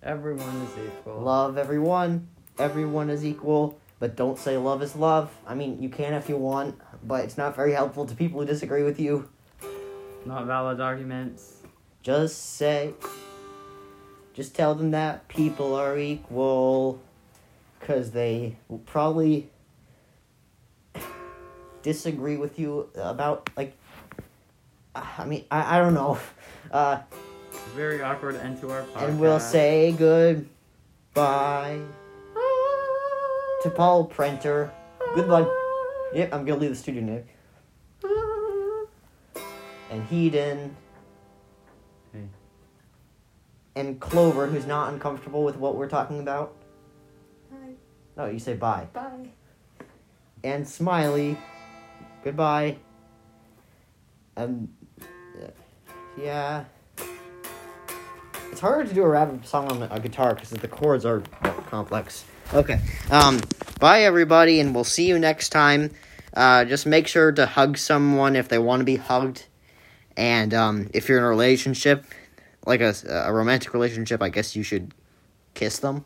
Everyone 0.03 0.57
is 0.63 0.71
equal. 0.87 1.21
Love 1.21 1.57
everyone. 1.57 2.27
Everyone 2.59 3.09
is 3.11 3.25
equal. 3.25 3.79
But 4.01 4.17
don't 4.17 4.37
say 4.37 4.57
love 4.57 4.83
is 4.83 4.97
love. 4.97 5.31
I 5.47 5.55
mean, 5.55 5.81
you 5.81 5.89
can 5.89 6.13
if 6.15 6.29
you 6.29 6.37
want, 6.37 6.81
but 7.05 7.25
it's 7.25 7.39
not 7.39 7.55
very 7.55 7.73
helpful 7.73 8.05
to 8.07 8.15
people 8.17 8.41
who 8.41 8.47
disagree 8.47 8.83
with 8.83 8.99
you. 8.99 9.29
Not 10.25 10.47
valid 10.47 10.81
arguments. 10.81 11.57
Just 12.03 12.57
say. 12.57 12.95
Just 14.35 14.55
tell 14.55 14.75
them 14.75 14.93
that 14.93 15.29
people 15.29 15.75
are 15.75 15.99
equal. 15.99 17.01
Because 17.79 18.13
they 18.13 18.57
will 18.69 18.79
probably 18.79 19.51
disagree 21.83 22.37
with 22.37 22.59
you 22.59 22.89
about, 22.95 23.51
like. 23.57 23.77
I 24.95 25.25
mean, 25.25 25.45
I, 25.51 25.77
I 25.79 25.81
don't 25.81 25.95
know. 25.95 26.19
Uh, 26.71 27.03
Very 27.75 28.01
awkward 28.01 28.35
end 28.37 28.59
to 28.63 28.71
our 28.71 28.81
podcast. 28.83 29.09
and 29.09 29.21
we'll 29.21 29.39
say 29.41 29.93
goodbye. 29.99 31.79
to 33.63 33.71
Paul 33.71 34.07
Prenter. 34.07 34.71
Good 35.15 35.29
luck. 35.29 35.51
Yep, 36.15 36.33
I'm 36.33 36.47
gonna 36.47 36.59
leave 36.61 36.71
the 36.71 36.77
studio, 36.77 37.03
Nick. 37.03 37.27
And 39.93 40.03
Hayden. 40.05 40.75
Hey. 42.15 42.25
And 43.77 44.01
Clover, 44.01 44.47
who's 44.47 44.67
not 44.67 44.91
uncomfortable 44.91 45.45
with 45.45 45.57
what 45.57 45.77
we're 45.77 45.89
talking 45.89 46.21
about. 46.21 46.57
Hi. 47.53 47.75
No, 48.17 48.25
you 48.25 48.39
say 48.39 48.55
bye. 48.55 48.89
Bye. 48.95 49.29
And 50.43 50.67
Smiley. 50.67 51.37
Goodbye. 52.25 52.79
And 54.37 54.75
yeah. 56.19 56.65
It's 58.51 58.61
harder 58.61 58.89
to 58.89 58.95
do 58.95 59.03
a 59.03 59.09
rap 59.09 59.45
song 59.45 59.71
on 59.71 59.83
a 59.83 60.01
guitar 60.01 60.35
because 60.35 60.49
the 60.51 60.69
chords 60.69 61.05
are 61.05 61.21
complex. 61.69 62.25
Okay. 62.55 62.81
Um. 63.11 63.41
Bye, 63.79 64.05
everybody, 64.05 64.61
and 64.61 64.75
we'll 64.75 64.85
see 64.85 65.07
you 65.07 65.19
next 65.19 65.51
time. 65.51 65.91
Uh, 66.35 66.65
just 66.65 66.87
make 66.87 67.09
sure 67.09 67.33
to 67.33 67.45
hug 67.45 67.77
someone 67.77 68.37
if 68.37 68.49
they 68.49 68.59
want 68.59 68.81
to 68.81 68.85
be 68.85 68.97
hugged, 68.97 69.47
and 70.17 70.55
um, 70.55 70.91
if 70.93 71.09
you're 71.09 71.19
in 71.19 71.25
a 71.25 71.29
relationship, 71.29 72.05
like 72.67 72.81
a, 72.81 72.95
a 73.09 73.33
romantic 73.33 73.73
relationship, 73.75 74.23
I 74.23 74.29
guess 74.29 74.55
you 74.55 74.63
should 74.63 74.95
kiss 75.55 75.79
them. 75.79 76.05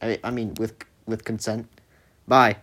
I, 0.00 0.18
I 0.22 0.30
mean, 0.30 0.54
with 0.58 0.74
with 1.06 1.24
consent. 1.24 1.66
Bye. 2.26 2.58